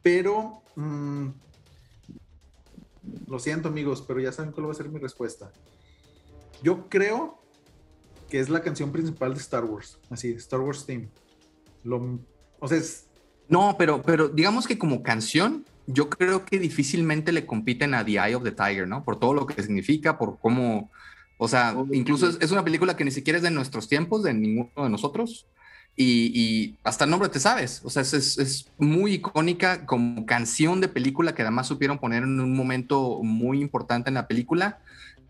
Pero 0.00 0.62
mm, 0.76 1.26
lo 3.26 3.40
siento, 3.40 3.66
amigos, 3.66 4.04
pero 4.06 4.20
ya 4.20 4.30
saben 4.30 4.52
cuál 4.52 4.68
va 4.68 4.70
a 4.70 4.76
ser 4.76 4.88
mi 4.88 5.00
respuesta. 5.00 5.50
Yo 6.62 6.88
creo 6.88 7.42
que 8.30 8.38
es 8.38 8.48
la 8.48 8.62
canción 8.62 8.92
principal 8.92 9.34
de 9.34 9.40
Star 9.40 9.64
Wars. 9.64 9.98
Así, 10.08 10.30
Star 10.34 10.60
Wars 10.60 10.86
Theme. 10.86 11.08
Lo, 11.82 12.20
o 12.60 12.68
sea, 12.68 12.78
es, 12.78 13.06
No, 13.48 13.74
pero, 13.76 14.00
pero 14.02 14.28
digamos 14.28 14.68
que 14.68 14.78
como 14.78 15.02
canción, 15.02 15.64
yo 15.86 16.08
creo 16.08 16.44
que 16.44 16.58
difícilmente 16.58 17.32
le 17.32 17.46
compiten 17.46 17.94
a 17.94 18.04
The 18.04 18.12
Eye 18.12 18.34
of 18.34 18.44
the 18.44 18.52
Tiger, 18.52 18.86
¿no? 18.88 19.04
Por 19.04 19.18
todo 19.18 19.34
lo 19.34 19.46
que 19.46 19.62
significa, 19.62 20.18
por 20.18 20.38
cómo, 20.40 20.90
o 21.38 21.48
sea, 21.48 21.74
incluso 21.92 22.28
es, 22.28 22.38
es 22.40 22.50
una 22.52 22.64
película 22.64 22.96
que 22.96 23.04
ni 23.04 23.10
siquiera 23.10 23.36
es 23.38 23.42
de 23.42 23.50
nuestros 23.50 23.88
tiempos, 23.88 24.22
de 24.22 24.34
ninguno 24.34 24.70
de 24.76 24.88
nosotros, 24.90 25.46
y, 25.94 26.32
y 26.34 26.76
hasta 26.84 27.04
el 27.04 27.10
nombre 27.10 27.28
te 27.28 27.38
sabes, 27.40 27.82
o 27.84 27.90
sea, 27.90 28.02
es, 28.02 28.14
es- 28.14 28.38
es 28.38 28.66
muy 28.78 29.14
icónica 29.14 29.84
como 29.84 30.24
canción 30.24 30.80
de 30.80 30.88
película 30.88 31.34
que 31.34 31.42
además 31.42 31.66
supieron 31.66 31.98
poner 31.98 32.22
en 32.22 32.40
un 32.40 32.56
momento 32.56 33.20
muy 33.22 33.60
importante 33.60 34.08
en 34.08 34.14
la 34.14 34.26
película. 34.26 34.78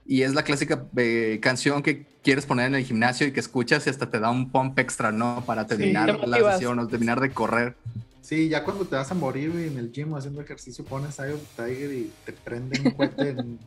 Y 0.05 0.23
es 0.23 0.35
la 0.35 0.43
clásica 0.43 0.85
eh, 0.97 1.39
canción 1.41 1.81
que 1.81 2.05
quieres 2.25 2.45
poner 2.45 2.67
en 2.67 2.75
el 2.75 2.85
gimnasio 2.85 3.25
y 3.27 3.31
que 3.33 3.39
escuchas 3.39 3.87
y 3.87 3.91
hasta 3.91 4.11
te 4.11 4.19
da 4.19 4.31
un 4.31 4.51
pump 4.51 4.77
extra, 4.81 5.13
¿no? 5.13 5.45
Para 5.47 5.65
terminar 5.69 6.21
te 6.21 6.27
la 6.27 6.39
sesión 6.55 6.79
o 6.81 6.89
terminar 6.89 7.21
de 7.21 7.31
correr. 7.31 7.77
Sí, 8.23 8.49
ya 8.49 8.65
cuando 8.65 8.85
te 8.87 8.97
vas 8.97 9.11
a 9.11 9.15
morir 9.15 9.51
güey, 9.51 9.67
en 9.67 9.79
el 9.79 9.93
gym 9.93 10.15
haciendo 10.15 10.41
ejercicio, 10.41 10.85
pones 10.85 11.19
Eye 11.19 11.33
of 11.33 11.41
the 11.57 11.65
Tiger 11.65 11.93
y 11.93 12.11
te 12.25 12.33
prenden 12.33 12.87
un 12.87 12.93
cohete 12.93 13.29
en- 13.31 13.59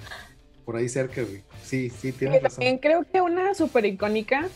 por 0.64 0.76
ahí 0.76 0.88
cerca, 0.88 1.22
güey. 1.22 1.42
Sí, 1.64 1.90
sí, 1.90 2.12
tienes 2.12 2.42
también 2.42 2.74
razón. 2.74 2.78
creo 2.78 3.04
que 3.10 3.20
una 3.20 3.54
súper 3.54 3.86
icónica, 3.86 4.48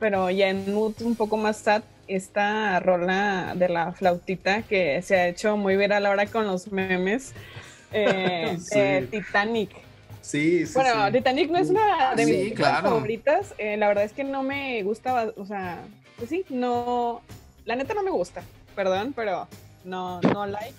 pero 0.00 0.30
ya 0.30 0.48
en 0.48 0.72
mood 0.74 0.94
un 1.02 1.14
poco 1.14 1.36
más 1.36 1.58
sad, 1.58 1.82
esta 2.06 2.78
rola 2.80 3.54
de 3.56 3.68
la 3.68 3.92
flautita 3.92 4.62
que 4.62 5.00
se 5.02 5.16
ha 5.16 5.28
hecho 5.28 5.56
muy 5.56 5.76
viral 5.76 6.04
ahora 6.04 6.26
con 6.26 6.46
los 6.46 6.70
memes 6.70 7.32
eh, 7.92 8.56
Sí. 8.60 8.74
de 8.78 9.08
Titanic. 9.10 9.70
Sí, 10.20 10.66
sí, 10.66 10.72
Bueno, 10.74 11.06
sí. 11.06 11.12
Titanic 11.12 11.50
no 11.50 11.58
es 11.58 11.70
una 11.70 12.14
de 12.14 12.24
Sí, 12.24 12.30
mis 12.30 12.38
películas 12.40 12.70
claro. 12.80 12.88
favoritas. 12.90 13.54
eh, 13.58 13.76
la 13.76 13.88
verdad 13.88 14.04
es 14.04 14.12
que 14.12 14.24
no 14.24 14.42
me 14.42 14.82
gusta, 14.82 15.32
o 15.36 15.46
sea, 15.46 15.82
pues 16.18 16.30
sí, 16.30 16.44
no, 16.50 17.22
la 17.64 17.76
neta 17.76 17.94
no 17.94 18.02
me 18.02 18.10
gusta, 18.10 18.42
perdón, 18.74 19.12
pero 19.14 19.48
no, 19.84 20.20
no 20.20 20.46
like. 20.46 20.74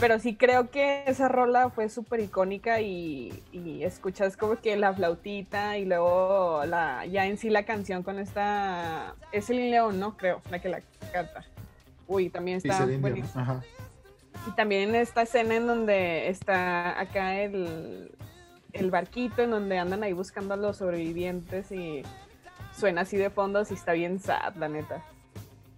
Pero 0.00 0.18
sí 0.18 0.34
creo 0.34 0.70
que 0.70 1.04
esa 1.06 1.28
rola 1.28 1.68
fue 1.70 1.88
súper 1.88 2.20
icónica 2.20 2.80
y, 2.80 3.42
y 3.52 3.84
escuchas 3.84 4.36
como 4.36 4.56
que 4.56 4.76
la 4.76 4.94
flautita 4.94 5.76
y 5.76 5.84
luego 5.84 6.62
la, 6.66 7.04
ya 7.06 7.26
en 7.26 7.36
sí 7.36 7.50
la 7.50 7.64
canción 7.64 8.02
con 8.02 8.18
esta, 8.18 9.14
es 9.32 9.50
el 9.50 9.70
León, 9.70 10.00
¿no? 10.00 10.16
Creo, 10.16 10.40
la 10.50 10.60
que 10.60 10.70
la 10.70 10.80
canta. 11.12 11.44
Uy, 12.06 12.30
también 12.30 12.60
Sí, 12.60 12.68
está 12.68 12.86
Dion, 12.86 13.00
buenísima. 13.00 13.42
Ajá. 13.42 13.62
Y 14.46 14.50
también 14.52 14.94
esta 14.94 15.22
escena 15.22 15.54
en 15.54 15.66
donde 15.66 16.28
está 16.28 16.98
acá 16.98 17.40
el, 17.40 18.10
el 18.72 18.90
barquito, 18.90 19.42
en 19.42 19.50
donde 19.50 19.78
andan 19.78 20.02
ahí 20.02 20.14
buscando 20.14 20.54
a 20.54 20.56
los 20.56 20.78
sobrevivientes 20.78 21.70
y 21.70 22.02
suena 22.74 23.02
así 23.02 23.16
de 23.16 23.30
fondo, 23.30 23.64
sí 23.64 23.74
está 23.74 23.92
bien 23.92 24.18
sad, 24.18 24.56
la 24.56 24.68
neta. 24.68 25.04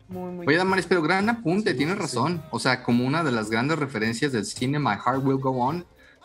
Muy, 0.08 0.32
muy. 0.32 0.46
Oye, 0.46 0.56
Damaris, 0.56 0.86
pero 0.86 1.02
gran 1.02 1.28
apunte, 1.28 1.72
Sí, 1.72 1.76
tienes 1.78 1.96
sí, 1.96 2.00
razón. 2.02 2.42
O 2.50 2.58
sea, 2.58 2.82
como 2.82 3.06
una 3.06 3.24
de 3.24 3.32
las 3.32 3.50
grandes 3.50 3.78
referencias 3.78 4.32
del 4.32 4.44
cine 4.44 4.78
My 4.78 4.96
Heart 5.04 5.24
Will 5.24 5.38
Go 5.38 5.50
On, 5.52 5.84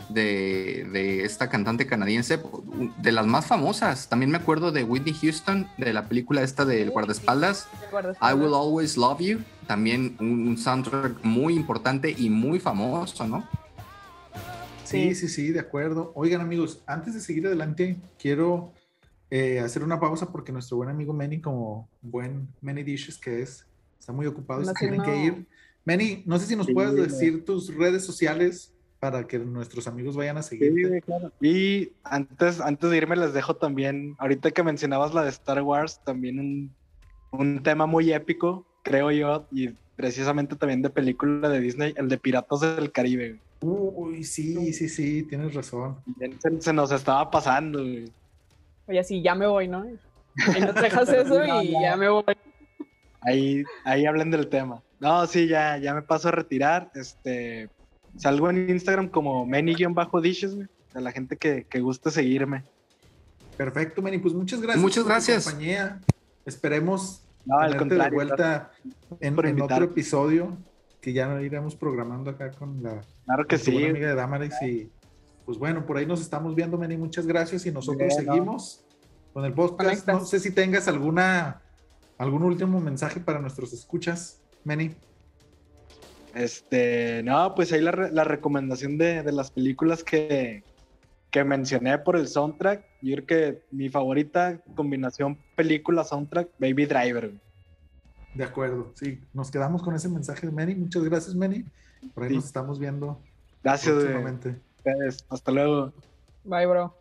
de, 0.10 0.88
de 0.94 1.26
esta 1.26 1.50
cantante 1.50 1.86
canadiense, 1.86 2.40
de 3.02 3.12
las 3.12 3.28
más 3.28 3.46
famosas. 3.46 4.08
También 4.10 4.32
me 4.32 4.38
acuerdo 4.38 4.72
de 4.72 4.84
Whitney 4.84 5.14
Houston, 5.14 5.68
de 5.78 5.92
la 5.94 6.08
película 6.08 6.42
esta 6.42 6.64
del 6.66 6.88
Uy, 6.88 6.94
guardaespaldas, 6.94 7.68
I. 8.22 8.34
Will 8.34 8.54
Always 8.54 8.96
Love 8.98 9.20
You. 9.20 9.40
También 9.68 10.16
un, 10.20 10.48
un 10.48 10.58
soundtrack 10.58 11.24
muy 11.24 11.54
importante 11.56 12.14
y 12.18 12.30
muy 12.30 12.60
famoso, 12.60 13.28
¿no? 13.28 13.48
Sí, 14.84 15.14
Sí. 15.14 15.28
sí, 15.28 15.52
de 15.52 15.60
acuerdo. 15.60 16.12
Oigan, 16.16 16.42
amigos, 16.42 16.82
antes 16.88 17.14
de 17.14 17.20
seguir 17.20 17.46
adelante, 17.46 17.98
quiero 18.18 18.74
eh, 19.30 19.60
hacer 19.60 19.84
una 19.84 20.00
pausa 20.00 20.32
porque 20.32 20.52
nuestro 20.52 20.78
buen 20.78 20.90
amigo 20.90 21.14
Manny, 21.14 21.40
como 21.42 21.88
buen 22.02 22.48
Many 22.62 22.82
Dishes 22.84 23.18
que 23.20 23.44
es, 23.44 23.68
está 24.00 24.12
muy 24.14 24.26
ocupado 24.26 24.62
y 24.62 24.66
se 24.66 24.72
No, 24.72 24.76
tienen 24.80 24.98
no. 24.98 25.04
que 25.04 25.18
ir. 25.26 25.48
Manny, 25.86 26.24
no 26.26 26.38
sé 26.40 26.46
si 26.46 26.56
nos 26.56 26.68
Sí, 26.68 26.74
puedes 26.74 26.94
no. 26.94 27.04
decir 27.04 27.46
tus 27.46 27.74
redes 27.76 28.06
sociales 28.06 28.74
para 29.00 29.26
que 29.26 29.40
nuestros 29.40 29.88
amigos 29.88 30.16
vayan 30.16 30.38
a 30.38 30.44
Sí, 30.44 30.60
claro. 31.06 31.32
Y 31.42 31.94
antes, 32.04 32.60
antes 32.60 32.90
de 32.90 32.98
irme 32.98 33.16
les 33.16 33.34
dejo 33.34 33.56
también, 33.56 34.16
ahorita 34.20 34.52
que 34.52 34.62
mencionabas 34.64 35.14
la 35.14 35.24
de 35.24 35.30
Star 35.30 35.62
Wars, 35.62 36.02
también 36.04 36.40
un, 36.40 36.76
un 37.32 37.64
tema 37.64 37.86
muy 37.86 38.12
épico, 38.12 38.66
creo 38.84 39.10
yo, 39.12 39.48
y 39.52 39.70
precisamente 39.96 40.56
también 40.58 40.82
de 40.82 40.90
película 40.90 41.48
de 41.50 41.62
Disney, 41.62 41.94
el 41.96 42.10
de 42.10 42.18
Piratas 42.18 42.60
del 42.60 42.92
Caribe. 42.92 43.40
Uy, 43.62 44.24
sí, 44.24 44.74
sí, 44.74 44.90
sí, 44.90 45.24
tienes 45.24 45.54
razón. 45.54 45.98
Se, 46.42 46.62
se 46.62 46.74
nos 46.74 46.92
estaba 46.92 47.30
pasando, 47.32 47.80
güey. 47.80 48.12
Oye, 48.88 49.04
sí, 49.04 49.22
ya 49.22 49.34
me 49.36 49.48
voy, 49.48 49.68
¿no? 49.68 49.84
Ahí 49.84 50.62
nos 50.62 50.76
dejas 50.76 51.08
eso 51.14 51.40
No, 51.46 51.62
y 51.64 51.72
ya 51.72 51.96
me 51.96 52.10
voy. 52.10 52.24
Ahí, 53.22 53.64
ahí 53.86 54.06
hablen 54.06 54.32
del 54.32 54.48
tema. 54.48 54.82
No, 55.00 55.26
sí, 55.28 55.48
ya, 55.48 55.78
ya 55.78 55.94
me 55.94 56.02
paso 56.02 56.28
a 56.30 56.32
retirar. 56.32 56.92
Este, 56.96 57.70
salgo 58.18 58.50
en 58.50 58.70
Instagram 58.70 59.10
como 59.10 59.46
many-dishes, 59.46 60.56
güey, 60.56 60.68
de 60.94 61.02
la 61.02 61.12
gente 61.12 61.38
que, 61.38 61.66
que 61.70 61.80
guste 61.80 62.12
seguirme. 62.12 62.64
Perfecto, 63.58 64.02
Manny, 64.02 64.20
pues 64.20 64.34
muchas 64.34 64.62
gracias. 64.62 64.82
Muchas 64.82 65.04
por 65.04 65.04
tu 65.04 65.10
gracias. 65.10 65.44
compañía. 65.46 66.00
Esperemos 66.46 67.24
No, 67.46 67.60
al 67.60 67.72
tenerte 67.78 67.96
de 67.96 68.10
vuelta 68.10 68.72
en, 69.20 69.36
por 69.36 69.46
otro 69.46 69.86
episodio 69.86 70.58
que 71.02 71.14
ya 71.14 71.42
iremos 71.42 71.76
programando 71.76 72.32
acá 72.32 72.52
con 72.52 72.82
la 72.84 73.02
Claro 73.26 73.48
que 73.48 73.58
sí. 73.58 73.72
buena 73.72 73.90
amiga 73.90 74.08
de 74.10 74.16
Damaris 74.16 74.54
y 74.62 74.90
pues 75.46 75.58
bueno, 75.58 75.86
por 75.86 75.98
ahí 75.98 76.06
nos 76.06 76.22
estamos 76.22 76.56
viendo, 76.56 76.78
Manny, 76.78 76.96
muchas 76.98 77.26
gracias 77.26 77.66
y 77.66 77.72
nosotros 77.72 78.14
seguimos 78.16 78.84
con 79.34 79.44
el 79.46 79.54
podcast. 79.54 79.90
Conectas. 79.90 80.16
No 80.22 80.26
sé 80.26 80.40
si 80.40 80.52
tengas 80.52 80.88
alguna 80.88 81.62
algún 82.20 82.44
último 82.44 82.80
mensaje 82.80 83.20
para 83.20 83.40
nuestros 83.40 83.74
escuchas, 83.74 84.40
Manny. 84.64 84.94
Este, 86.36 87.24
no, 87.24 87.56
pues 87.56 87.74
ahí 87.74 87.82
la, 87.82 87.92
re- 87.92 88.12
la 88.12 88.24
recomendación 88.24 88.98
de, 89.00 89.24
de 89.24 89.32
las 89.32 89.50
películas 89.50 90.04
que, 90.04 90.64
que 91.32 91.44
mencioné 91.44 91.98
por 91.98 92.16
el 92.16 92.28
soundtrack. 92.28 92.86
Yo 93.02 93.16
creo 93.16 93.26
que 93.26 93.64
mi 93.72 93.90
favorita 93.90 94.60
combinación 94.76 95.40
película-soundtrack, 95.56 96.50
Baby 96.60 96.86
Driver. 96.86 97.34
De 98.36 98.44
acuerdo, 98.44 98.92
sí, 98.94 99.20
nos 99.34 99.50
quedamos 99.50 99.82
con 99.82 99.96
ese 99.96 100.08
mensaje 100.08 100.46
de 100.46 100.52
Manny. 100.54 100.76
Muchas 100.76 101.04
gracias, 101.04 101.36
Manny. 101.36 101.66
Por 102.14 102.24
ahí 102.24 102.30
Sí. 102.30 102.36
nos 102.36 102.46
estamos 102.46 102.80
viendo 102.80 103.20
Gracias. 103.64 103.96
Ustedes. 103.96 105.26
Hasta 105.30 105.52
luego. 105.52 105.92
Bye, 106.44 106.66
bro. 106.68 106.96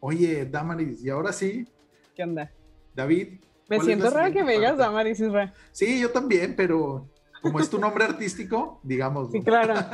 Oye, 0.00 0.46
Damaris, 0.46 1.04
y 1.04 1.10
ahora 1.10 1.32
sí, 1.32 1.68
¿Qué 2.14 2.22
onda? 2.22 2.50
David. 2.94 3.40
Me 3.68 3.76
¿cuál 3.76 3.80
es 3.80 3.84
siento 3.84 4.10
raro 4.10 4.32
que 4.32 4.44
me 4.44 4.54
digas? 4.54 4.78
Damaris 4.78 5.20
Isra. 5.20 5.52
Sí, 5.72 6.00
yo 6.00 6.10
también, 6.10 6.56
pero 6.56 7.06
como 7.42 7.60
es 7.60 7.70
tu 7.70 7.78
nombre 7.78 8.04
artístico, 8.04 8.80
digamos. 8.82 9.30
Sí, 9.30 9.42
claro. 9.42 9.74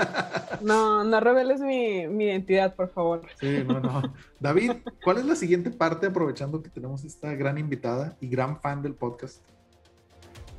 No, 0.61 1.05
no 1.05 1.21
reveles 1.21 1.61
mi, 1.61 2.07
mi, 2.07 2.25
identidad, 2.25 2.75
por 2.75 2.89
favor. 2.89 3.23
Sí, 3.39 3.65
no, 3.67 3.81
no. 3.81 4.03
David, 4.41 4.73
¿cuál 5.03 5.19
es 5.19 5.27
la 5.27 5.35
siguiente 5.35 5.71
parte, 5.71 6.07
aprovechando 6.07 6.63
que 6.63 6.71
tenemos 6.71 7.05
esta 7.05 7.35
gran 7.35 7.59
invitada 7.59 8.17
y 8.21 8.29
gran 8.29 8.61
fan 8.61 8.81
del 8.81 8.95
podcast? 8.95 9.43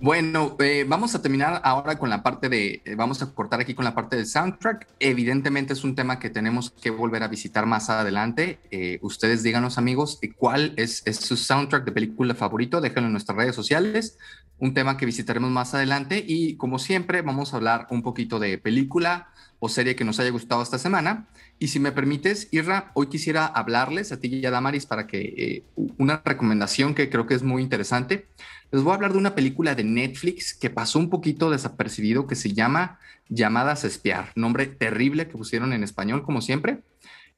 Bueno, 0.02 0.58
eh, 0.60 0.86
vamos 0.86 1.16
a 1.16 1.22
terminar 1.22 1.62
ahora 1.64 1.98
con 1.98 2.10
la 2.10 2.22
parte 2.22 2.50
de, 2.50 2.82
eh, 2.84 2.96
vamos 2.96 3.22
a 3.22 3.34
cortar 3.34 3.62
aquí 3.62 3.74
con 3.74 3.86
la 3.86 3.96
parte 3.96 4.18
del 4.18 4.26
soundtrack. 4.26 4.88
Evidentemente 5.00 5.72
es 5.72 5.86
un 5.86 5.96
tema 5.96 6.20
que 6.20 6.30
tenemos 6.30 6.70
que 6.70 6.90
volver 6.90 7.24
a 7.24 7.30
visitar 7.30 7.66
más 7.66 7.90
adelante. 7.90 8.60
Eh, 8.72 9.00
ustedes 9.02 9.42
díganos 9.42 9.78
amigos 9.78 10.20
cuál 10.38 10.74
es, 10.76 11.02
es, 11.06 11.18
su 11.18 11.38
soundtrack 11.38 11.86
de 11.86 11.94
película 11.94 12.36
favorito, 12.36 12.82
déjenlo 12.82 13.08
en 13.08 13.14
nuestras 13.14 13.38
redes 13.38 13.56
sociales. 13.56 14.18
Un 14.60 14.74
tema 14.74 14.98
que 14.98 15.06
visitaremos 15.06 15.50
más 15.50 15.74
adelante 15.74 16.24
y 16.26 16.58
como 16.58 16.78
siempre 16.78 17.22
vamos 17.22 17.54
a 17.54 17.58
hablar 17.58 17.88
un 17.90 18.04
poquito 18.04 18.38
de 18.38 18.58
película 18.58 19.30
o 19.60 19.70
serie 19.70 19.96
que 19.96 20.04
nos 20.04 20.20
haya 20.20 20.30
gustado 20.30 20.62
esta 20.62 20.78
semana. 20.78 21.28
Y 21.60 21.68
si 21.68 21.80
me 21.80 21.92
permites, 21.92 22.50
Irra, 22.52 22.92
hoy 22.94 23.08
quisiera 23.08 23.46
hablarles 23.46 24.12
a 24.12 24.20
ti 24.20 24.28
y 24.28 24.46
a 24.46 24.52
Damaris 24.52 24.86
para 24.86 25.08
que 25.08 25.64
una 25.76 26.22
recomendación 26.24 26.94
que 26.94 27.10
creo 27.10 27.26
que 27.26 27.36
es 27.36 27.44
muy 27.44 27.62
interesante. 27.62 28.28
Les 28.72 28.84
voy 28.84 28.92
a 28.92 28.96
hablar 28.96 29.14
de 29.14 29.20
una 29.20 29.36
película 29.36 29.76
de 29.76 29.84
Netflix 29.84 30.54
que 30.54 30.70
pasó 30.70 31.00
un 31.00 31.10
poquito 31.10 31.50
desapercibido 31.50 32.28
que 32.28 32.36
se 32.36 32.54
llama 32.54 33.00
Llamadas 33.30 33.84
a 33.84 33.88
Espiar, 33.88 34.32
nombre 34.36 34.68
terrible 34.68 35.28
que 35.28 35.38
pusieron 35.38 35.72
en 35.74 35.84
español 35.84 36.24
como 36.24 36.42
siempre, 36.42 36.82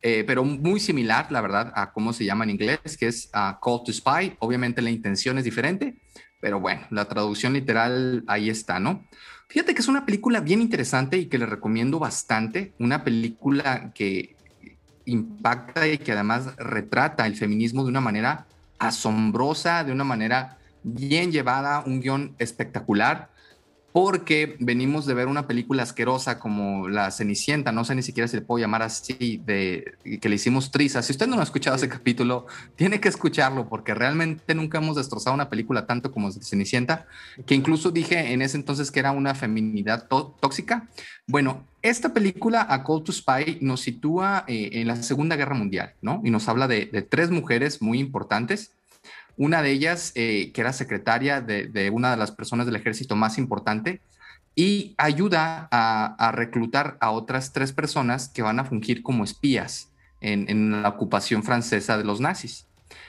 eh, 0.01 0.23
pero 0.25 0.43
muy 0.43 0.79
similar, 0.79 1.31
la 1.31 1.41
verdad, 1.41 1.71
a 1.75 1.91
cómo 1.91 2.13
se 2.13 2.25
llama 2.25 2.43
en 2.43 2.51
inglés, 2.51 2.97
que 2.99 3.07
es 3.07 3.29
uh, 3.33 3.59
Call 3.63 3.83
to 3.85 3.93
Spy. 3.93 4.35
Obviamente 4.39 4.81
la 4.81 4.91
intención 4.91 5.37
es 5.37 5.43
diferente, 5.43 5.99
pero 6.39 6.59
bueno, 6.59 6.87
la 6.91 7.05
traducción 7.05 7.53
literal 7.53 8.23
ahí 8.27 8.49
está, 8.49 8.79
¿no? 8.79 9.07
Fíjate 9.49 9.73
que 9.73 9.81
es 9.81 9.87
una 9.87 10.05
película 10.05 10.41
bien 10.41 10.61
interesante 10.61 11.17
y 11.17 11.27
que 11.27 11.37
le 11.37 11.45
recomiendo 11.45 11.99
bastante, 11.99 12.73
una 12.79 13.03
película 13.03 13.91
que 13.93 14.35
impacta 15.05 15.87
y 15.87 15.97
que 15.97 16.11
además 16.11 16.55
retrata 16.57 17.25
el 17.25 17.35
feminismo 17.35 17.83
de 17.83 17.89
una 17.89 18.01
manera 18.01 18.45
asombrosa, 18.77 19.85
de 19.85 19.93
una 19.93 20.03
manera 20.03 20.57
bien 20.83 21.31
llevada, 21.31 21.81
un 21.85 22.01
guion 22.01 22.35
espectacular, 22.39 23.29
porque 23.99 24.57
venimos 24.59 25.07
de 25.07 25.15
ver 25.15 25.27
una 25.27 25.47
película 25.47 25.81
asquerosa 25.81 26.37
como 26.37 26.87
La 26.87 27.09
Cenicienta, 27.09 27.71
no 27.71 27.83
sé 27.83 27.95
ni 27.95 28.03
siquiera 28.03 28.27
si 28.27 28.35
le 28.35 28.43
puedo 28.43 28.59
llamar 28.59 28.83
así, 28.83 29.41
de 29.43 29.95
que 30.21 30.29
le 30.29 30.35
hicimos 30.35 30.69
trizas. 30.69 31.07
Si 31.07 31.13
usted 31.13 31.25
no 31.25 31.39
ha 31.39 31.43
escuchado 31.43 31.77
ese 31.77 31.89
capítulo, 31.89 32.45
tiene 32.75 32.99
que 32.99 33.09
escucharlo, 33.09 33.67
porque 33.67 33.95
realmente 33.95 34.53
nunca 34.53 34.77
hemos 34.77 34.97
destrozado 34.97 35.33
una 35.33 35.49
película 35.49 35.87
tanto 35.87 36.11
como 36.11 36.31
Cenicienta, 36.31 37.07
que 37.47 37.55
incluso 37.55 37.89
dije 37.89 38.33
en 38.33 38.43
ese 38.43 38.57
entonces 38.57 38.91
que 38.91 38.99
era 38.99 39.13
una 39.13 39.33
feminidad 39.33 40.07
tóxica. 40.07 40.87
Bueno, 41.25 41.65
esta 41.81 42.13
película, 42.13 42.67
A 42.69 42.83
Call 42.83 43.03
to 43.03 43.11
Spy, 43.11 43.57
nos 43.61 43.81
sitúa 43.81 44.45
eh, 44.47 44.69
en 44.73 44.89
la 44.89 44.97
Segunda 44.97 45.35
Guerra 45.35 45.55
Mundial, 45.55 45.95
¿no? 46.03 46.21
Y 46.23 46.29
nos 46.29 46.47
habla 46.47 46.67
de, 46.67 46.85
de 46.85 47.01
tres 47.01 47.31
mujeres 47.31 47.81
muy 47.81 47.97
importantes 47.97 48.76
una 49.37 49.61
de 49.61 49.71
ellas, 49.71 50.11
eh, 50.15 50.51
que 50.53 50.61
era 50.61 50.73
secretaria 50.73 51.41
de, 51.41 51.89
una 51.91 52.11
de 52.11 52.17
las 52.17 52.31
personas 52.31 52.65
del 52.65 52.75
ejército 52.75 53.15
más 53.15 53.37
importante, 53.37 54.01
y 54.55 54.95
ayuda 54.97 55.67
a, 55.71 56.31
reclutar 56.31 56.97
a 56.99 57.11
otras 57.11 57.53
tres 57.53 57.71
personas 57.71 58.29
que 58.29 58.41
van 58.41 58.59
a 58.59 58.65
fungir 58.65 59.03
como 59.03 59.23
espías 59.23 59.91
en, 60.19 60.81
la 60.81 60.89
ocupación 60.89 61.43
francesa 61.43 61.97
de 61.97 62.03
los 62.03 62.19
nazis. 62.19 62.65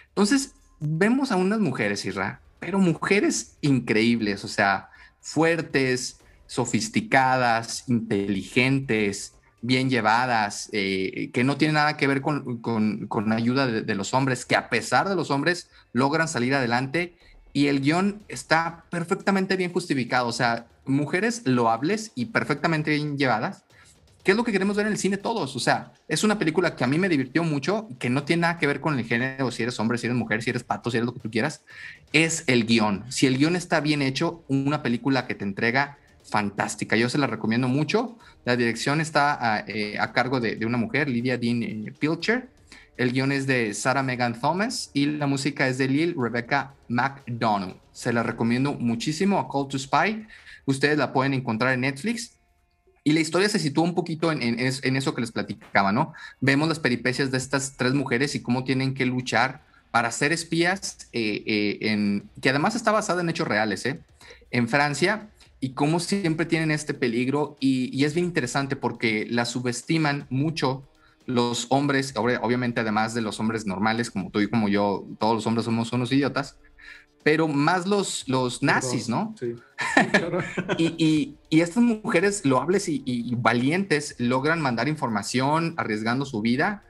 Entonces, 0.08 0.54
vemos 0.78 1.32
a 1.32 1.36
unas 1.36 1.60
mujeres, 1.60 2.04
Isra, 2.04 2.42
pero 2.60 2.78
mujeres 2.78 3.56
increíbles, 3.62 4.44
o 4.44 4.48
sea, 4.48 4.90
fuertes, 5.20 6.20
sofisticadas, 6.46 7.88
inteligentes, 7.88 9.32
bien 9.60 9.90
llevadas, 9.90 10.68
eh, 10.72 11.30
que 11.32 11.44
no 11.44 11.56
tienen 11.56 11.74
nada 11.74 11.96
que 11.96 12.06
ver 12.06 12.20
con, 12.20 12.58
con, 12.58 13.32
ayuda 13.32 13.66
de, 13.66 13.94
los 13.94 14.14
hombres, 14.14 14.44
que 14.44 14.56
a 14.56 14.68
pesar 14.68 15.08
de 15.08 15.16
los 15.16 15.30
hombres 15.30 15.68
logran 15.92 16.28
salir 16.28 16.54
adelante 16.54 17.16
y 17.52 17.66
el 17.66 17.80
guion 17.80 18.22
está 18.28 18.84
perfectamente 18.90 19.56
bien 19.56 19.72
justificado, 19.72 20.28
o 20.28 20.32
sea, 20.32 20.66
mujeres 20.86 21.42
loables 21.44 22.12
y 22.14 22.26
perfectamente 22.26 22.90
bien 22.92 23.18
llevadas, 23.18 23.64
que 24.22 24.32
es 24.32 24.36
lo 24.36 24.44
que 24.44 24.52
queremos 24.52 24.76
ver 24.76 24.86
en 24.86 24.92
el 24.92 24.98
cine 24.98 25.16
todos, 25.16 25.56
o 25.56 25.60
sea, 25.60 25.92
es 26.06 26.22
una 26.22 26.38
película 26.38 26.76
que 26.76 26.84
a 26.84 26.86
mí 26.86 26.98
me 26.98 27.08
divirtió 27.08 27.42
mucho, 27.42 27.88
que 27.98 28.10
no 28.10 28.24
tiene 28.24 28.42
nada 28.42 28.58
que 28.58 28.66
ver 28.66 28.80
con 28.80 28.98
el 28.98 29.04
género, 29.04 29.50
si 29.50 29.62
eres 29.62 29.80
hombre, 29.80 29.98
si 29.98 30.06
eres 30.06 30.16
mujer, 30.16 30.42
si 30.42 30.50
eres 30.50 30.62
pato, 30.62 30.90
si 30.90 30.98
eres 30.98 31.06
lo 31.06 31.14
que 31.14 31.20
tú 31.20 31.30
quieras, 31.30 31.62
es 32.12 32.44
el 32.46 32.66
guion. 32.66 33.04
Si 33.08 33.26
el 33.26 33.38
guion 33.38 33.56
está 33.56 33.80
bien 33.80 34.02
hecho, 34.02 34.44
una 34.48 34.82
película 34.82 35.26
que 35.26 35.34
te 35.34 35.44
entrega 35.44 35.98
fantástica. 36.28 36.96
Yo 36.96 37.08
se 37.08 37.18
la 37.18 37.26
recomiendo 37.26 37.68
mucho. 37.68 38.18
La 38.48 38.56
dirección 38.56 39.02
está 39.02 39.36
a, 39.56 39.62
eh, 39.68 39.98
cargo 40.14 40.40
de, 40.40 40.64
una 40.64 40.78
mujer, 40.78 41.06
Lydia 41.06 41.36
Dean 41.36 41.62
eh, 41.62 41.92
Pilcher. 41.98 42.48
El 42.96 43.12
guion 43.12 43.30
es 43.30 43.46
de 43.46 43.74
Sarah 43.74 44.02
Megan 44.02 44.40
Thomas 44.40 44.90
y 44.94 45.04
la 45.04 45.26
música 45.26 45.68
es 45.68 45.76
de 45.76 45.86
Lil 45.86 46.14
Rebecca 46.16 46.72
McDonald. 46.88 47.76
Se 47.92 48.10
la 48.10 48.22
recomiendo 48.22 48.72
muchísimo 48.72 49.38
a 49.38 49.50
Call 49.52 49.68
to 49.68 49.78
Spy. 49.78 50.26
Ustedes 50.64 50.96
la 50.96 51.12
pueden 51.12 51.34
encontrar 51.34 51.74
en 51.74 51.82
Netflix. 51.82 52.38
Y 53.04 53.12
la 53.12 53.20
historia 53.20 53.50
se 53.50 53.58
sitúa 53.58 53.84
un 53.84 53.94
poquito 53.94 54.32
en, 54.32 54.58
eso 54.58 55.14
que 55.14 55.20
les 55.20 55.30
platicaba, 55.30 55.92
¿no? 55.92 56.14
Vemos 56.40 56.70
las 56.70 56.78
peripecias 56.78 57.30
de 57.30 57.36
estas 57.36 57.76
tres 57.76 57.92
mujeres 57.92 58.34
y 58.34 58.40
cómo 58.40 58.64
tienen 58.64 58.94
que 58.94 59.04
luchar 59.04 59.60
para 59.90 60.10
ser 60.10 60.32
espías, 60.32 61.06
eh, 61.12 62.22
que 62.40 62.48
además 62.48 62.76
está 62.76 62.92
basada 62.92 63.20
en 63.20 63.28
hechos 63.28 63.46
reales. 63.46 63.86
En 64.50 64.68
Francia, 64.70 65.28
y 65.60 65.70
cómo 65.70 66.00
siempre 66.00 66.46
tienen 66.46 66.70
este 66.70 66.94
peligro 66.94 67.56
y, 67.60 68.04
es 68.04 68.14
bien 68.14 68.26
interesante 68.26 68.76
porque 68.76 69.26
la 69.28 69.44
subestiman 69.44 70.26
mucho 70.30 70.88
los 71.26 71.66
hombres, 71.68 72.14
obviamente 72.16 72.80
además 72.80 73.12
de 73.12 73.20
los 73.20 73.38
hombres 73.38 73.66
normales 73.66 74.10
como 74.10 74.30
tú 74.30 74.40
y 74.40 74.48
como 74.48 74.68
yo, 74.68 75.06
todos 75.18 75.34
los 75.34 75.46
hombres 75.46 75.66
somos 75.66 75.92
unos 75.92 76.10
idiotas, 76.10 76.56
pero 77.22 77.48
más 77.48 77.86
los, 77.86 78.26
los 78.28 78.62
nazis, 78.62 79.08
¿no? 79.08 79.34
Sí. 79.38 79.54
y, 80.78 81.36
y, 81.50 81.60
estas 81.60 81.82
mujeres 81.82 82.46
loables 82.46 82.88
y, 82.88 83.02
y, 83.04 83.34
valientes 83.34 84.14
logran 84.18 84.60
mandar 84.60 84.88
información 84.88 85.74
arriesgando 85.76 86.24
su 86.24 86.40
vida 86.40 86.84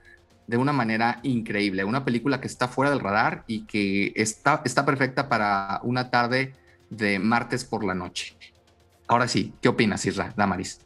de 0.47 0.57
una 0.57 0.73
manera 0.73 1.21
increíble. 1.25 1.85
Una 1.85 2.05
película 2.05 2.41
que 2.41 2.47
está 2.47 2.69
fuera 2.69 2.91
del 2.91 3.01
radar 3.01 3.45
y 3.49 3.67
que 3.67 4.13
está, 4.15 4.63
está 4.65 4.85
perfecta 4.85 5.29
para 5.29 5.81
una 5.83 6.11
tarde 6.11 6.55
de 6.91 7.19
martes 7.19 7.65
por 7.65 7.85
la 7.85 7.95
noche. 7.95 8.38
Ahora 9.09 9.27
sí, 9.27 9.55
¿qué 9.63 9.71
opinas, 9.71 10.05
Isra, 10.05 10.35
Damaris? 10.37 10.81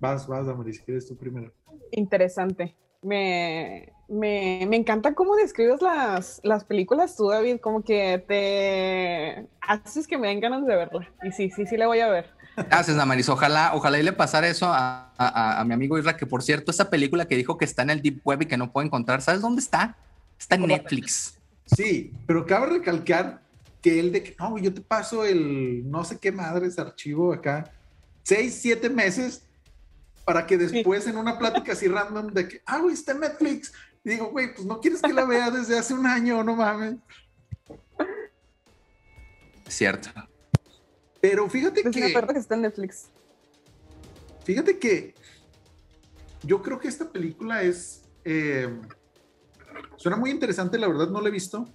Vas, 0.00 0.26
vas, 0.26 0.46
Damaris, 0.46 0.80
¿quieres 0.80 1.06
tú 1.06 1.14
primero? 1.14 1.52
Interesante. 1.92 2.74
Me, 3.02 3.92
me, 4.08 4.62
encanta 4.74 5.14
cómo 5.14 5.36
describes 5.36 5.82
las, 5.82 6.40
las 6.42 6.64
películas 6.64 7.16
tú, 7.16 7.28
David, 7.28 7.60
como 7.60 7.84
que 7.84 8.24
te 8.26 9.46
haces 9.60 10.06
que 10.06 10.16
me 10.16 10.28
den 10.28 10.40
ganas 10.40 10.66
de 10.66 10.74
verla. 10.74 11.06
Y 11.22 11.32
sí, 11.32 11.50
sí, 11.50 11.66
sí, 11.66 11.76
la 11.76 11.86
voy 11.86 12.00
a 12.00 12.08
ver. 12.08 12.30
Gracias, 12.56 12.96
Damaris. 12.96 13.28
Ojalá, 13.28 13.72
ojalá 13.74 13.98
y 13.98 14.02
le 14.02 14.14
pasara 14.14 14.48
eso 14.48 14.66
a, 14.68 15.12
a, 15.18 15.62
mi 15.66 15.74
amigo 15.74 15.98
Isra, 15.98 16.16
que 16.16 16.24
por 16.24 16.42
cierto, 16.42 16.70
esa 16.70 16.88
película 16.88 17.26
que 17.26 17.36
dijo 17.36 17.58
que 17.58 17.66
está 17.66 17.82
en 17.82 17.90
el 17.90 18.00
Deep 18.00 18.22
Web 18.24 18.42
y 18.42 18.46
que 18.46 18.56
no 18.56 18.72
puede 18.72 18.86
encontrar, 18.86 19.20
¿sabes 19.20 19.42
dónde 19.42 19.60
está? 19.60 19.98
Está 20.38 20.54
en 20.54 20.66
Netflix. 20.66 21.38
Sí, 21.66 22.12
pero 22.26 22.46
cabe 22.46 22.78
recalcar 22.78 23.43
que 23.84 24.00
él 24.00 24.12
de 24.12 24.22
que, 24.22 24.34
no, 24.38 24.56
yo 24.56 24.72
te 24.72 24.80
paso 24.80 25.26
el 25.26 25.90
no 25.90 26.06
sé 26.06 26.18
qué 26.18 26.32
madres 26.32 26.78
archivo 26.78 27.34
acá, 27.34 27.70
seis, 28.22 28.58
siete 28.58 28.88
meses, 28.88 29.44
para 30.24 30.46
que 30.46 30.56
después 30.56 31.06
en 31.06 31.18
una 31.18 31.38
plática 31.38 31.72
así 31.72 31.86
random 31.86 32.28
de 32.28 32.48
que, 32.48 32.62
ah, 32.64 32.78
güey, 32.78 32.94
está 32.94 33.12
en 33.12 33.20
Netflix. 33.20 33.74
Y 34.02 34.08
digo, 34.08 34.30
güey, 34.30 34.54
pues 34.54 34.66
no 34.66 34.80
quieres 34.80 35.02
que 35.02 35.12
la 35.12 35.26
vea 35.26 35.50
desde 35.50 35.78
hace 35.78 35.92
un 35.92 36.06
año, 36.06 36.42
no 36.42 36.56
mames. 36.56 36.96
Cierto. 39.68 40.08
Pero 41.20 41.50
fíjate 41.50 41.82
pues 41.82 41.94
que. 41.94 42.14
que 42.14 42.38
está 42.38 42.54
en 42.54 42.62
Netflix. 42.62 43.08
Fíjate 44.44 44.78
que 44.78 45.14
yo 46.42 46.62
creo 46.62 46.78
que 46.78 46.88
esta 46.88 47.12
película 47.12 47.62
es. 47.62 48.00
Eh, 48.24 48.80
suena 49.96 50.16
muy 50.16 50.30
interesante, 50.30 50.78
la 50.78 50.88
verdad 50.88 51.10
no 51.10 51.20
la 51.20 51.28
he 51.28 51.32
visto, 51.32 51.68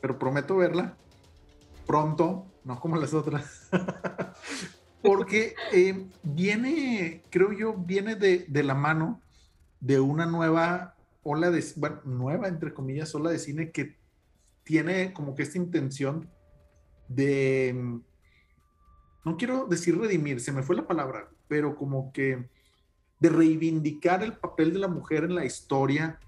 pero 0.00 0.20
prometo 0.20 0.56
verla 0.56 0.96
pronto, 1.86 2.46
no 2.64 2.80
como 2.80 2.96
las 2.96 3.14
otras. 3.14 3.70
Porque 5.02 5.54
eh, 5.72 6.08
viene, 6.22 7.24
creo 7.30 7.52
yo, 7.52 7.74
viene 7.74 8.14
de, 8.14 8.46
la 8.62 8.74
mano 8.74 9.20
de 9.80 9.98
una 9.98 10.26
nueva 10.26 10.94
ola 11.24 11.50
de, 11.50 11.64
bueno, 11.76 12.00
nueva, 12.04 12.48
entre 12.48 12.72
comillas, 12.72 13.14
ola 13.14 13.30
de 13.30 13.38
cine 13.38 13.72
que 13.72 13.96
tiene 14.62 15.12
como 15.12 15.34
que 15.34 15.42
esta 15.42 15.58
intención 15.58 16.30
de, 17.08 18.00
no 19.24 19.36
quiero 19.36 19.66
decir 19.66 19.98
redimir, 19.98 20.40
se 20.40 20.52
me 20.52 20.62
fue 20.62 20.76
la 20.76 20.86
palabra, 20.86 21.28
pero 21.48 21.74
como 21.74 22.12
que 22.12 22.48
de 23.18 23.28
reivindicar 23.28 24.22
el 24.22 24.34
papel 24.34 24.72
de 24.72 24.78
la 24.78 24.88
mujer 24.88 25.24
en 25.24 25.34
la 25.34 25.44
historia 25.44 26.18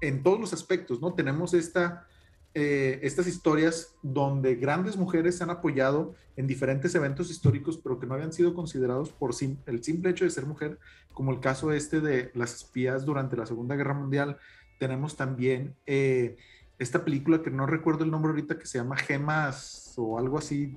en 0.00 0.22
todos 0.22 0.40
los 0.40 0.52
aspectos, 0.52 1.00
¿no? 1.00 1.14
Tenemos 1.14 1.54
esta 1.54 2.06
eh, 2.52 2.98
estas 3.02 3.28
historias 3.28 3.94
donde 4.02 4.56
grandes 4.56 4.96
mujeres 4.96 5.38
se 5.38 5.44
han 5.44 5.50
apoyado 5.50 6.14
en 6.36 6.48
diferentes 6.48 6.92
eventos 6.96 7.30
históricos, 7.30 7.78
pero 7.78 8.00
que 8.00 8.06
no 8.06 8.14
habían 8.14 8.32
sido 8.32 8.54
considerados 8.54 9.10
por 9.12 9.30
el 9.66 9.84
simple 9.84 10.10
hecho 10.10 10.24
de 10.24 10.30
ser 10.30 10.46
mujer, 10.46 10.78
como 11.12 11.30
el 11.30 11.38
caso 11.38 11.72
este 11.72 12.00
de 12.00 12.32
las 12.34 12.54
espías 12.54 13.04
durante 13.04 13.36
la 13.36 13.46
Segunda 13.46 13.76
Guerra 13.76 13.94
Mundial. 13.94 14.36
Tenemos 14.78 15.16
también 15.16 15.76
eh, 15.86 16.38
esta 16.80 17.04
película 17.04 17.40
que 17.40 17.50
no 17.50 17.66
recuerdo 17.66 18.02
el 18.02 18.10
nombre 18.10 18.30
ahorita, 18.30 18.58
que 18.58 18.66
se 18.66 18.78
llama 18.78 18.96
Gemas 18.96 19.94
o 19.96 20.18
algo 20.18 20.38
así, 20.38 20.76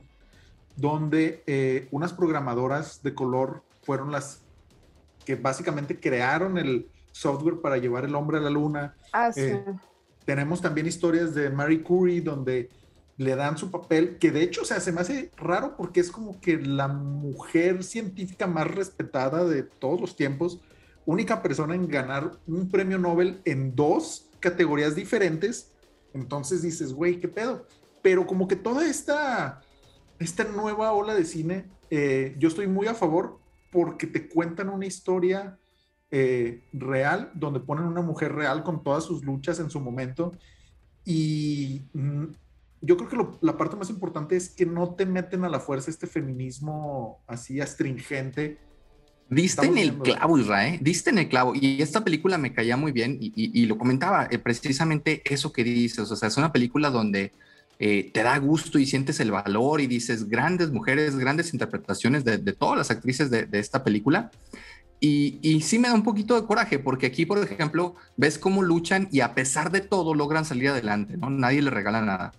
donde 0.76 1.44
eh, 1.48 1.88
unas 1.90 2.14
programadoras 2.14 3.02
de 3.02 3.16
color 3.16 3.64
fueron 3.82 4.12
las 4.12 4.44
que 5.26 5.36
básicamente 5.36 6.00
crearon 6.00 6.60
el 6.60 6.88
software 7.12 7.62
para 7.62 7.78
llevar 7.78 8.06
el 8.06 8.14
hombre 8.14 8.38
a 8.38 8.42
la 8.42 8.50
luna. 8.52 8.96
Ah, 9.12 9.32
sí 9.32 9.54
tenemos 10.26 10.62
también 10.62 10.88
historias 10.88 11.34
de 11.34 11.50
Marie 11.50 11.84
Curie 11.84 12.22
donde 12.22 12.70
le 13.18 13.36
dan 13.36 13.58
su 13.58 13.70
papel, 13.70 14.18
que 14.18 14.32
de 14.32 14.42
hecho, 14.42 14.64
o 14.64 14.66
sea, 14.66 14.80
se 14.80 14.92
me 14.92 15.02
hace 15.02 15.32
raro 15.38 15.76
porque 15.78 16.00
es 16.00 16.12
como 16.12 16.40
que 16.42 16.58
la 16.58 16.88
mujer 16.88 17.84
científica 17.84 18.48
más 18.48 18.68
respetada 18.68 19.46
de 19.46 19.64
todos 19.64 20.02
los 20.02 20.16
tiempos, 20.16 20.62
única 21.06 21.42
persona 21.42 21.76
en 21.76 21.88
ganar 21.88 22.32
un 22.48 22.70
premio 22.70 22.98
Nobel 22.98 23.40
en 23.46 23.76
dos 23.76 24.30
categorías 24.40 24.96
diferentes. 24.96 25.72
Entonces 26.14 26.62
dices, 26.62 26.94
güey, 26.94 27.20
¿qué 27.20 27.28
pedo? 27.28 27.68
Pero 28.02 28.26
como 28.26 28.48
que 28.48 28.56
toda 28.56 28.86
esta, 28.88 29.62
esta 30.20 30.44
nueva 30.46 30.92
ola 30.94 31.14
de 31.14 31.26
cine, 31.26 31.66
eh, 31.90 32.36
yo 32.40 32.48
estoy 32.48 32.68
muy 32.68 32.88
a 32.88 32.96
favor 32.96 33.40
porque 33.72 34.08
te 34.08 34.28
cuentan 34.28 34.70
una 34.70 34.86
historia 34.86 35.60
eh, 36.16 36.62
real, 36.74 37.32
donde 37.34 37.60
ponen 37.60 37.86
una 37.86 38.04
mujer 38.04 38.34
real 38.34 38.64
con 38.64 38.84
todas 38.84 39.04
sus 39.04 39.26
luchas 39.26 39.60
en 39.60 39.72
su 39.72 39.80
momento. 39.80 40.34
Y 41.04 41.82
mm, 41.92 42.26
yo 42.82 42.98
creo 42.98 43.10
que 43.10 43.38
la 43.42 43.58
parte 43.58 43.76
más 43.76 43.90
importante 43.90 44.36
es 44.36 44.50
que 44.50 44.68
no 44.68 44.94
te 44.94 45.08
meten 45.08 45.44
a 45.44 45.50
la 45.50 45.60
fuerza 45.60 45.90
este 45.90 46.06
feminismo 46.06 47.24
así 47.26 47.60
astringente. 47.60 48.60
Diste 49.28 49.66
en 49.66 49.80
el 49.80 49.98
clavo, 49.98 50.38
Israel, 50.38 50.78
diste 50.82 51.10
en 51.10 51.18
el 51.18 51.30
clavo. 51.30 51.54
Y 51.56 51.82
esta 51.82 52.04
película 52.04 52.38
me 52.38 52.54
caía 52.54 52.78
muy 52.78 52.92
bien 52.92 53.18
y, 53.20 53.66
lo 53.66 53.80
comentaba, 53.80 54.28
eh, 54.30 54.38
precisamente 54.38 55.24
eso 55.26 55.52
que 55.52 55.64
dices. 55.64 56.12
O 56.12 56.16
sea, 56.16 56.28
es 56.28 56.38
una 56.38 56.54
película 56.54 56.92
donde 56.92 57.32
eh, 57.80 58.12
te 58.14 58.22
da 58.22 58.38
gusto 58.38 58.78
y 58.78 58.86
sientes 58.86 59.20
el 59.20 59.32
valor 59.32 59.82
y 59.82 59.88
dices 59.88 60.30
grandes 60.30 60.70
mujeres, 60.70 61.16
grandes 61.16 61.54
interpretaciones 61.54 62.24
de, 62.24 62.38
todas 62.54 62.78
las 62.78 62.92
actrices 62.92 63.32
de, 63.32 63.48
de 63.48 63.58
esta 63.58 63.84
película. 63.84 64.30
Y, 65.06 65.60
sí 65.60 65.80
me 65.80 65.90
da 65.90 65.96
un 65.96 66.04
poquito 66.04 66.40
de 66.40 66.48
coraje, 66.48 66.80
porque 66.80 67.08
aquí, 67.08 67.26
por 67.26 67.38
ejemplo, 67.38 67.96
ves 68.16 68.38
cómo 68.38 68.62
luchan 68.62 69.10
y 69.12 69.20
a 69.20 69.36
pesar 69.36 69.70
de 69.70 69.82
todo 69.82 70.14
logran 70.14 70.46
salir 70.46 70.70
adelante, 70.70 71.18
¿no? 71.18 71.30
Nadie 71.30 71.62
le 71.62 71.72
regala 71.72 72.02
nada. 72.02 72.32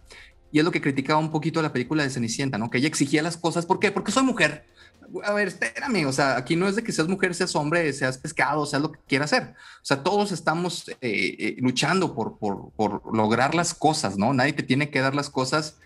Y 0.51 0.61
es 0.61 0.65
lo 0.65 0.71
que 0.71 0.81
criticaba 0.81 1.21
un 1.21 1.31
poquito 1.31 1.61
la 1.61 1.75
película 1.75 2.05
de 2.05 2.09
Cenicienta, 2.09 2.57
¿no? 2.57 2.71
Que 2.71 2.79
ella 2.79 2.89
exigía 2.89 3.23
las 3.23 3.37
cosas. 3.37 3.67
¿Por 3.67 3.81
qué? 3.81 3.93
Porque 3.93 4.13
soy 4.13 4.23
mujer. 4.23 4.65
A 5.25 5.35
ver, 5.35 5.49
espérame, 5.49 6.07
o 6.07 6.13
sea, 6.13 6.39
aquí 6.39 6.57
no 6.57 6.67
es 6.67 6.75
de 6.75 6.83
que 6.83 6.93
seas 6.93 7.07
mujer, 7.07 7.35
seas 7.35 7.55
hombre, 7.55 7.93
seas 7.93 8.17
pescado, 8.17 8.65
seas 8.65 8.81
lo 8.81 8.93
que 8.93 9.01
quieras 9.07 9.31
hacer. 9.31 9.51
O 9.51 9.85
sea, 9.85 10.03
todos 10.03 10.33
estamos 10.33 10.89
eh, 10.89 10.97
eh, 11.03 11.57
luchando 11.59 12.15
por, 12.15 12.39
por, 12.39 12.71
por 12.71 13.15
lograr 13.15 13.55
las 13.55 13.75
cosas, 13.75 14.17
¿no? 14.17 14.33
Nadie 14.33 14.55
te 14.55 14.63
tiene 14.63 14.89
que 14.89 15.01
dar 15.01 15.15
las 15.15 15.29
cosas 15.29 15.77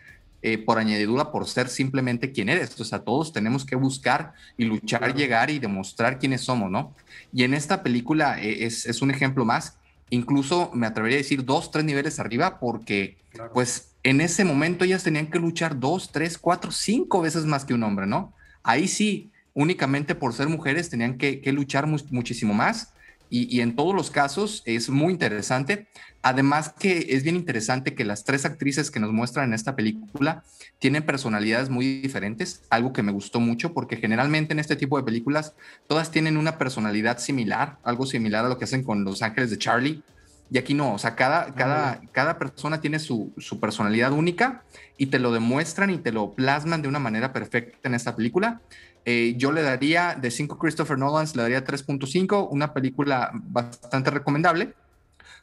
eh, 0.40 0.56
por 0.56 0.78
añadidura 0.78 1.32
por 1.32 1.48
ser 1.48 1.68
simplemente 1.68 2.30
quien 2.30 2.48
eres. 2.48 2.78
O 2.80 2.84
sea, 2.84 3.00
todos 3.00 3.32
tenemos 3.32 3.64
que 3.64 3.74
buscar 3.74 4.34
y 4.56 4.66
luchar, 4.66 5.14
llegar 5.14 5.50
y 5.50 5.58
demostrar 5.58 6.18
quiénes 6.18 6.42
somos, 6.42 6.70
¿no? 6.70 6.94
Y 7.32 7.42
en 7.42 7.54
esta 7.54 7.82
película 7.82 8.40
eh, 8.40 8.64
es, 8.64 9.02
un 9.02 9.10
ejemplo 9.10 9.44
más. 9.44 9.78
Incluso 10.10 10.70
me 10.74 10.86
atrevería 10.86 11.18
a 11.18 11.22
decir 11.22 11.44
dos, 11.44 11.70
tres 11.70 11.84
niveles 11.84 12.20
arriba, 12.20 12.60
porque 12.60 13.16
pues 13.52 13.94
en 14.04 14.20
ese 14.20 14.44
momento 14.44 14.84
ellas 14.84 15.02
tenían 15.02 15.26
que 15.26 15.38
luchar 15.38 15.78
dos, 15.78 16.12
tres, 16.12 16.38
cuatro, 16.38 16.70
cinco 16.70 17.20
veces 17.20 17.44
más 17.44 17.64
que 17.64 17.74
un 17.74 17.82
hombre, 17.82 18.06
¿no? 18.06 18.32
Ahí 18.62 18.88
sí, 18.88 19.32
únicamente 19.54 20.14
por 20.14 20.32
ser 20.34 20.48
mujeres 20.48 20.88
tenían 20.88 21.18
que, 21.18 21.42
luchar 21.52 21.86
muchísimo 21.86 22.54
más 22.54 22.92
y, 23.30 23.60
en 23.60 23.76
todos 23.76 23.94
los 23.94 24.10
casos 24.10 24.62
es 24.64 24.88
muy 24.88 25.12
interesante. 25.12 25.88
Además 26.22 26.74
que 26.78 27.06
es 27.10 27.22
bien 27.22 27.36
interesante 27.36 27.94
que 27.94 28.04
las 28.04 28.24
tres 28.24 28.44
actrices 28.44 28.90
que 28.90 29.00
nos 29.00 29.12
muestran 29.12 29.48
en 29.48 29.54
esta 29.54 29.76
película 29.76 30.44
tienen 30.78 31.04
personalidades 31.04 31.70
muy 31.70 32.00
diferentes, 32.00 32.62
algo 32.70 32.92
que 32.92 33.02
me 33.02 33.12
gustó 33.12 33.40
mucho 33.40 33.72
porque 33.72 33.96
generalmente 33.96 34.52
en 34.52 34.58
este 34.58 34.76
tipo 34.76 34.96
de 34.96 35.04
películas 35.04 35.54
todas 35.86 36.10
tienen 36.10 36.36
una 36.36 36.58
personalidad 36.58 37.18
similar, 37.18 37.78
algo 37.84 38.06
similar 38.06 38.44
a 38.44 38.48
lo 38.48 38.58
que 38.58 38.64
hacen 38.64 38.82
con 38.82 39.04
Los 39.04 39.22
Ángeles 39.22 39.50
de 39.50 39.58
Charlie. 39.58 40.02
Y 40.50 40.56
aquí 40.56 40.72
no, 40.72 40.94
o 40.94 40.98
sea, 40.98 41.14
cada, 41.14 41.54
cada, 41.54 42.00
cada 42.12 42.38
persona 42.38 42.80
tiene 42.80 42.98
su, 42.98 43.32
su 43.36 43.60
personalidad 43.60 44.12
única 44.12 44.62
y 44.96 45.06
te 45.06 45.18
lo 45.18 45.30
demuestran 45.30 45.90
y 45.90 45.98
te 45.98 46.10
lo 46.10 46.32
plasman 46.32 46.80
de 46.80 46.88
una 46.88 46.98
manera 46.98 47.34
perfecta 47.34 47.86
en 47.86 47.94
esta 47.94 48.16
película. 48.16 48.62
Eh, 49.10 49.36
yo 49.38 49.52
le 49.52 49.62
daría, 49.62 50.16
de 50.20 50.30
5 50.30 50.58
Christopher 50.58 50.98
Nolan, 50.98 51.26
le 51.34 51.40
daría 51.40 51.64
3.5, 51.64 52.48
una 52.50 52.74
película 52.74 53.30
bastante 53.32 54.10
recomendable. 54.10 54.74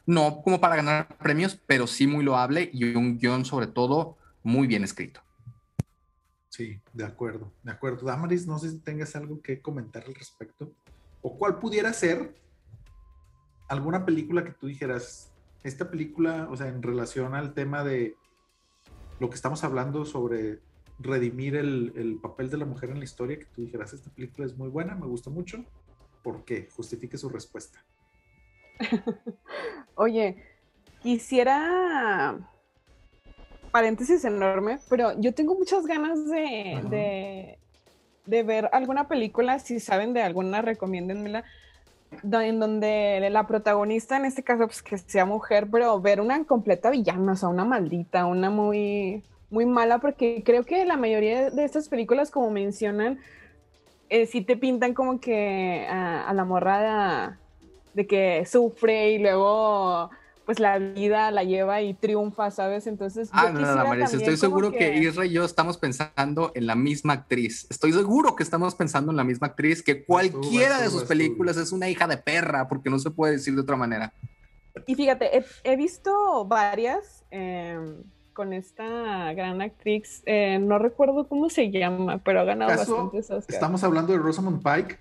No 0.06 0.40
como 0.42 0.60
para 0.60 0.76
ganar 0.76 1.08
premios, 1.18 1.58
pero 1.66 1.88
sí 1.88 2.06
muy 2.06 2.24
loable 2.24 2.70
y 2.72 2.94
un 2.94 3.18
guion 3.18 3.44
sobre 3.44 3.66
todo 3.66 4.18
muy 4.44 4.68
bien 4.68 4.84
escrito. 4.84 5.20
Sí, 6.48 6.80
de 6.92 7.04
acuerdo, 7.06 7.52
de 7.64 7.72
acuerdo. 7.72 8.06
Damaris, 8.06 8.46
no 8.46 8.56
sé 8.60 8.70
si 8.70 8.78
tengas 8.78 9.16
algo 9.16 9.42
que 9.42 9.60
comentar 9.60 10.04
al 10.04 10.14
respecto. 10.14 10.72
¿O 11.20 11.36
cuál 11.36 11.58
pudiera 11.58 11.92
ser 11.92 12.36
alguna 13.66 14.06
película 14.06 14.44
que 14.44 14.52
tú 14.52 14.68
dijeras, 14.68 15.32
esta 15.64 15.90
película, 15.90 16.46
o 16.52 16.56
sea, 16.56 16.68
en 16.68 16.84
relación 16.84 17.34
al 17.34 17.52
tema 17.52 17.82
de 17.82 18.14
lo 19.18 19.28
que 19.28 19.34
estamos 19.34 19.64
hablando 19.64 20.04
sobre 20.04 20.60
redimir 20.98 21.56
el, 21.56 22.18
papel 22.22 22.50
de 22.50 22.58
la 22.58 22.64
mujer 22.64 22.90
en 22.90 22.98
la 22.98 23.04
historia, 23.04 23.38
que 23.38 23.44
tú 23.46 23.62
dijeras, 23.62 23.92
esta 23.92 24.10
película 24.10 24.46
es 24.46 24.56
muy 24.56 24.68
buena, 24.68 24.94
me 24.94 25.06
gusta 25.06 25.30
mucho, 25.30 25.64
¿por 26.22 26.44
qué? 26.44 26.68
Justifique 26.74 27.18
su 27.18 27.28
respuesta. 27.28 27.84
Oye, 29.94 30.36
quisiera 31.02 32.38
paréntesis 33.70 34.24
enorme, 34.24 34.78
pero 34.88 35.18
yo 35.20 35.34
tengo 35.34 35.54
muchas 35.54 35.86
ganas 35.86 36.26
de, 36.30 37.58
de, 38.24 38.42
ver 38.42 38.70
alguna 38.72 39.06
película, 39.06 39.58
si 39.58 39.80
saben 39.80 40.14
de 40.14 40.22
alguna, 40.22 40.62
recomiéndenmela, 40.62 41.44
en 42.22 42.60
donde 42.60 43.28
la 43.30 43.46
protagonista, 43.46 44.16
en 44.16 44.24
este 44.24 44.42
caso, 44.42 44.66
pues 44.66 44.82
que 44.82 44.96
sea 44.96 45.26
mujer, 45.26 45.68
pero 45.70 46.00
ver 46.00 46.22
una 46.22 46.42
completa 46.44 46.88
villana, 46.88 47.32
o 47.32 47.36
sea, 47.36 47.50
una 47.50 47.66
maldita, 47.66 48.24
una 48.24 48.48
muy 48.48 49.22
muy 49.50 49.66
mala 49.66 49.98
porque 49.98 50.42
creo 50.44 50.64
que 50.64 50.84
la 50.84 50.96
mayoría 50.96 51.50
de 51.50 51.64
estas 51.64 51.88
películas, 51.88 52.30
como 52.30 52.50
mencionan, 52.50 53.18
eh, 54.08 54.26
sí 54.26 54.40
te 54.40 54.56
pintan 54.56 54.94
como 54.94 55.20
que 55.20 55.86
a, 55.88 56.32
la 56.32 56.44
morrada 56.44 57.38
de 57.94 58.06
que 58.06 58.44
sufre 58.46 59.12
y 59.12 59.18
luego 59.18 60.10
pues 60.44 60.60
la 60.60 60.78
vida 60.78 61.32
la 61.32 61.42
lleva 61.42 61.82
y 61.82 61.92
triunfa, 61.94 62.52
¿sabes? 62.52 62.86
Entonces, 62.86 63.30
ah, 63.32 63.50
no, 63.50 63.60
no, 63.60 64.04
estoy 64.04 64.36
seguro 64.36 64.70
que... 64.70 64.78
que... 64.78 64.98
Isra 64.98 65.26
y 65.26 65.32
yo 65.32 65.44
estamos 65.44 65.76
pensando 65.76 66.52
en 66.54 66.68
la 66.68 66.76
misma 66.76 67.14
actriz. 67.14 67.66
Estoy 67.68 67.92
seguro 67.92 68.36
que 68.36 68.44
estamos 68.44 68.76
pensando 68.76 69.10
en 69.10 69.16
la 69.16 69.24
misma 69.24 69.48
actriz, 69.48 69.82
que 69.82 70.04
cualquiera 70.04 70.80
de 70.80 70.88
sus 70.88 71.02
películas 71.02 71.56
es 71.56 71.72
una 71.72 71.88
hija 71.88 72.06
de 72.06 72.16
perra, 72.16 72.68
porque 72.68 72.90
no 72.90 73.00
se 73.00 73.10
puede 73.10 73.32
decir 73.32 73.56
de 73.56 73.62
otra 73.62 73.74
manera. 73.74 74.12
Y 74.86 74.94
fíjate, 74.94 75.44
he, 75.64 75.76
visto 75.76 76.44
varias. 76.44 77.24
Eh, 77.32 77.96
con 78.36 78.52
esta 78.52 79.32
gran 79.32 79.62
actriz, 79.62 80.22
eh, 80.26 80.58
no 80.60 80.78
recuerdo 80.78 81.26
cómo 81.26 81.48
se 81.48 81.70
llama, 81.70 82.18
pero 82.18 82.40
ha 82.40 82.44
ganado 82.44 82.70
bastantes 82.70 83.30
Oscars. 83.30 83.48
Estamos 83.48 83.82
hablando 83.82 84.12
de 84.12 84.18
Rosamund 84.18 84.62
Pike, 84.62 84.98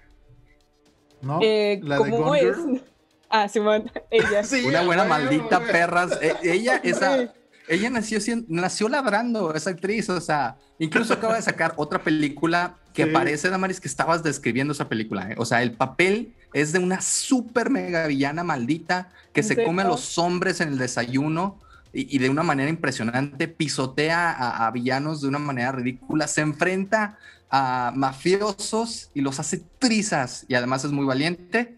¿no? 1.22 1.40
Eh, 1.42 1.82
la 1.84 2.00
de 2.00 2.10
Gone 2.10 2.40
es? 2.40 2.58
Ah, 3.28 3.50
Simón, 3.50 3.92
ella. 4.12 4.44
Una 4.68 4.84
buena 4.84 5.04
maldita 5.04 5.60
perras. 5.60 6.18
E, 6.22 6.34
ella, 6.44 6.78
esa, 6.84 7.34
ella 7.68 7.90
nació, 7.90 8.20
nació 8.48 8.88
labrando, 8.88 9.54
esa 9.54 9.72
actriz, 9.72 10.08
o 10.10 10.22
sea, 10.22 10.56
incluso 10.80 11.16
acaba 11.16 11.36
de 11.36 11.42
sacar 11.42 11.74
otra 11.76 12.00
película 12.00 12.78
que 12.94 13.08
parece, 13.08 13.50
Damaris, 13.50 13.82
que 13.82 13.90
estabas 13.90 14.24
describiendo 14.24 14.72
esa 14.72 14.88
película. 14.88 15.32
¿eh? 15.32 15.36
O 15.38 15.44
sea, 15.44 15.64
el 15.64 15.74
papel 15.74 16.34
es 16.54 16.72
de 16.72 16.80
una 16.80 17.02
súper 17.02 17.70
mega 17.70 18.08
villana 18.08 18.46
maldita 18.46 19.10
que 19.34 19.44
se 19.44 19.62
come 19.62 19.82
a 19.82 19.88
los 19.88 20.18
hombres 20.18 20.62
en 20.62 20.70
el 20.70 20.78
desayuno 20.78 21.60
y, 21.98 22.18
de 22.18 22.30
una 22.30 22.44
manera 22.44 22.70
impresionante 22.70 23.48
pisotea 23.48 24.66
a, 24.66 24.70
villanos 24.72 25.22
de 25.22 25.30
una 25.30 25.40
manera 25.40 25.72
ridícula, 25.72 26.28
se 26.28 26.42
enfrenta 26.42 27.18
a 27.50 27.94
mafiosos 27.96 29.12
y 29.14 29.22
los 29.22 29.40
hace 29.40 29.64
trizas 29.80 30.46
y 30.50 30.56
además 30.56 30.84
es 30.84 30.92
muy 30.92 31.06
valiente. 31.06 31.78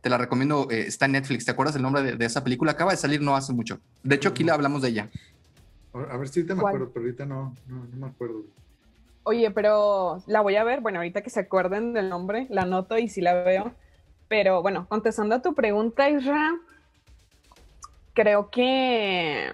Te 0.00 0.08
la 0.08 0.18
recomiendo, 0.18 0.68
eh, 0.70 0.82
está 0.86 1.06
en 1.06 1.12
Netflix. 1.12 1.44
¿Te 1.44 1.50
acuerdas 1.50 1.74
el 1.74 1.82
nombre 1.82 2.16
de, 2.16 2.24
esa 2.24 2.44
película? 2.44 2.72
Acaba 2.72 2.92
de 2.92 2.96
salir 2.96 3.20
no 3.20 3.34
hace 3.34 3.52
mucho. 3.52 3.80
De 4.04 4.14
hecho, 4.14 4.28
aquí 4.28 4.44
le 4.44 4.52
hablamos 4.52 4.82
de 4.82 4.90
ella. 4.90 5.10
A 5.92 6.16
ver 6.16 6.28
si 6.28 6.44
te 6.44 6.54
me 6.54 6.60
acuerdo, 6.60 6.90
pero 6.92 7.06
ahorita 7.06 7.26
no, 7.26 7.56
no, 7.66 7.88
me 7.96 8.06
acuerdo. 8.06 8.44
Oye, 9.24 9.50
pero 9.50 10.22
la 10.28 10.42
voy 10.42 10.54
a 10.54 10.62
ver. 10.62 10.80
Bueno, 10.80 11.00
ahorita 11.00 11.22
que 11.22 11.30
se 11.30 11.40
acuerden 11.40 11.92
del 11.92 12.08
nombre, 12.08 12.46
la 12.50 12.62
anoto 12.62 12.98
y 12.98 13.08
sí 13.08 13.20
la 13.20 13.34
veo. 13.34 13.74
Pero 14.28 14.62
bueno, 14.62 14.86
contestando 14.88 15.34
a 15.34 15.42
tu 15.42 15.54
pregunta, 15.54 16.08
Isra, 16.08 16.54
creo 18.16 18.50
que 18.50 19.52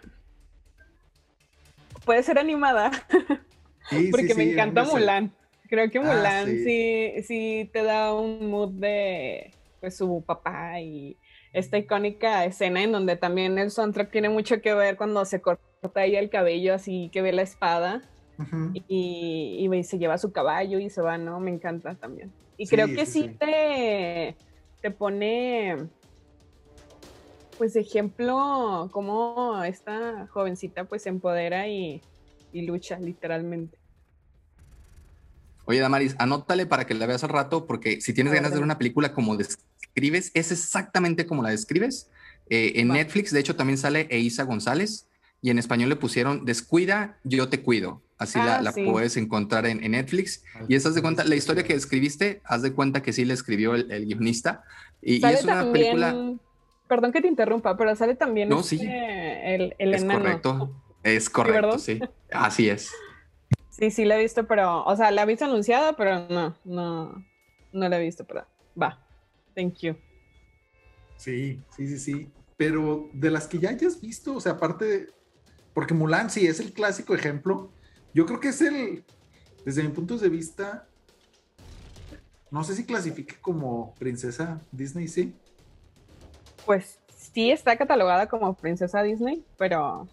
puede 2.06 2.22
ser 2.22 2.38
animada. 2.38 2.90
Porque 4.10 4.34
me 4.34 4.52
encanta 4.52 4.84
Mulan. 4.84 5.34
Creo 5.68 5.90
que 5.90 5.98
ah, 5.98 6.02
Mulan 6.02 6.46
sí. 6.46 7.22
sí. 7.24 7.70
te 7.72 7.82
da 7.82 8.14
un 8.14 8.48
mood 8.48 8.70
de 8.70 9.52
pues, 9.80 9.96
su 9.96 10.22
papá 10.24 10.80
y 10.80 11.16
esta 11.52 11.76
icónica 11.76 12.46
escena 12.46 12.82
en 12.82 12.92
donde 12.92 13.16
también 13.16 13.58
el 13.58 13.70
soundtrack 13.70 14.10
tiene 14.10 14.30
mucho 14.30 14.62
que 14.62 14.72
ver 14.72 14.96
cuando 14.96 15.22
se 15.26 15.42
corta 15.42 16.04
ella 16.04 16.20
el 16.20 16.30
cabello 16.30 16.72
así 16.72 17.10
que 17.12 17.20
ve 17.20 17.32
la 17.32 17.42
espada 17.42 18.00
y, 18.88 19.68
y, 19.70 19.84
se 19.84 19.98
lleva 19.98 20.16
su 20.16 20.32
caballo 20.32 20.78
y 20.78 20.88
se 20.88 21.02
va, 21.02 21.18
¿no? 21.18 21.38
Me 21.38 21.50
encanta 21.50 21.94
también. 21.94 22.32
Y 22.56 22.66
creo 22.66 22.88
que 22.88 23.06
sí, 23.06 23.36
te, 23.38 24.34
te 24.80 24.90
pone 24.90 25.88
pues 27.58 27.76
ejemplo 27.76 28.88
cómo 28.92 29.62
esta 29.64 30.26
jovencita 30.28 30.84
pues 30.84 31.02
se 31.02 31.08
empodera 31.08 31.68
y, 31.68 32.02
y 32.52 32.62
lucha 32.62 32.98
literalmente. 32.98 33.78
Oye, 35.64 35.80
Damaris, 35.80 36.16
anótale 36.18 36.66
para 36.66 36.86
que 36.86 36.94
la 36.94 37.06
veas 37.06 37.22
al 37.24 37.30
rato, 37.30 37.66
porque 37.66 38.00
si 38.00 38.12
tienes 38.12 38.32
ganas 38.32 38.50
de 38.50 38.56
ver 38.56 38.64
una 38.64 38.78
película 38.78 39.12
como 39.12 39.36
describes, 39.36 40.30
es 40.34 40.50
exactamente 40.50 41.24
como 41.26 41.42
la 41.42 41.50
describes. 41.50 42.08
Eh, 42.50 42.72
en 42.76 42.88
Netflix, 42.88 43.30
de 43.30 43.40
hecho, 43.40 43.54
también 43.54 43.78
sale 43.78 44.08
Eisa 44.10 44.42
González 44.42 45.06
y 45.40 45.50
en 45.50 45.58
español 45.58 45.88
le 45.88 45.96
pusieron 45.96 46.44
Descuida, 46.44 47.18
yo 47.22 47.48
te 47.48 47.62
cuido. 47.62 48.02
Así 48.18 48.38
la, 48.38 48.58
ah, 48.58 48.72
puedes 48.84 49.16
encontrar 49.16 49.66
en, 49.66 49.78
Netflix. 49.90 50.44
y 50.68 50.76
estás 50.76 50.94
de 50.94 51.02
cuenta, 51.02 51.24
la 51.24 51.34
historia 51.34 51.64
que 51.64 51.74
escribiste, 51.74 52.40
haz 52.44 52.62
de 52.62 52.72
cuenta 52.72 53.02
que 53.02 53.12
sí 53.12 53.24
la 53.24 53.34
escribió 53.34 53.74
el, 53.74 54.06
guionista. 54.06 54.64
Y, 55.00 55.24
es 55.26 55.42
una 55.42 55.72
película. 55.72 56.14
Perdón 56.92 57.10
que 57.10 57.22
te 57.22 57.28
interrumpa, 57.28 57.74
pero 57.74 57.96
sale 57.96 58.14
también 58.16 58.50
no, 58.50 58.62
sí. 58.62 58.76
Este, 58.76 59.54
el, 59.54 59.74
el 59.78 59.94
es 59.94 60.04
correcto. 60.04 60.82
Es 61.02 61.30
correcto, 61.30 61.78
sí. 61.78 61.98
Así 62.30 62.68
es. 62.68 62.92
Sí, 63.70 63.90
sí 63.90 64.04
la 64.04 64.18
he 64.18 64.20
visto, 64.20 64.46
pero, 64.46 64.84
o 64.84 64.94
sea, 64.94 65.10
la 65.10 65.22
he 65.22 65.26
visto 65.26 65.46
anunciada, 65.46 65.94
pero 65.96 66.28
no, 66.28 66.54
no, 66.66 67.24
no 67.72 67.88
la 67.88 67.98
he 67.98 68.04
visto, 68.04 68.26
pero 68.26 68.44
va. 68.80 69.02
Thank 69.54 69.78
you. 69.78 69.96
Sí, 71.16 71.62
sí, 71.74 71.88
sí, 71.88 71.98
sí. 71.98 72.30
Pero 72.58 73.08
de 73.14 73.30
las 73.30 73.46
que 73.46 73.58
ya 73.58 73.70
hayas 73.70 73.98
visto, 73.98 74.36
o 74.36 74.40
sea, 74.42 74.52
aparte, 74.52 75.06
porque 75.72 75.94
Mulan 75.94 76.28
sí 76.28 76.46
es 76.46 76.60
el 76.60 76.74
clásico 76.74 77.14
ejemplo, 77.14 77.72
yo 78.12 78.26
creo 78.26 78.38
que 78.38 78.48
es 78.48 78.60
el, 78.60 79.02
desde 79.64 79.82
mi 79.82 79.88
punto 79.88 80.18
de 80.18 80.28
vista, 80.28 80.86
no 82.50 82.62
sé 82.64 82.76
si 82.76 82.84
clasifique 82.84 83.36
como 83.40 83.94
princesa 83.94 84.60
Disney, 84.70 85.08
sí. 85.08 85.34
Pues 86.64 86.98
sí 87.32 87.50
está 87.50 87.76
catalogada 87.76 88.28
como 88.28 88.54
princesa 88.54 89.02
Disney, 89.02 89.44
pero 89.56 90.06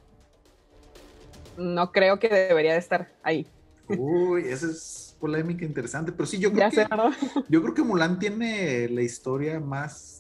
no 1.58 1.92
creo 1.92 2.20
que 2.20 2.30
debería 2.30 2.74
de 2.74 2.80
estar 2.80 3.12
ahí. 3.24 3.48
Uy, 3.88 4.44
esa 4.46 4.68
es 4.68 5.16
polémica 5.20 5.66
interesante, 5.66 6.12
pero 6.12 6.26
sí, 6.26 6.40
yo 6.40 6.54
creo, 6.54 6.70
que, 6.70 6.88
yo 7.50 7.62
creo 7.62 7.74
que 7.74 7.84
Mulan 7.84 8.20
tiene 8.20 8.88
la 8.90 9.02
historia 9.02 9.60
más 9.60 10.20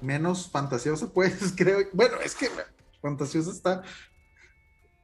menos 0.00 0.50
fantasiosa, 0.50 1.08
pues 1.08 1.52
creo. 1.56 1.78
Bueno, 1.92 2.16
es 2.22 2.34
que 2.34 2.48
fantasiosa 3.00 3.50
está. 3.50 3.82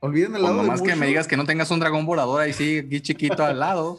Olviden 0.00 0.36
el 0.36 0.42
lado. 0.42 0.62
más 0.62 0.80
que 0.80 0.94
me 0.94 1.06
digas 1.06 1.26
que 1.26 1.36
no 1.36 1.44
tengas 1.44 1.72
un 1.72 1.80
dragón 1.80 2.06
volador 2.06 2.40
ahí 2.40 2.52
sí, 2.52 2.78
aquí 2.78 3.00
chiquito 3.00 3.44
al 3.44 3.58
lado. 3.58 3.98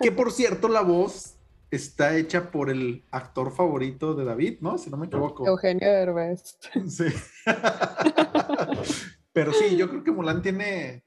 Que 0.00 0.12
por 0.12 0.30
cierto, 0.30 0.68
la 0.68 0.82
voz 0.82 1.37
está 1.70 2.16
hecha 2.16 2.50
por 2.50 2.70
el 2.70 3.04
actor 3.10 3.52
favorito 3.52 4.14
de 4.14 4.24
David, 4.24 4.58
¿no? 4.60 4.78
Si 4.78 4.90
no 4.90 4.96
me 4.96 5.06
equivoco. 5.06 5.46
Eugenio 5.46 5.90
Derbez. 5.90 6.58
Sí. 6.88 7.06
Pero 9.32 9.52
sí, 9.52 9.76
yo 9.76 9.88
creo 9.88 10.02
que 10.02 10.10
Mulan 10.10 10.42
tiene 10.42 11.04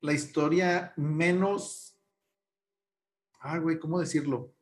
la 0.00 0.12
historia 0.12 0.92
menos. 0.96 1.96
Ah, 3.40 3.58
güey, 3.58 3.78
¿cómo 3.78 4.00
decirlo? 4.00 4.52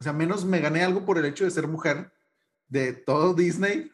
O 0.00 0.04
sea, 0.04 0.12
menos 0.12 0.44
me 0.44 0.60
gané 0.60 0.82
algo 0.82 1.04
por 1.04 1.18
el 1.18 1.24
hecho 1.24 1.44
de 1.44 1.50
ser 1.50 1.66
mujer 1.66 2.12
de 2.68 2.92
todo 2.92 3.34
Disney. 3.34 3.90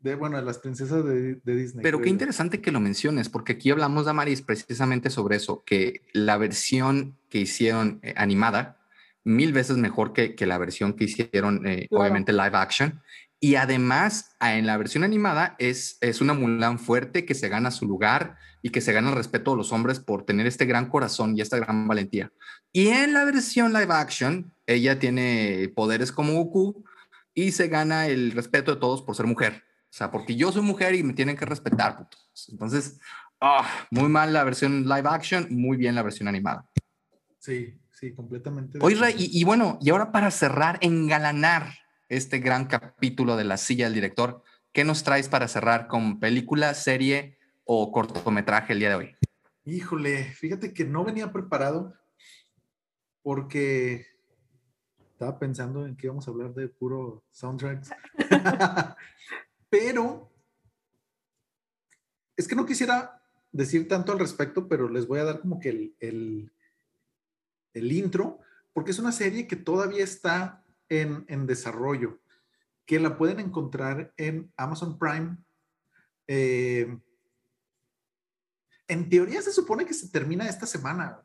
De, 0.00 0.14
bueno, 0.14 0.36
de 0.36 0.44
las 0.44 0.58
princesas 0.58 1.04
de, 1.04 1.40
Disney. 1.44 1.82
Pero 1.82 2.00
qué 2.00 2.08
interesante 2.08 2.60
que 2.60 2.70
lo 2.70 2.78
menciones, 2.78 3.28
porque 3.28 3.54
aquí 3.54 3.70
hablamos, 3.70 4.04
de 4.04 4.10
Amaris, 4.12 4.42
precisamente 4.42 5.10
sobre 5.10 5.36
eso, 5.36 5.64
que 5.64 6.02
la 6.12 6.36
versión 6.36 7.16
que 7.28 7.38
hicieron 7.38 7.98
eh, 8.02 8.14
animada, 8.16 8.77
mil 9.28 9.52
veces 9.52 9.76
mejor 9.76 10.12
que, 10.12 10.34
que, 10.34 10.46
la 10.46 10.58
versión 10.58 10.94
que 10.94 11.04
hicieron, 11.04 11.66
eh, 11.66 11.86
obviamente, 11.90 12.32
live 12.32 12.56
action. 12.56 13.02
Y 13.40 13.54
además, 13.54 14.34
en 14.40 14.66
la 14.66 14.76
versión 14.76 15.04
animada 15.04 15.54
es, 15.58 15.98
es 16.00 16.20
una 16.20 16.34
Mulan 16.34 16.78
fuerte 16.78 17.24
que 17.24 17.34
se 17.34 17.48
gana 17.48 17.70
su 17.70 17.86
lugar 17.86 18.36
y 18.62 18.70
que 18.70 18.80
se 18.80 18.92
gana 18.92 19.10
el 19.10 19.16
respeto 19.16 19.52
de 19.52 19.58
los 19.58 19.72
hombres 19.72 20.00
por 20.00 20.24
tener 20.24 20.46
este 20.46 20.66
gran 20.66 20.88
corazón 20.88 21.36
y 21.36 21.40
esta 21.40 21.58
gran 21.58 21.86
valentía. 21.86 22.32
Y 22.72 22.88
en 22.88 23.12
la 23.12 23.24
versión 23.24 23.72
live 23.72 23.92
action, 23.92 24.52
ella 24.66 24.98
tiene 24.98 25.70
poderes 25.76 26.10
como 26.10 26.32
Goku 26.32 26.84
y 27.34 27.52
se 27.52 27.68
gana 27.68 28.08
el 28.08 28.32
respeto 28.32 28.74
de 28.74 28.80
todos 28.80 29.02
por 29.02 29.14
ser 29.14 29.26
mujer. 29.26 29.62
O 29.84 29.92
sea, 29.92 30.10
porque 30.10 30.34
yo 30.34 30.50
soy 30.50 30.62
mujer 30.62 30.94
y 30.94 31.02
me 31.02 31.12
tienen 31.12 31.36
que 31.36 31.46
respetar. 31.46 32.08
Entonces, 32.48 32.98
ah, 33.40 33.86
muy 33.90 34.08
mal 34.08 34.32
la 34.32 34.42
versión 34.42 34.82
live 34.82 35.08
action, 35.08 35.46
muy 35.50 35.76
bien 35.76 35.94
la 35.94 36.02
versión 36.02 36.28
animada. 36.28 36.68
Sí, 37.38 37.78
sí, 37.98 38.14
completamente. 38.14 38.78
Oye, 38.80 38.96
y, 39.16 39.40
y 39.40 39.44
bueno, 39.44 39.78
y 39.80 39.90
ahora 39.90 40.12
para 40.12 40.30
cerrar, 40.30 40.78
engalanar 40.80 41.72
este 42.08 42.38
gran 42.38 42.66
capítulo 42.66 43.36
de 43.36 43.44
la 43.44 43.56
silla 43.56 43.84
del 43.84 43.94
director. 43.94 44.42
¿Qué 44.72 44.84
nos 44.84 45.02
traes 45.02 45.28
para 45.28 45.48
cerrar 45.48 45.88
con 45.88 46.20
película, 46.20 46.74
serie 46.74 47.38
o 47.64 47.92
cortometraje 47.92 48.72
el 48.72 48.78
día 48.80 48.90
de 48.90 48.94
hoy? 48.94 49.16
Híjole, 49.64 50.24
fíjate 50.32 50.72
que 50.72 50.84
no 50.84 51.04
venía 51.04 51.32
preparado 51.32 51.94
porque 53.22 54.06
estaba 55.12 55.38
pensando 55.38 55.84
en 55.84 55.96
que 55.96 56.06
íbamos 56.06 56.26
a 56.26 56.30
hablar 56.30 56.54
de 56.54 56.68
puro 56.68 57.24
soundtracks. 57.30 57.90
pero 59.68 60.32
es 62.36 62.48
que 62.48 62.54
no 62.54 62.64
quisiera 62.64 63.22
decir 63.52 63.88
tanto 63.88 64.12
al 64.12 64.18
respecto, 64.18 64.68
pero 64.68 64.88
les 64.88 65.06
voy 65.06 65.18
a 65.18 65.24
dar 65.24 65.40
como 65.40 65.58
que 65.58 65.70
el, 65.70 65.96
el, 66.00 66.52
el 67.78 67.92
intro, 67.92 68.40
porque 68.72 68.90
es 68.90 68.98
una 68.98 69.12
serie 69.12 69.46
que 69.46 69.56
todavía 69.56 70.04
está 70.04 70.64
en, 70.88 71.46
desarrollo, 71.46 72.20
que 72.86 72.98
la 72.98 73.16
pueden 73.16 73.40
encontrar 73.40 74.12
en 74.16 74.52
Amazon 74.56 74.98
Prime. 74.98 75.36
Eh, 76.26 76.98
en 78.86 79.08
teoría 79.08 79.42
se 79.42 79.52
supone 79.52 79.84
que 79.84 79.94
se 79.94 80.08
termina 80.08 80.48
esta 80.48 80.66
semana 80.66 81.22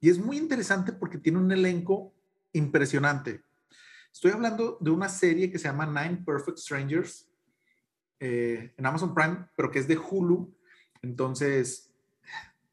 y 0.00 0.10
es 0.10 0.18
muy 0.18 0.36
interesante 0.36 0.92
porque 0.92 1.18
tiene 1.18 1.38
un 1.38 1.50
elenco 1.50 2.14
impresionante. 2.52 3.42
Estoy 4.12 4.32
hablando 4.32 4.78
de 4.80 4.90
una 4.90 5.08
serie 5.08 5.50
que 5.50 5.58
se 5.58 5.68
llama 5.68 5.86
Nine 5.86 6.22
Perfect 6.24 6.58
Strangers 6.58 7.28
eh, 8.20 8.74
en 8.76 8.86
Amazon 8.86 9.14
Prime, 9.14 9.48
pero 9.56 9.70
que 9.70 9.78
es 9.78 9.88
de 9.88 9.98
Hulu. 9.98 10.54
Entonces, 11.02 11.92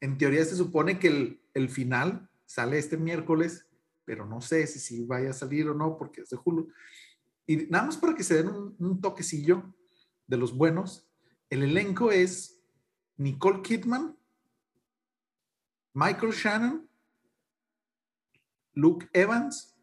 en 0.00 0.18
teoría 0.18 0.44
se 0.44 0.56
supone 0.56 0.98
que 0.98 1.08
el, 1.08 1.40
el 1.54 1.68
final 1.68 2.28
sale 2.46 2.78
este 2.78 2.96
miércoles 2.96 3.66
pero 4.06 4.24
no 4.24 4.40
sé 4.40 4.66
si, 4.66 4.78
si 4.78 5.04
vaya 5.04 5.30
a 5.30 5.34
salir 5.34 5.68
o 5.68 5.74
no 5.74 5.98
porque 5.98 6.22
es 6.22 6.30
de 6.30 6.38
Hulu. 6.42 6.72
Y 7.46 7.56
nada 7.66 7.86
más 7.86 7.98
para 7.98 8.14
que 8.14 8.22
se 8.22 8.42
den 8.42 8.48
un, 8.48 9.00
toquecillo 9.02 9.74
de 10.26 10.36
los 10.36 10.56
buenos, 10.56 11.06
el 11.50 11.64
elenco 11.64 12.10
es 12.10 12.62
Nicole 13.16 13.62
Kidman, 13.62 14.16
Michael 15.92 16.32
Shannon, 16.32 16.88
Luke 18.74 19.08
Evans, 19.12 19.76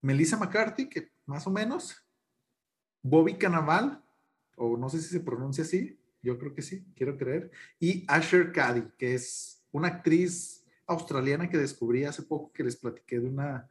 Melissa 0.00 0.36
McCarthy, 0.36 0.88
que 0.88 1.12
más 1.26 1.46
o 1.46 1.50
menos, 1.50 2.04
Bobby 3.02 3.34
Cannavale, 3.34 3.98
o 4.56 4.76
no 4.76 4.88
sé 4.88 5.00
si 5.00 5.08
se 5.08 5.20
pronuncia 5.20 5.62
así, 5.62 6.00
yo 6.20 6.38
creo 6.38 6.52
que 6.52 6.62
sí, 6.62 6.84
quiero 6.96 7.16
creer, 7.16 7.50
y 7.78 8.04
Asher 8.08 8.52
Cady, 8.52 8.90
que 8.96 9.14
es 9.14 9.64
una 9.70 9.88
actriz 9.88 10.57
australiana 10.88 11.48
que 11.48 11.58
descubrí 11.58 12.04
hace 12.04 12.22
poco 12.22 12.52
que 12.52 12.64
les 12.64 12.76
platiqué 12.76 13.20
de 13.20 13.28
una, 13.28 13.68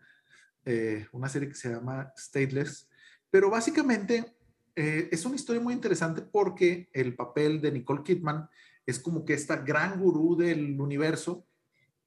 eh, 0.66 1.06
una 1.12 1.28
serie 1.28 1.50
que 1.50 1.56
se 1.56 1.70
llama 1.70 2.14
Stateless. 2.16 2.88
Pero 3.30 3.50
básicamente 3.50 4.38
eh, 4.76 5.10
es 5.12 5.26
una 5.26 5.36
historia 5.36 5.62
muy 5.62 5.74
interesante 5.74 6.22
porque 6.22 6.90
el 6.94 7.16
papel 7.16 7.60
de 7.60 7.72
Nicole 7.72 8.04
Kidman 8.04 8.48
es 8.86 9.00
como 9.00 9.26
que 9.26 9.34
esta 9.34 9.58
gran 9.58 10.00
gurú 10.00 10.38
del 10.38 10.80
universo 10.80 11.46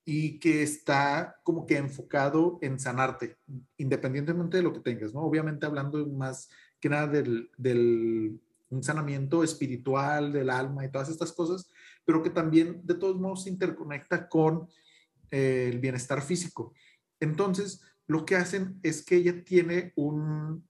y 0.04 0.38
que 0.38 0.62
está 0.62 1.36
como 1.42 1.66
que 1.66 1.76
enfocado 1.76 2.58
en 2.62 2.80
sanarte, 2.80 3.36
independientemente 3.76 4.56
de 4.56 4.62
lo 4.62 4.72
que 4.72 4.80
tengas, 4.80 5.12
¿no? 5.12 5.20
Obviamente 5.20 5.66
hablando 5.66 6.06
más 6.06 6.48
que 6.80 6.88
nada 6.88 7.06
del, 7.06 7.50
del 7.58 8.40
un 8.70 8.82
sanamiento 8.82 9.44
espiritual 9.44 10.32
del 10.32 10.48
alma 10.48 10.84
y 10.84 10.90
todas 10.90 11.08
estas 11.10 11.32
cosas, 11.32 11.68
pero 12.04 12.22
que 12.22 12.30
también 12.30 12.80
de 12.84 12.94
todos 12.94 13.20
modos 13.20 13.44
se 13.44 13.50
interconecta 13.50 14.28
con 14.28 14.68
el 15.30 15.78
bienestar 15.78 16.22
físico. 16.22 16.74
Entonces, 17.20 17.82
lo 18.06 18.24
que 18.24 18.36
hacen 18.36 18.80
es 18.82 19.04
que 19.04 19.16
ella 19.16 19.44
tiene 19.44 19.92
un, 19.96 20.68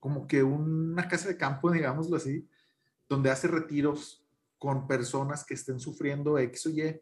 como 0.00 0.26
que 0.26 0.42
una 0.42 1.08
casa 1.08 1.28
de 1.28 1.36
campo, 1.36 1.70
digámoslo 1.72 2.16
así, 2.16 2.48
donde 3.08 3.30
hace 3.30 3.48
retiros 3.48 4.24
con 4.58 4.86
personas 4.86 5.44
que 5.44 5.54
estén 5.54 5.78
sufriendo 5.78 6.38
X 6.38 6.66
o 6.66 6.70
Y, 6.70 7.00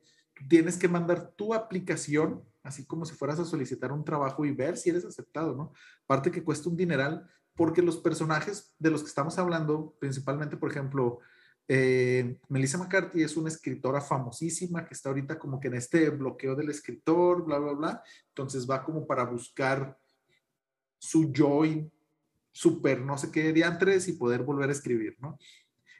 tienes 0.48 0.76
que 0.76 0.88
mandar 0.88 1.32
tu 1.32 1.54
aplicación, 1.54 2.44
así 2.62 2.84
como 2.84 3.06
si 3.06 3.14
fueras 3.14 3.38
a 3.38 3.44
solicitar 3.44 3.92
un 3.92 4.04
trabajo 4.04 4.44
y 4.44 4.52
ver 4.52 4.76
si 4.76 4.90
eres 4.90 5.04
aceptado, 5.04 5.54
¿no? 5.56 5.72
Aparte 6.04 6.30
que 6.30 6.44
cuesta 6.44 6.68
un 6.68 6.76
dineral, 6.76 7.26
porque 7.54 7.80
los 7.80 7.96
personajes 7.96 8.74
de 8.78 8.90
los 8.90 9.02
que 9.02 9.08
estamos 9.08 9.38
hablando, 9.38 9.96
principalmente, 9.98 10.58
por 10.58 10.70
ejemplo, 10.70 11.20
eh, 11.68 12.38
Melissa 12.48 12.78
McCarthy 12.78 13.22
es 13.22 13.36
una 13.36 13.48
escritora 13.48 14.00
famosísima 14.00 14.84
que 14.84 14.94
está 14.94 15.08
ahorita 15.08 15.38
como 15.38 15.58
que 15.58 15.68
en 15.68 15.74
este 15.74 16.10
bloqueo 16.10 16.54
del 16.54 16.70
escritor, 16.70 17.44
bla, 17.44 17.58
bla, 17.58 17.72
bla. 17.72 18.02
Entonces 18.28 18.68
va 18.68 18.84
como 18.84 19.06
para 19.06 19.24
buscar 19.24 19.98
su 20.98 21.32
joy 21.32 21.90
super 22.52 23.00
no 23.02 23.18
sé 23.18 23.30
qué 23.30 23.52
diantres 23.52 24.08
y 24.08 24.14
poder 24.14 24.42
volver 24.42 24.70
a 24.70 24.72
escribir, 24.72 25.16
¿no? 25.20 25.38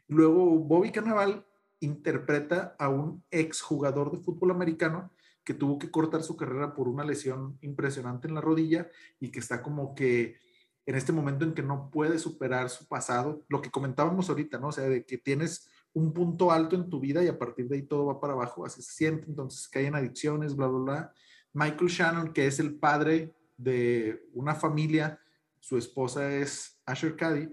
Luego 0.09 0.59
Bobby 0.59 0.91
Carnaval 0.91 1.47
interpreta 1.81 2.75
a 2.79 2.89
un 2.89 3.23
ex 3.31 3.61
jugador 3.61 4.11
de 4.11 4.23
fútbol 4.23 4.53
americano 4.53 5.13
que 5.45 5.53
tuvo 5.53 5.79
que 5.79 5.91
cortar 5.91 6.23
su 6.23 6.37
carrera 6.37 6.75
por 6.75 6.89
una 6.89 7.05
lesión 7.05 7.59
impresionante 7.61 8.27
en 8.27 8.35
la 8.35 8.41
rodilla 8.41 8.89
y 9.21 9.31
que 9.31 9.41
está 9.41 9.63
como 9.63 9.95
que 9.95 10.39
en 10.87 10.95
este 10.95 11.13
momento 11.13 11.45
en 11.45 11.53
que 11.53 11.63
no 11.63 11.91
puede 11.91 12.19
superar 12.19 12.71
su 12.71 12.87
pasado, 12.87 13.45
lo 13.49 13.61
que 13.61 13.71
comentábamos 13.71 14.29
ahorita, 14.29 14.59
¿no? 14.59 14.69
O 14.69 14.73
sea, 14.73 14.89
de 14.89 15.05
que 15.05 15.19
tienes 15.19 15.69
un 15.93 16.13
punto 16.13 16.53
alto 16.53 16.77
en 16.77 16.89
tu 16.89 17.01
vida 17.01 17.25
y 17.25 17.29
a 17.29 17.39
partir 17.39 17.69
de 17.69 17.77
ahí 17.77 17.83
todo 17.83 18.07
va 18.07 18.21
para 18.21 18.35
abajo, 18.35 18.65
así 18.65 18.83
se 18.83 18.93
siente, 18.93 19.27
entonces 19.29 19.69
caen 19.69 19.97
adicciones, 19.97 20.55
bla, 20.55 20.69
bla, 20.69 20.79
bla. 20.79 21.13
Michael 21.53 21.91
Shannon, 21.91 22.33
que 22.33 22.47
es 22.47 22.61
el 22.61 22.77
padre 22.79 23.35
de 23.57 24.29
una 24.33 24.55
familia, 24.55 25.21
su 25.59 25.77
esposa 25.77 26.33
es 26.33 26.81
Asher 26.87 27.17
Cady, 27.17 27.51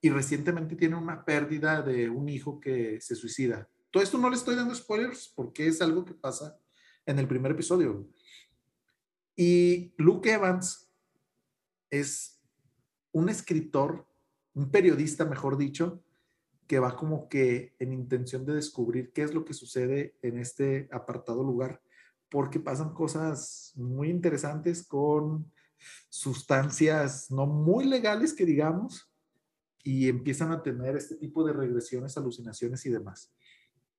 y 0.00 0.10
recientemente 0.10 0.76
tiene 0.76 0.94
una 0.94 1.24
pérdida 1.24 1.82
de 1.82 2.08
un 2.08 2.28
hijo 2.28 2.60
que 2.60 3.00
se 3.00 3.16
suicida. 3.16 3.68
Todo 3.90 4.02
esto 4.02 4.18
no 4.18 4.30
le 4.30 4.36
estoy 4.36 4.54
dando 4.54 4.74
spoilers 4.74 5.32
porque 5.34 5.66
es 5.66 5.80
algo 5.80 6.04
que 6.04 6.14
pasa 6.14 6.56
en 7.06 7.18
el 7.18 7.26
primer 7.26 7.52
episodio. 7.52 8.06
Y 9.34 9.94
Luke 9.96 10.30
Evans 10.30 10.88
es 11.90 12.35
un 13.16 13.30
escritor, 13.30 14.06
un 14.52 14.70
periodista, 14.70 15.24
mejor 15.24 15.56
dicho, 15.56 16.02
que 16.66 16.78
va 16.78 16.96
como 16.96 17.30
que 17.30 17.74
en 17.78 17.94
intención 17.94 18.44
de 18.44 18.52
descubrir 18.52 19.10
qué 19.14 19.22
es 19.22 19.32
lo 19.32 19.42
que 19.46 19.54
sucede 19.54 20.16
en 20.20 20.38
este 20.38 20.86
apartado 20.92 21.42
lugar, 21.42 21.80
porque 22.28 22.60
pasan 22.60 22.92
cosas 22.92 23.72
muy 23.74 24.10
interesantes 24.10 24.86
con 24.86 25.50
sustancias 26.10 27.30
no 27.30 27.46
muy 27.46 27.86
legales 27.86 28.34
que 28.34 28.44
digamos, 28.44 29.10
y 29.82 30.10
empiezan 30.10 30.52
a 30.52 30.62
tener 30.62 30.94
este 30.94 31.14
tipo 31.14 31.42
de 31.42 31.54
regresiones, 31.54 32.18
alucinaciones 32.18 32.84
y 32.84 32.90
demás. 32.90 33.32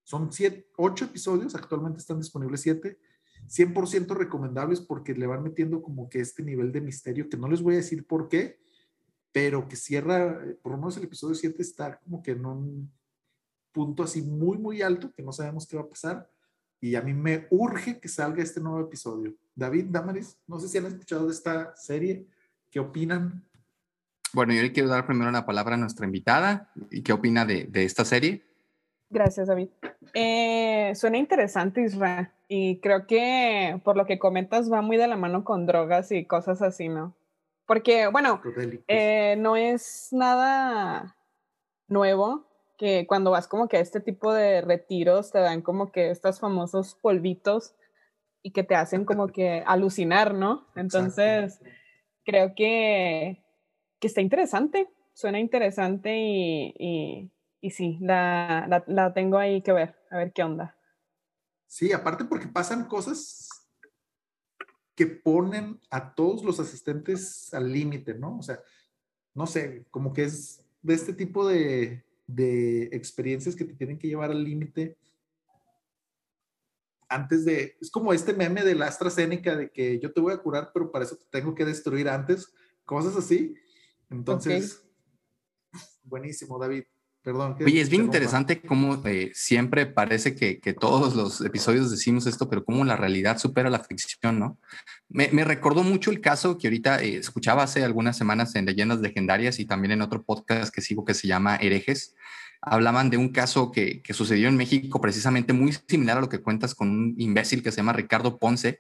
Son 0.04 0.32
siete, 0.32 0.70
ocho 0.78 1.06
episodios, 1.06 1.56
actualmente 1.56 2.02
están 2.02 2.20
disponibles 2.20 2.62
siete, 2.62 3.00
100% 3.48 4.16
recomendables 4.16 4.80
porque 4.80 5.16
le 5.16 5.26
van 5.26 5.42
metiendo 5.42 5.82
como 5.82 6.08
que 6.08 6.20
este 6.20 6.44
nivel 6.44 6.72
de 6.72 6.82
misterio, 6.82 7.30
que 7.30 7.38
no 7.38 7.48
les 7.48 7.64
voy 7.64 7.74
a 7.74 7.78
decir 7.78 8.06
por 8.06 8.30
qué, 8.30 8.60
pero 9.32 9.68
que 9.68 9.76
cierra, 9.76 10.40
por 10.62 10.72
lo 10.72 10.78
menos 10.78 10.98
el 10.98 11.04
episodio 11.04 11.36
7 11.36 11.62
está 11.62 12.00
como 12.00 12.24
que 12.24 12.32
en 12.32 12.46
un 12.46 12.92
punto 13.72 14.04
así 14.04 14.22
muy, 14.22 14.58
muy 14.58 14.82
alto, 14.82 15.12
que 15.14 15.24
no 15.24 15.32
sabemos 15.32 15.68
qué 15.68 15.78
va 15.78 15.84
a 15.84 15.90
pasar, 15.90 16.30
y 16.80 16.96
a 16.96 17.02
mí 17.02 17.14
me 17.14 17.48
urge 17.50 18.00
que 18.00 18.08
salga 18.08 18.44
este 18.44 18.60
nuevo 18.60 18.80
episodio. 18.82 19.34
David, 19.56 19.86
Damaris, 19.90 20.38
no 20.48 20.60
sé 20.60 20.68
si 20.68 20.78
han 20.78 20.86
escuchado 20.86 21.26
de 21.26 21.32
esta 21.32 21.76
serie, 21.76 22.26
¿qué 22.72 22.80
opinan? 22.80 23.44
Bueno, 24.34 24.54
yo 24.54 24.62
le 24.62 24.72
quiero 24.72 24.90
dar 24.90 25.06
primero 25.06 25.32
la 25.32 25.46
palabra 25.46 25.76
a 25.76 25.78
nuestra 25.78 26.06
invitada. 26.06 26.72
¿Y 26.92 27.02
qué 27.02 27.14
opina 27.14 27.46
de, 27.46 27.70
esta 27.74 28.06
serie? 28.06 28.44
Gracias, 29.10 29.48
David. 29.48 29.70
Eh, 30.14 30.92
suena 30.96 31.18
interesante, 31.18 31.82
Isra, 31.82 32.34
y 32.48 32.80
creo 32.80 33.08
que 33.08 33.80
por 33.84 33.96
lo 33.96 34.06
que 34.06 34.20
comentas 34.20 34.72
va 34.72 34.82
muy 34.82 34.98
de 34.98 35.08
la 35.08 35.18
mano 35.18 35.44
con 35.44 35.66
drogas 35.66 36.12
y 36.12 36.26
cosas 36.26 36.62
así, 36.62 36.90
¿no? 36.90 37.16
Porque, 37.68 38.08
bueno, 38.08 38.42
eh, 38.88 39.36
no 39.38 39.56
es 39.56 40.10
nada 40.12 41.16
nuevo 41.88 42.48
que 42.78 43.06
cuando 43.08 43.32
vas 43.32 43.48
como 43.48 43.68
que 43.68 43.78
a 43.78 43.82
este 43.82 44.00
tipo 44.00 44.34
de 44.34 44.62
retiros 44.62 45.32
te 45.32 45.40
dan 45.40 45.62
como 45.62 45.92
que 45.92 46.10
estos 46.10 46.40
famosos 46.40 46.96
polvitos 46.96 47.76
y 48.42 48.52
que 48.52 48.64
te 48.64 48.76
hacen 48.76 49.06
como 49.06 49.28
que 49.34 49.64
alucinar, 49.68 50.34
¿no? 50.34 50.66
Entonces, 50.76 51.60
creo 52.24 52.56
que 52.56 53.44
que 54.00 54.08
está 54.08 54.22
interesante, 54.22 54.90
suena 55.14 55.40
interesante 55.40 56.16
y, 56.18 57.32
y, 57.62 57.72
sí, 57.72 57.98
la, 58.02 58.84
la, 58.88 59.14
tengo 59.14 59.38
ahí 59.38 59.62
que 59.62 59.74
ver, 59.74 59.96
a 60.12 60.18
ver 60.18 60.32
qué 60.34 60.44
onda. 60.44 60.76
Sí, 61.66 61.92
aparte 61.92 62.26
porque 62.26 62.48
pasan 62.48 62.86
cosas 62.86 63.47
que 64.98 65.06
ponen 65.06 65.80
a 65.92 66.16
todos 66.16 66.44
los 66.44 66.60
asistentes 66.60 67.54
al 67.54 67.72
límite, 67.72 68.16
¿no? 68.16 68.40
O 68.40 68.42
sea, 68.42 68.60
no 69.36 69.46
sé, 69.46 69.86
como 69.92 70.12
que 70.12 70.24
es 70.24 70.64
de 70.82 70.96
este 70.96 71.14
tipo 71.14 71.48
de, 71.48 72.04
de 72.26 72.86
experiencias 72.92 73.56
que 73.56 73.64
te 73.64 73.76
tienen 73.76 74.00
que 74.00 74.08
llevar 74.08 74.32
al 74.32 74.44
límite 74.44 74.98
antes 77.10 77.46
de, 77.46 77.78
es 77.80 77.92
como 77.92 78.12
este 78.12 78.34
meme 78.34 78.64
de 78.64 78.74
la 78.74 78.88
AstraZeneca 78.88 79.56
de 79.56 79.70
que 79.70 80.00
yo 80.00 80.12
te 80.12 80.20
voy 80.20 80.34
a 80.34 80.40
curar, 80.40 80.72
pero 80.74 80.92
para 80.92 81.06
eso 81.06 81.16
te 81.16 81.26
tengo 81.30 81.54
que 81.54 81.64
destruir 81.64 82.10
antes, 82.10 82.52
cosas 82.84 83.16
así. 83.16 83.56
Entonces, 84.10 84.84
buenísimo, 86.04 86.58
David. 86.60 86.86
Perdón. 87.28 87.58
Oye, 87.60 87.82
es 87.82 87.90
bien 87.90 88.04
interesante 88.04 88.62
cómo 88.62 89.06
eh, 89.06 89.32
siempre 89.34 89.86
parece 89.86 90.34
que, 90.34 90.62
que, 90.62 90.72
todos 90.72 91.14
los 91.14 91.42
episodios 91.42 91.92
decimos 91.92 92.26
esto, 92.26 92.48
pero 92.48 92.64
cómo 92.64 92.86
la 92.86 92.96
realidad 92.96 93.38
supera 93.38 93.70
la 93.70 93.84
ficción, 93.84 94.40
¿no? 94.40 94.58
Me, 95.10 95.28
me 95.34 95.44
recordó 95.44 95.84
mucho 95.84 96.10
el 96.10 96.22
caso 96.22 96.58
que 96.58 96.68
ahorita 96.68 97.04
eh, 97.04 97.18
escuchaba 97.18 97.64
hace 97.64 97.84
algunas 97.84 98.16
semanas 98.16 98.56
en 98.56 98.66
Leyendas 98.66 99.02
Legendarias 99.02 99.60
y 99.60 99.66
también 99.66 99.92
en 99.92 100.04
otro 100.04 100.24
podcast 100.24 100.74
que 100.74 100.80
sigo 100.80 101.04
que 101.04 101.14
se 101.14 101.28
llama 101.28 101.58
Herejes. 101.58 102.16
Hablaban 102.62 103.10
de 103.10 103.18
un 103.18 103.28
caso 103.34 103.74
que, 103.74 104.02
que 104.02 104.14
sucedió 104.14 104.48
en 104.48 104.56
México 104.56 105.02
precisamente 105.02 105.52
muy 105.52 105.76
similar 105.86 106.20
a 106.20 106.22
lo 106.22 106.30
que 106.30 106.40
cuentas 106.40 106.74
con 106.76 106.90
un 106.90 107.16
imbécil 107.18 107.62
que 107.62 107.74
se 107.74 107.78
llama 107.78 107.92
Ricardo 107.92 108.38
Ponce, 108.38 108.80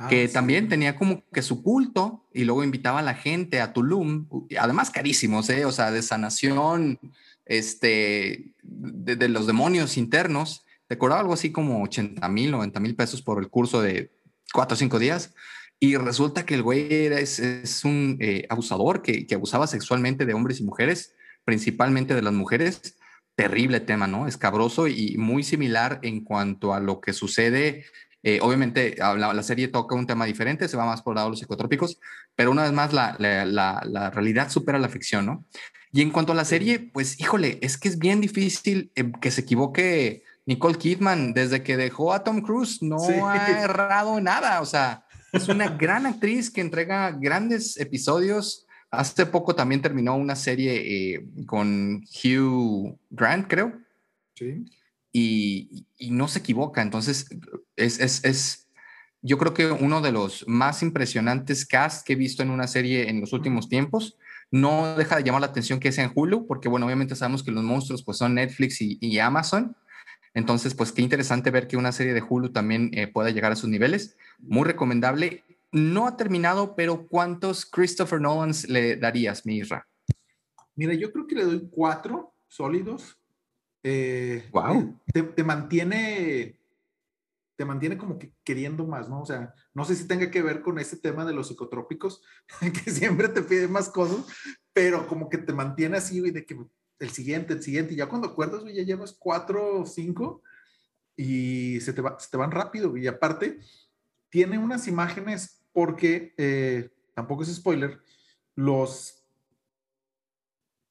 Ah, 0.00 0.06
que 0.08 0.28
también 0.28 0.68
tenía 0.68 0.94
como 0.94 1.24
que 1.32 1.42
su 1.42 1.60
culto 1.60 2.24
y 2.32 2.44
luego 2.44 2.62
invitaba 2.62 3.00
a 3.00 3.02
la 3.02 3.14
gente 3.14 3.60
a 3.60 3.72
Tulum, 3.72 4.28
además 4.56 4.90
carísimos, 4.90 5.50
¿eh? 5.50 5.64
o 5.64 5.72
sea, 5.72 5.90
de 5.90 6.02
sanación 6.02 7.00
este, 7.48 8.52
de, 8.62 9.28
los 9.28 9.46
demonios 9.46 9.96
internos. 9.96 10.64
Te 10.86 10.96
algo 11.12 11.32
así 11.32 11.50
como 11.50 11.82
80 11.82 12.26
mil, 12.28 12.50
90 12.52 12.80
mil 12.80 12.94
pesos 12.94 13.22
por 13.22 13.42
el 13.42 13.48
curso 13.48 13.82
de 13.82 14.12
cuatro 14.52 14.74
o 14.74 14.78
cinco 14.78 14.98
días. 14.98 15.34
Y 15.80 15.96
resulta 15.96 16.46
que 16.46 16.54
el 16.54 16.62
güey 16.62 16.86
es, 16.90 17.38
es 17.38 17.84
un 17.84 18.16
eh, 18.20 18.46
abusador 18.48 19.02
que, 19.02 19.26
que 19.26 19.34
abusaba 19.34 19.66
sexualmente 19.66 20.26
de 20.26 20.34
hombres 20.34 20.60
y 20.60 20.64
mujeres, 20.64 21.14
principalmente 21.44 22.14
de 22.14 22.22
las 22.22 22.32
mujeres. 22.32 22.96
Terrible 23.34 23.80
tema, 23.80 24.06
¿no? 24.06 24.26
Escabroso 24.26 24.88
y 24.88 25.16
muy 25.16 25.42
similar 25.42 26.00
en 26.02 26.24
cuanto 26.24 26.74
a 26.74 26.80
lo 26.80 27.00
que 27.00 27.12
sucede 27.12 27.84
eh, 28.24 28.40
obviamente 28.42 28.96
la, 28.98 29.42
serie 29.42 29.68
toca 29.68 29.94
un 29.94 30.06
tema 30.06 30.24
diferente, 30.24 30.68
se 30.68 30.76
va 30.76 30.84
más 30.84 31.02
por 31.02 31.14
lado 31.14 31.28
de 31.28 31.30
los 31.30 31.38
psicotrópicos, 31.38 32.00
pero 32.34 32.50
una 32.50 32.64
vez 32.64 32.72
más 32.72 32.92
la, 32.92 33.16
la, 33.18 34.10
realidad 34.10 34.50
supera 34.50 34.78
la 34.78 34.88
ficción, 34.88 35.26
¿no? 35.26 35.44
Y 35.92 36.02
en 36.02 36.10
cuanto 36.10 36.32
a 36.32 36.36
la 36.36 36.44
serie, 36.44 36.78
pues 36.78 37.18
híjole, 37.20 37.58
es 37.62 37.78
que 37.78 37.88
es 37.88 37.98
bien 37.98 38.20
difícil 38.20 38.90
eh, 38.94 39.10
que 39.20 39.30
se 39.30 39.42
equivoque 39.42 40.22
Nicole 40.46 40.78
Kidman. 40.78 41.32
Desde 41.32 41.62
que 41.62 41.76
dejó 41.76 42.12
a 42.12 42.24
Tom 42.24 42.42
Cruise, 42.42 42.82
no 42.82 42.98
ha 43.26 43.62
errado 43.62 44.20
nada. 44.20 44.60
O 44.60 44.66
sea, 44.66 45.06
es 45.32 45.48
una 45.48 45.68
gran 45.68 46.06
actriz 46.06 46.50
que 46.50 46.60
entrega 46.60 47.10
grandes 47.12 47.78
episodios. 47.78 48.66
Hace 48.90 49.26
poco 49.26 49.54
también 49.54 49.82
terminó 49.82 50.16
una 50.16 50.36
serie 50.36 51.14
eh, 51.14 51.26
con 51.46 52.04
Hugh 52.24 52.98
Grant, 53.10 53.46
creo. 53.48 53.72
Sí 54.34 54.64
y, 55.12 55.86
no 56.10 56.28
se 56.28 56.40
equivoca. 56.40 56.82
Entonces, 56.82 57.26
es, 57.76 58.00
es, 58.00 58.24
es, 58.24 58.68
yo 59.22 59.38
creo 59.38 59.54
que 59.54 59.66
uno 59.70 60.00
de 60.00 60.12
los 60.12 60.46
más 60.46 60.82
impresionantes 60.82 61.66
cast 61.66 62.06
que 62.06 62.12
he 62.14 62.16
visto 62.16 62.42
en 62.42 62.50
una 62.50 62.66
serie 62.66 63.08
en 63.08 63.20
los 63.20 63.32
últimos 63.32 63.68
tiempos. 63.68 64.16
No 64.50 64.96
deja 64.96 65.16
de 65.16 65.24
llamar 65.24 65.40
la 65.40 65.48
atención 65.48 65.80
que 65.80 65.92
sea 65.92 66.04
en 66.04 66.12
Hulu, 66.14 66.46
porque 66.46 66.68
bueno, 66.68 66.86
obviamente 66.86 67.16
sabemos 67.16 67.42
que 67.42 67.50
los 67.50 67.64
monstruos 67.64 68.02
pues 68.02 68.18
son 68.18 68.34
Netflix 68.34 68.78
y, 68.80 69.18
Amazon. 69.18 69.76
Entonces, 70.34 70.74
pues 70.74 70.92
qué 70.92 71.02
interesante 71.02 71.50
ver 71.50 71.68
que 71.68 71.76
una 71.76 71.92
serie 71.92 72.14
de 72.14 72.22
Hulu 72.26 72.50
también 72.50 72.90
eh, 72.92 73.08
pueda 73.08 73.30
llegar 73.30 73.52
a 73.52 73.56
sus 73.56 73.68
niveles. 73.68 74.16
Muy 74.38 74.64
recomendable. 74.64 75.44
No 75.72 76.06
ha 76.06 76.16
terminado, 76.16 76.76
pero 76.76 77.06
¿cuántos 77.06 77.66
Christopher 77.66 78.20
Nolans 78.20 78.68
le 78.68 78.96
darías, 78.96 79.44
Mirra? 79.44 79.86
Mira, 80.76 80.94
yo 80.94 81.12
creo 81.12 81.26
que 81.26 81.34
le 81.34 81.44
doy 81.44 81.68
cuatro 81.70 82.32
sólidos 82.46 83.18
wow. 84.52 84.98
Eh, 85.14 85.22
te, 85.34 85.44
mantiene, 85.44 86.58
te 87.56 87.64
mantiene 87.64 87.96
como 87.96 88.18
que 88.18 88.32
queriendo 88.44 88.86
más, 88.86 89.08
¿no? 89.08 89.22
O 89.22 89.26
sea, 89.26 89.54
no 89.78 89.84
sé 89.84 89.94
si 89.94 90.08
tenga 90.08 90.28
que 90.28 90.42
ver 90.42 90.60
con 90.60 90.80
ese 90.80 90.96
tema 90.96 91.24
de 91.24 91.32
los 91.32 91.46
psicotrópicos, 91.46 92.20
que 92.84 92.90
siempre 92.90 93.28
te 93.28 93.42
piden 93.42 93.70
más 93.70 93.88
cosas, 93.88 94.26
pero 94.72 95.06
como 95.06 95.28
que 95.28 95.38
te 95.38 95.52
mantiene 95.52 95.98
así 95.98 96.18
y 96.18 96.32
de 96.32 96.44
que 96.44 96.58
el 96.98 97.10
siguiente, 97.10 97.52
el 97.52 97.62
siguiente, 97.62 97.94
y 97.94 97.96
ya 97.96 98.08
cuando 98.08 98.26
acuerdas, 98.26 98.62
güey, 98.62 98.74
ya 98.74 98.82
llevas 98.82 99.16
cuatro 99.16 99.82
o 99.82 99.86
cinco 99.86 100.42
y 101.14 101.80
se 101.80 101.92
te, 101.92 102.02
va, 102.02 102.18
se 102.18 102.28
te 102.28 102.36
van 102.36 102.50
rápido, 102.50 102.96
y 102.96 103.06
aparte, 103.06 103.60
tiene 104.30 104.58
unas 104.58 104.88
imágenes 104.88 105.64
porque, 105.72 106.34
eh, 106.38 106.90
tampoco 107.14 107.44
es 107.44 107.54
spoiler, 107.54 108.00
los, 108.56 109.24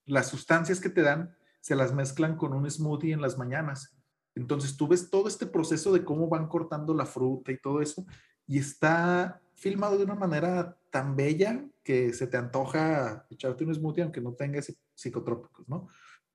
las 0.06 0.30
sustancias 0.30 0.80
que 0.80 0.90
te 0.90 1.02
dan 1.02 1.36
se 1.60 1.76
las 1.76 1.94
mezclan 1.94 2.38
con 2.38 2.54
un 2.54 2.72
smoothie 2.72 3.12
en 3.12 3.22
las 3.22 3.38
mañanas. 3.38 3.98
Entonces 4.34 4.78
tú 4.78 4.88
ves 4.88 5.10
todo 5.10 5.28
este 5.28 5.46
proceso 5.46 5.92
de 5.92 6.06
cómo 6.06 6.30
van 6.30 6.48
cortando 6.48 6.94
la 6.94 7.06
fruta 7.06 7.52
y 7.52 7.60
todo 7.60 7.82
eso, 7.82 8.06
y 8.48 8.60
está 8.60 9.42
filmado 9.54 9.98
de 9.98 10.06
una 10.06 10.16
manera 10.16 10.78
tan 10.90 11.16
bella 11.16 11.64
que 11.84 12.14
se 12.14 12.28
te 12.28 12.38
antoja 12.38 13.26
echarte 13.30 13.64
un 13.64 13.74
smoothie 13.74 14.04
aunque 14.04 14.22
no 14.22 14.34
tenga 14.34 14.62
psicotrópicos, 14.96 15.68
¿no? 15.68 15.88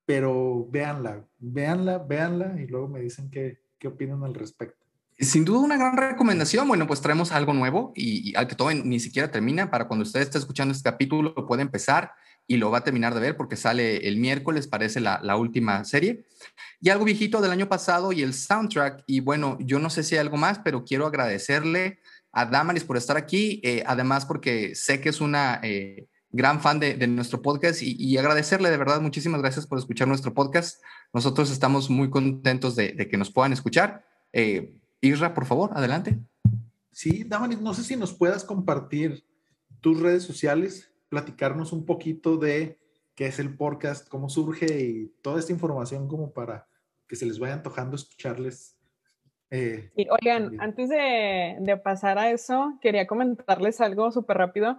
Pero 0.05 0.67
véanla, 0.71 1.25
véanla, 1.39 1.99
véanla 1.99 2.61
y 2.61 2.67
luego 2.67 2.89
me 2.89 3.01
dicen 3.01 3.31
qué, 3.31 3.61
qué 3.79 3.89
opinan 3.89 4.25
al 4.25 4.35
respecto. 4.35 4.83
Sin 5.19 5.45
duda 5.45 5.61
una 5.61 5.77
gran 5.77 5.97
recomendación. 5.97 6.67
Bueno, 6.67 6.87
pues 6.87 7.01
traemos 7.01 7.31
algo 7.31 7.53
nuevo 7.53 7.93
y, 7.95 8.35
al 8.35 8.49
que 8.49 8.57
todo 8.57 8.73
ni 8.73 8.99
siquiera 8.99 9.31
termina. 9.31 9.71
Para 9.71 9.87
cuando 9.87 10.03
usted 10.03 10.21
esté 10.21 10.39
escuchando 10.39 10.73
este 10.73 10.89
capítulo, 10.89 11.35
puede 11.47 11.63
empezar 11.63 12.13
y 12.49 12.57
lo 12.57 12.71
va 12.71 12.79
a 12.79 12.85
terminar 12.85 13.15
de 13.15 13.21
ver 13.21 13.37
porque 13.37 13.57
sale 13.57 14.09
el 14.09 14.17
miércoles, 14.17 14.67
parece 14.67 15.01
la, 15.01 15.21
la, 15.23 15.37
última 15.37 15.85
serie. 15.85 16.25
Y 16.81 16.89
algo 16.89 17.05
viejito 17.05 17.41
del 17.41 17.53
año 17.53 17.69
pasado 17.69 18.11
y 18.13 18.23
el 18.23 18.35
soundtrack. 18.35 19.05
Y 19.07 19.21
bueno, 19.21 19.59
yo 19.61 19.79
no 19.79 19.91
sé 19.91 20.03
si 20.03 20.17
hay 20.17 20.21
algo 20.21 20.39
más, 20.39 20.59
pero 20.59 20.85
quiero 20.85 21.07
agradecerle 21.07 22.01
a 22.33 22.47
Damaris 22.47 22.85
por 22.85 22.97
estar 22.97 23.16
aquí, 23.16 23.61
eh, 23.62 23.85
además 23.87 24.24
porque 24.24 24.74
sé 24.74 25.01
que 25.01 25.11
es 25.11 25.20
una 25.20 25.61
eh, 25.62 26.09
gran 26.30 26.61
fan 26.61 26.80
de, 26.80 27.07
nuestro 27.07 27.43
podcast 27.43 27.83
y, 27.83 28.16
agradecerle 28.16 28.70
de 28.70 28.78
verdad, 28.78 29.01
muchísimas 29.03 29.43
gracias 29.43 29.66
por 29.66 29.78
escuchar 29.78 30.09
nuestro 30.09 30.33
podcast. 30.33 30.83
Nosotros 31.12 31.51
estamos 31.51 31.91
muy 31.91 32.09
contentos 32.09 32.74
de, 32.74 32.93
de 32.93 33.09
que 33.09 33.18
nos 33.18 33.30
puedan 33.30 33.53
escuchar. 33.53 34.05
Eh, 34.33 34.80
Isra, 35.03 35.35
por 35.35 35.45
favor, 35.45 35.70
adelante. 35.74 36.18
Sí, 36.91 37.24
Damaris, 37.24 37.61
no 37.61 37.74
sé 37.74 37.85
si 37.85 37.97
nos 37.97 38.14
puedas 38.14 38.45
compartir 38.45 39.26
tus 39.80 40.01
redes 40.01 40.22
sociales, 40.22 40.91
platicarnos 41.11 41.72
un 41.72 41.85
poquito 41.85 42.39
de 42.39 42.78
qué 43.14 43.26
es 43.26 43.39
el 43.39 43.55
podcast, 43.57 44.09
cómo 44.09 44.30
surge 44.30 44.80
y 44.80 45.14
toda 45.20 45.39
esta 45.39 45.53
información 45.53 46.09
como 46.09 46.33
para 46.33 46.66
que 47.07 47.16
se 47.16 47.26
les 47.26 47.39
vaya 47.39 47.55
antojando 47.55 47.97
escucharles 47.97 48.78
eh, 49.55 49.91
y 49.95 50.09
oigan, 50.09 50.59
antes 50.61 50.89
de, 50.89 51.57
de, 51.61 51.77
pasar 51.77 52.19
a 52.19 52.31
eso, 52.31 52.79
quería 52.81 53.07
comentarles 53.07 53.83
algo 53.83 54.11
súper 54.11 54.39
rápido. 54.39 54.79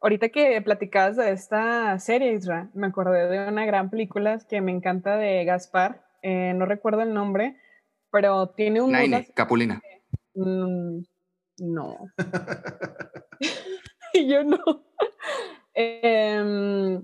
Ahorita 0.00 0.30
que 0.30 0.60
platicabas 0.62 1.16
de 1.16 1.30
esta 1.30 1.98
serie, 1.98 2.32
Isra, 2.32 2.70
me 2.72 2.86
acordé 2.86 3.28
de 3.28 3.48
una 3.48 3.66
gran 3.66 3.90
película 3.90 4.38
que 4.48 4.62
me 4.62 4.72
encanta 4.72 5.18
de 5.18 5.44
Gaspar. 5.44 6.06
Eh, 6.22 6.54
no 6.54 6.64
recuerdo 6.64 7.02
el 7.02 7.12
nombre, 7.12 7.60
pero 8.10 8.48
tiene 8.48 8.80
un. 8.80 8.92
Naine, 8.92 9.28
Capulina. 9.34 9.82
Mm, 10.34 11.02
no. 11.58 11.98
Yo 14.26 14.42
no. 14.42 14.86
eh, 15.74 16.98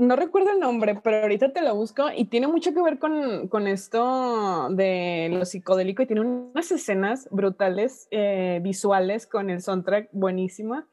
no 0.00 0.16
recuerdo 0.16 0.50
el 0.50 0.60
nombre, 0.60 0.98
pero 1.02 1.18
ahorita 1.22 1.52
te 1.52 1.62
lo 1.62 1.74
busco 1.74 2.06
y 2.14 2.24
tiene 2.24 2.48
mucho 2.48 2.72
que 2.72 2.82
ver 2.82 2.98
con, 2.98 3.48
con 3.48 3.66
esto 3.66 4.68
de 4.70 5.28
lo 5.30 5.44
psicodélico 5.44 6.02
y 6.02 6.06
tiene 6.06 6.22
unas 6.22 6.72
escenas 6.72 7.28
brutales, 7.30 8.08
eh, 8.10 8.60
visuales 8.62 9.26
con 9.26 9.50
el 9.50 9.62
soundtrack 9.62 10.08
buenísima. 10.12 10.88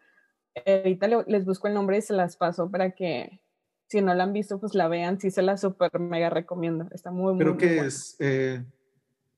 Eh, 0.54 0.82
ahorita 0.84 1.08
le, 1.08 1.24
les 1.28 1.46
busco 1.46 1.68
el 1.68 1.74
nombre 1.74 1.98
y 1.98 2.02
se 2.02 2.14
las 2.14 2.36
paso 2.36 2.70
para 2.70 2.92
que 2.92 3.40
si 3.88 4.02
no 4.02 4.14
la 4.14 4.24
han 4.24 4.34
visto, 4.34 4.60
pues 4.60 4.76
la 4.76 4.88
vean. 4.88 5.20
Sí, 5.20 5.32
se 5.32 5.42
la 5.42 5.58
super 5.58 5.98
mega 6.00 6.30
recomiendo. 6.30 6.88
Está 6.92 7.10
muy, 7.12 7.34
muy 7.34 7.42
¿Creo 7.42 7.58
que 7.58 7.68
buena. 7.68 7.86
es 7.88 8.16
eh, 8.20 8.64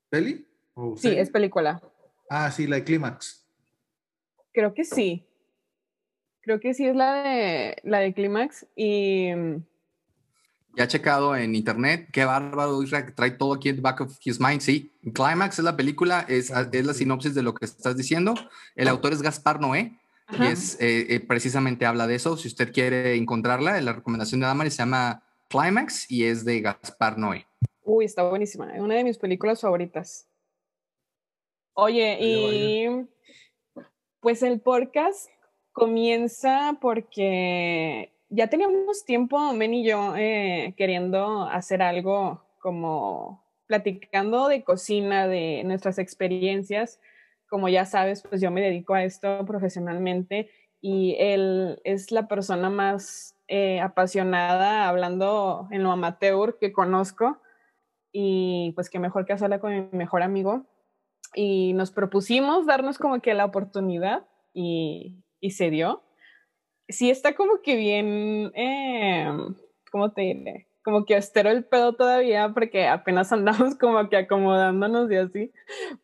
peli? 0.10 0.48
¿O 0.74 0.98
Sí, 0.98 1.10
es 1.10 1.30
película. 1.30 1.82
Ah, 2.30 2.50
sí, 2.52 2.66
la 2.66 2.78
de 2.78 2.84
Clímax. 2.84 3.46
Creo 4.52 4.74
que 4.74 4.84
sí. 4.84 5.29
Creo 6.50 6.60
que 6.60 6.74
sí 6.74 6.88
es 6.88 6.96
la 6.96 7.22
de 7.22 7.78
la 7.84 8.00
de 8.00 8.12
Clímax 8.12 8.66
y 8.76 9.30
ya 10.76 10.86
he 10.86 10.88
checado 10.88 11.36
en 11.36 11.54
internet, 11.54 12.08
qué 12.12 12.26
bárbaro, 12.26 12.82
Israel, 12.82 13.14
trae 13.14 13.30
todo 13.30 13.54
aquí 13.54 13.70
en 13.70 13.76
the 13.76 13.84
back 13.84 14.02
of 14.02 14.18
his 14.26 14.40
mind. 14.40 14.60
Sí, 14.62 14.92
Climax 15.14 15.60
es 15.60 15.64
la 15.64 15.78
película, 15.78 16.26
es, 16.28 16.50
es 16.50 16.86
la 16.88 16.94
sinopsis 16.96 17.36
de 17.36 17.44
lo 17.44 17.54
que 17.54 17.66
estás 17.66 17.96
diciendo. 17.96 18.34
El 18.76 18.88
autor 18.88 19.14
es 19.14 19.22
Gaspar 19.22 19.62
Noé 19.62 20.00
Ajá. 20.26 20.44
y 20.44 20.48
es 20.48 20.74
eh, 20.82 21.14
eh, 21.14 21.20
precisamente 21.20 21.86
habla 21.86 22.08
de 22.08 22.16
eso. 22.16 22.36
Si 22.36 22.48
usted 22.48 22.74
quiere 22.74 23.14
encontrarla, 23.14 23.80
la 23.80 23.94
recomendación 23.94 24.40
de 24.40 24.48
Damaris 24.48 24.74
se 24.74 24.80
llama 24.80 25.22
Climax 25.50 26.10
y 26.10 26.24
es 26.24 26.46
de 26.46 26.62
Gaspar 26.62 27.20
Noé. 27.20 27.46
Uy, 27.84 28.06
está 28.06 28.24
buenísima, 28.24 28.74
es 28.74 28.82
una 28.82 28.96
de 28.96 29.04
mis 29.04 29.20
películas 29.20 29.62
favoritas. 29.62 30.28
Oye, 31.76 32.18
y 32.20 33.06
pues 34.20 34.42
el 34.42 34.60
podcast 34.62 35.30
comienza 35.72 36.78
porque 36.82 38.14
ya 38.30 38.48
teníamos 38.48 39.06
tiempo, 39.06 39.54
Men 39.54 39.74
y 39.74 39.86
yo, 39.86 40.16
eh, 40.16 40.74
queriendo 40.78 41.44
hacer 41.44 41.82
algo 41.82 42.44
como 42.60 43.44
platicando 43.68 44.48
de 44.48 44.64
cocina, 44.64 45.28
de 45.28 45.64
nuestras 45.64 46.00
experiencias. 46.00 47.00
Como 47.50 47.70
ya 47.70 47.86
sabes, 47.86 48.24
pues 48.28 48.42
yo 48.42 48.52
me 48.52 48.62
dedico 48.62 48.94
a 48.94 49.04
esto 49.04 49.46
profesionalmente 49.46 50.50
y 50.82 51.16
él 51.20 51.80
es 51.84 52.12
la 52.12 52.28
persona 52.28 52.70
más 52.70 53.36
eh, 53.48 53.80
apasionada 53.80 54.88
hablando 54.88 55.68
en 55.72 55.84
lo 55.84 55.92
amateur 55.92 56.58
que 56.60 56.72
conozco 56.72 57.42
y 58.12 58.72
pues 58.76 58.90
que 58.90 59.00
mejor 59.00 59.26
que 59.26 59.34
hacerla 59.34 59.60
con 59.60 59.72
mi 59.74 59.98
mejor 59.98 60.22
amigo. 60.22 60.66
Y 61.36 61.74
nos 61.74 61.92
propusimos 61.92 62.66
darnos 62.66 62.98
como 62.98 63.22
que 63.22 63.34
la 63.34 63.46
oportunidad 63.46 64.28
y, 64.54 65.16
y 65.40 65.52
se 65.52 65.70
dio. 65.70 66.04
Sí 66.88 67.10
está 67.10 67.36
como 67.36 67.62
que 67.62 67.76
bien, 67.76 68.52
eh, 68.56 69.28
¿cómo 69.92 70.12
te 70.12 70.22
diré? 70.22 70.68
Como 70.84 71.06
que 71.06 71.16
estero 71.18 71.50
el 71.50 71.66
pedo 71.66 71.94
todavía 71.94 72.52
porque 72.54 72.88
apenas 72.88 73.32
andamos 73.34 73.76
como 73.76 74.10
que 74.10 74.18
acomodándonos 74.18 75.12
y 75.12 75.16
así, 75.16 75.52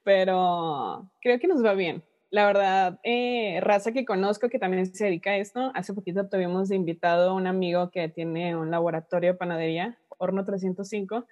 pero 0.04 1.10
creo 1.22 1.40
que 1.40 1.48
nos 1.48 1.64
va 1.64 1.74
bien. 1.74 2.04
La 2.32 2.46
verdad, 2.46 3.00
eh, 3.04 3.60
raza 3.62 3.94
que 3.94 4.04
conozco 4.04 4.50
que 4.50 4.60
también 4.60 4.86
se 4.94 5.06
dedica 5.06 5.32
a 5.32 5.38
esto, 5.38 5.72
hace 5.74 5.94
poquito 5.94 6.28
tuvimos 6.28 6.72
invitado 6.72 7.30
a 7.30 7.34
un 7.34 7.48
amigo 7.48 7.92
que 7.92 8.10
tiene 8.10 8.56
un 8.58 8.72
laboratorio 8.72 9.32
de 9.32 9.38
panadería, 9.38 9.98
Horno 10.18 10.44
305, 10.44 11.26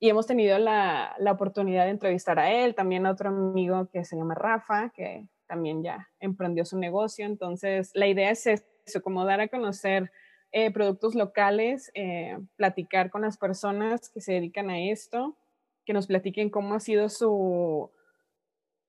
y 0.00 0.08
hemos 0.08 0.26
tenido 0.26 0.58
la, 0.58 1.14
la 1.18 1.32
oportunidad 1.32 1.84
de 1.84 1.92
entrevistar 1.92 2.40
a 2.40 2.50
él, 2.50 2.74
también 2.74 3.06
a 3.06 3.12
otro 3.12 3.28
amigo 3.28 3.88
que 3.92 4.04
se 4.04 4.16
llama 4.16 4.34
Rafa, 4.34 4.90
que 4.90 5.28
también 5.52 5.82
ya 5.82 6.08
emprendió 6.18 6.64
su 6.64 6.78
negocio. 6.78 7.26
Entonces, 7.26 7.90
la 7.92 8.06
idea 8.06 8.30
es 8.30 8.46
eso, 8.46 9.02
como 9.02 9.26
dar 9.26 9.42
a 9.42 9.48
conocer 9.48 10.10
eh, 10.50 10.70
productos 10.70 11.14
locales, 11.14 11.90
eh, 11.94 12.38
platicar 12.56 13.10
con 13.10 13.20
las 13.20 13.36
personas 13.36 14.08
que 14.08 14.22
se 14.22 14.32
dedican 14.32 14.70
a 14.70 14.80
esto, 14.80 15.36
que 15.84 15.92
nos 15.92 16.06
platiquen 16.06 16.48
cómo 16.48 16.72
ha 16.72 16.80
sido 16.80 17.10
su, 17.10 17.90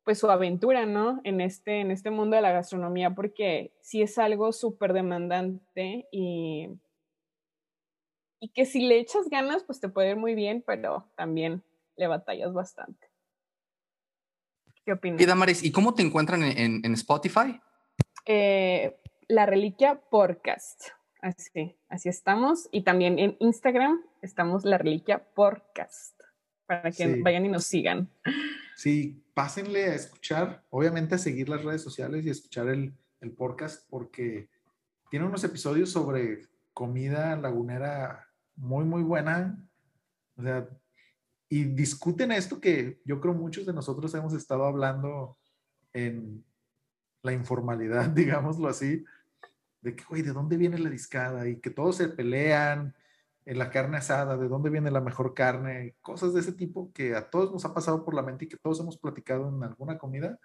pues 0.06 0.20
su 0.20 0.32
aventura, 0.32 0.86
¿no? 0.86 1.20
En 1.26 1.42
este, 1.42 1.82
en 1.82 1.92
este 1.92 2.12
mundo 2.12 2.38
de 2.38 2.42
la 2.42 2.54
gastronomía, 2.54 3.14
porque 3.14 3.74
sí 3.82 4.02
es 4.02 4.18
algo 4.18 4.54
súper 4.54 4.94
demandante 4.94 6.08
y, 6.14 6.70
y 8.40 8.50
que 8.54 8.64
si 8.66 8.88
le 8.88 9.00
echas 9.00 9.30
ganas, 9.30 9.66
pues 9.66 9.82
te 9.82 9.90
puede 9.90 10.12
ir 10.12 10.16
muy 10.16 10.34
bien, 10.34 10.64
pero 10.66 11.10
también 11.18 11.62
le 11.98 12.08
batallas 12.08 12.54
bastante. 12.54 13.13
¿Qué 14.86 14.92
opinas? 14.92 15.22
Y 15.22 15.26
Damaris, 15.26 15.64
¿y 15.64 15.72
cómo 15.72 15.94
te 15.94 16.02
encuentran 16.02 16.44
en, 16.44 16.58
en, 16.58 16.82
en 16.84 16.94
Spotify? 16.94 17.60
Eh, 18.26 18.98
la 19.28 19.46
Reliquia 19.46 20.02
Podcast. 20.10 20.90
Así, 21.22 21.78
así 21.88 22.10
estamos. 22.10 22.68
Y 22.72 22.84
también 22.84 23.18
en 23.18 23.38
Instagram 23.40 24.02
estamos 24.22 24.66
La 24.66 24.78
Reliquia 24.78 25.24
Podcast. 25.34 26.20
Para 26.66 26.92
que 26.92 27.16
sí. 27.16 27.22
vayan 27.22 27.46
y 27.46 27.50
nos 27.50 27.64
sigan. 27.64 28.10
Sí, 28.76 29.24
pásenle 29.34 29.86
a 29.86 29.96
escuchar, 29.96 30.64
obviamente 30.70 31.16
a 31.16 31.18
seguir 31.18 31.48
las 31.48 31.64
redes 31.64 31.82
sociales 31.82 32.26
y 32.26 32.30
escuchar 32.30 32.68
el, 32.68 32.94
el 33.22 33.32
podcast 33.32 33.88
porque 33.90 34.50
tiene 35.10 35.26
unos 35.26 35.44
episodios 35.44 35.92
sobre 35.92 36.48
comida 36.74 37.38
lagunera 37.38 38.28
muy, 38.56 38.84
muy 38.84 39.04
buena. 39.04 39.58
O 40.36 40.44
sea, 40.44 40.68
y 41.54 41.66
discuten 41.66 42.32
esto 42.32 42.60
que 42.60 43.00
yo 43.06 43.22
creo 43.22 43.36
muchos 43.36 43.68
de 43.68 43.74
nosotros 43.74 44.12
hemos 44.16 44.34
estado 44.34 44.66
hablando 44.66 45.38
en 45.94 46.44
la 47.22 47.32
informalidad, 47.32 48.10
digámoslo 48.10 48.68
así, 48.68 49.06
de 49.80 49.96
que, 49.96 50.04
güey, 50.04 50.24
¿de 50.24 50.34
dónde 50.34 50.58
viene 50.58 50.80
la 50.80 50.90
discada? 50.90 51.48
Y 51.48 51.60
que 51.60 51.70
todos 51.70 51.98
se 51.98 52.10
pelean 52.10 52.96
en 53.46 53.60
la 53.60 53.70
carne 53.70 53.98
asada, 53.98 54.36
¿de 54.36 54.48
dónde 54.48 54.72
viene 54.72 54.90
la 54.90 55.00
mejor 55.00 55.36
carne? 55.36 55.96
Cosas 56.02 56.34
de 56.34 56.40
ese 56.40 56.54
tipo 56.54 56.92
que 56.92 57.14
a 57.14 57.30
todos 57.30 57.52
nos 57.52 57.66
ha 57.66 57.74
pasado 57.76 58.04
por 58.04 58.16
la 58.16 58.24
mente 58.24 58.46
y 58.46 58.48
que 58.50 58.58
todos 58.58 58.80
hemos 58.80 58.98
platicado 58.98 59.48
en 59.56 59.64
alguna 59.64 60.00
comida. 60.00 60.40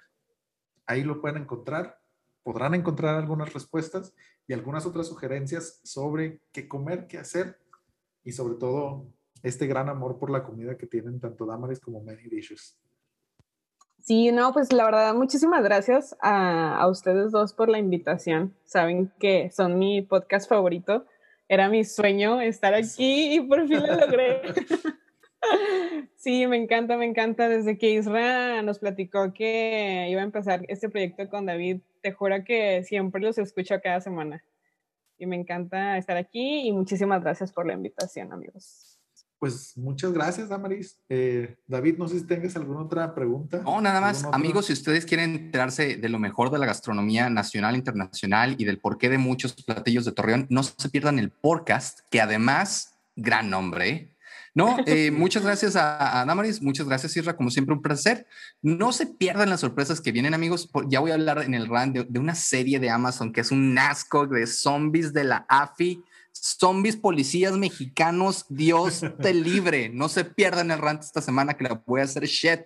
Ahí 0.84 1.04
lo 1.04 1.22
pueden 1.22 1.40
encontrar. 1.40 2.02
Podrán 2.42 2.74
encontrar 2.74 3.14
algunas 3.14 3.54
respuestas 3.54 4.12
y 4.46 4.52
algunas 4.52 4.84
otras 4.84 5.06
sugerencias 5.06 5.80
sobre 5.84 6.42
qué 6.52 6.68
comer, 6.68 7.06
qué 7.06 7.16
hacer 7.16 7.58
y 8.24 8.32
sobre 8.32 8.56
todo 8.56 9.06
este 9.42 9.66
gran 9.66 9.88
amor 9.88 10.18
por 10.18 10.30
la 10.30 10.42
comida 10.42 10.76
que 10.76 10.86
tienen 10.86 11.20
tanto 11.20 11.46
Damaris 11.46 11.80
como 11.80 12.02
Many 12.02 12.28
Dishes. 12.28 12.78
Sí, 14.00 14.32
no, 14.32 14.52
pues 14.52 14.72
la 14.72 14.84
verdad, 14.84 15.14
muchísimas 15.14 15.62
gracias 15.62 16.16
a, 16.20 16.78
a, 16.78 16.88
ustedes 16.88 17.30
dos 17.30 17.52
por 17.52 17.68
la 17.68 17.78
invitación. 17.78 18.54
Saben 18.64 19.12
que 19.18 19.50
son 19.50 19.78
mi 19.78 20.02
podcast 20.02 20.48
favorito. 20.48 21.04
Era 21.46 21.68
mi 21.68 21.84
sueño 21.84 22.40
estar 22.40 22.74
aquí 22.74 23.34
y 23.34 23.40
por 23.40 23.66
fin 23.68 23.86
lo 23.86 23.96
logré. 23.96 24.40
sí, 26.16 26.46
me 26.46 26.56
encanta, 26.56 26.96
me 26.96 27.04
encanta. 27.04 27.48
Desde 27.48 27.76
que 27.76 27.90
Isra 27.90 28.62
nos 28.62 28.78
platicó 28.78 29.32
que 29.34 30.06
iba 30.08 30.22
a 30.22 30.24
empezar 30.24 30.64
este 30.68 30.88
proyecto 30.88 31.28
con 31.28 31.44
David, 31.44 31.80
te 32.00 32.12
juro 32.12 32.44
que 32.44 32.84
siempre 32.84 33.20
los 33.20 33.36
escucho 33.36 33.74
cada 33.82 34.00
semana. 34.00 34.42
Y 35.18 35.26
me 35.26 35.36
encanta 35.36 35.98
estar 35.98 36.16
aquí 36.16 36.66
y 36.66 36.72
muchísimas 36.72 37.22
gracias 37.22 37.52
por 37.52 37.66
la 37.66 37.74
invitación, 37.74 38.32
amigos 38.32 38.87
pues 39.38 39.76
muchas 39.76 40.12
gracias, 40.12 40.48
Damaris. 40.48 40.98
Eh, 41.08 41.56
David, 41.66 41.96
no 41.98 42.08
sé 42.08 42.18
si 42.18 42.26
tengas 42.26 42.56
alguna 42.56 42.80
otra 42.80 43.14
pregunta. 43.14 43.62
No, 43.64 43.80
nada 43.80 44.00
más, 44.00 44.24
amigos, 44.32 44.66
si 44.66 44.72
ustedes 44.72 45.06
quieren 45.06 45.34
enterarse 45.34 45.96
de 45.96 46.08
lo 46.08 46.18
mejor 46.18 46.50
de 46.50 46.58
la 46.58 46.66
gastronomía 46.66 47.30
nacional, 47.30 47.76
internacional 47.76 48.56
y 48.58 48.64
del 48.64 48.80
porqué 48.80 49.08
de 49.08 49.18
muchos 49.18 49.54
platillos 49.54 50.04
de 50.04 50.12
Torreón, 50.12 50.46
no 50.50 50.62
se 50.64 50.88
pierdan 50.88 51.20
el 51.20 51.30
podcast, 51.30 52.00
que 52.10 52.20
además, 52.20 52.96
gran 53.14 53.48
nombre. 53.48 53.88
¿eh? 53.88 54.14
No, 54.54 54.76
eh, 54.86 55.12
muchas 55.12 55.44
gracias 55.44 55.76
a, 55.76 56.24
Damaris, 56.26 56.60
muchas 56.60 56.88
gracias, 56.88 57.16
Isra, 57.16 57.36
como 57.36 57.50
siempre, 57.50 57.74
un 57.74 57.82
placer. 57.82 58.26
No 58.60 58.92
se 58.92 59.06
pierdan 59.06 59.50
las 59.50 59.60
sorpresas 59.60 60.00
que 60.00 60.10
vienen, 60.10 60.34
amigos. 60.34 60.68
Ya 60.88 60.98
voy 60.98 61.12
a 61.12 61.14
hablar 61.14 61.42
en 61.42 61.54
el 61.54 61.68
RAN 61.68 61.92
de, 61.92 62.04
de 62.04 62.18
una 62.18 62.34
serie 62.34 62.80
de 62.80 62.90
Amazon 62.90 63.32
que 63.32 63.42
es 63.42 63.52
un 63.52 63.78
asco 63.78 64.26
de 64.26 64.48
zombies 64.48 65.12
de 65.12 65.22
la 65.22 65.46
AFI 65.48 66.02
zombies 66.42 66.96
policías 66.96 67.56
mexicanos, 67.56 68.46
Dios 68.48 69.02
te 69.22 69.34
libre. 69.34 69.88
No 69.88 70.08
se 70.08 70.24
pierdan 70.24 70.70
el 70.70 70.78
rant 70.78 71.02
esta 71.02 71.20
semana 71.20 71.54
que 71.54 71.64
la 71.64 71.82
voy 71.86 72.00
a 72.00 72.04
hacer 72.04 72.24
shit. 72.26 72.60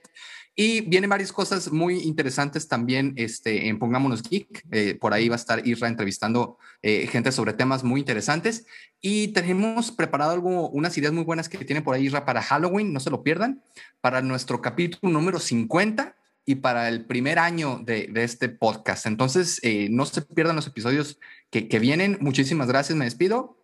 Y 0.54 0.82
vienen 0.82 1.08
varias 1.08 1.32
cosas 1.32 1.72
muy 1.72 2.00
interesantes 2.00 2.68
también 2.68 3.14
este, 3.16 3.68
en 3.68 3.78
Pongámonos 3.78 4.22
Geek. 4.22 4.66
Eh, 4.70 4.98
por 5.00 5.14
ahí 5.14 5.28
va 5.28 5.36
a 5.36 5.38
estar 5.38 5.66
Isra 5.66 5.88
entrevistando 5.88 6.58
eh, 6.82 7.06
gente 7.06 7.32
sobre 7.32 7.54
temas 7.54 7.84
muy 7.84 8.00
interesantes. 8.00 8.66
Y 9.00 9.28
tenemos 9.28 9.90
preparado 9.90 10.32
algo, 10.32 10.68
unas 10.68 10.96
ideas 10.98 11.14
muy 11.14 11.24
buenas 11.24 11.48
que 11.48 11.64
tiene 11.64 11.80
por 11.80 11.94
ahí 11.94 12.06
Isra 12.06 12.26
para 12.26 12.42
Halloween, 12.42 12.92
no 12.92 13.00
se 13.00 13.10
lo 13.10 13.22
pierdan, 13.22 13.62
para 14.02 14.20
nuestro 14.20 14.60
capítulo 14.60 15.10
número 15.10 15.38
50 15.38 16.16
y 16.44 16.56
para 16.56 16.88
el 16.88 17.06
primer 17.06 17.38
año 17.38 17.80
de, 17.82 18.08
de 18.08 18.24
este 18.24 18.50
podcast. 18.50 19.06
Entonces, 19.06 19.58
eh, 19.62 19.88
no 19.90 20.04
se 20.04 20.20
pierdan 20.20 20.56
los 20.56 20.66
episodios 20.66 21.18
que, 21.50 21.66
que 21.66 21.78
vienen. 21.78 22.18
Muchísimas 22.20 22.68
gracias, 22.68 22.98
me 22.98 23.06
despido. 23.06 23.56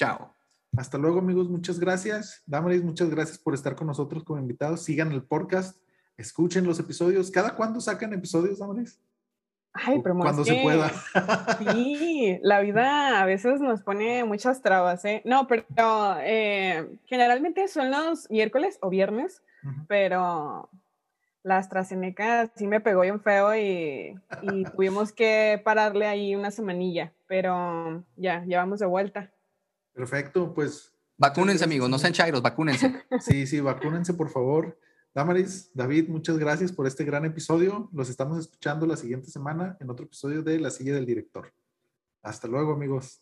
Chao. 0.00 0.34
Hasta 0.78 0.96
luego, 0.96 1.18
amigos. 1.18 1.50
Muchas 1.50 1.78
gracias. 1.78 2.42
Damaris, 2.46 2.82
muchas 2.82 3.10
gracias 3.10 3.36
por 3.36 3.52
estar 3.52 3.76
con 3.76 3.86
nosotros 3.86 4.24
como 4.24 4.40
invitados. 4.40 4.82
Sigan 4.82 5.12
el 5.12 5.22
podcast, 5.22 5.78
escuchen 6.16 6.64
los 6.64 6.80
episodios. 6.80 7.30
¿Cada 7.30 7.54
cuándo 7.54 7.82
sacan 7.82 8.14
episodios, 8.14 8.60
Damaris? 8.60 8.98
Ay, 9.74 10.00
pero 10.02 10.16
cuando 10.16 10.42
se 10.42 10.54
pueda. 10.62 10.90
Sí, 11.74 12.38
la 12.40 12.60
vida 12.60 13.20
a 13.20 13.26
veces 13.26 13.60
nos 13.60 13.82
pone 13.82 14.24
muchas 14.24 14.62
trabas, 14.62 15.04
¿eh? 15.04 15.20
No, 15.26 15.46
pero 15.46 15.66
eh, 16.22 16.88
generalmente 17.04 17.68
son 17.68 17.90
los 17.90 18.30
miércoles 18.30 18.78
o 18.80 18.88
viernes, 18.88 19.42
pero 19.86 20.70
la 21.42 21.58
AstraZeneca 21.58 22.50
sí 22.56 22.66
me 22.66 22.80
pegó 22.80 23.02
bien 23.02 23.20
feo 23.20 23.54
y, 23.54 24.18
y 24.40 24.64
tuvimos 24.74 25.12
que 25.12 25.60
pararle 25.62 26.06
ahí 26.06 26.34
una 26.34 26.50
semanilla, 26.50 27.12
pero 27.26 28.02
ya, 28.16 28.42
ya 28.46 28.60
vamos 28.60 28.80
de 28.80 28.86
vuelta. 28.86 29.30
Perfecto, 29.92 30.52
pues. 30.54 30.92
Vacúnense, 31.16 31.64
amigos, 31.64 31.90
no 31.90 31.98
sean 31.98 32.12
chairos, 32.12 32.42
vacúnense. 32.42 33.04
Sí, 33.20 33.46
sí, 33.46 33.60
vacúnense, 33.60 34.14
por 34.14 34.30
favor. 34.30 34.78
Damaris, 35.12 35.70
David, 35.74 36.08
muchas 36.08 36.38
gracias 36.38 36.72
por 36.72 36.86
este 36.86 37.04
gran 37.04 37.24
episodio. 37.24 37.90
Los 37.92 38.08
estamos 38.08 38.38
escuchando 38.38 38.86
la 38.86 38.96
siguiente 38.96 39.28
semana 39.28 39.76
en 39.80 39.90
otro 39.90 40.06
episodio 40.06 40.42
de 40.42 40.60
La 40.60 40.70
Silla 40.70 40.94
del 40.94 41.04
Director. 41.04 41.52
Hasta 42.22 42.46
luego, 42.46 42.72
amigos. 42.72 43.20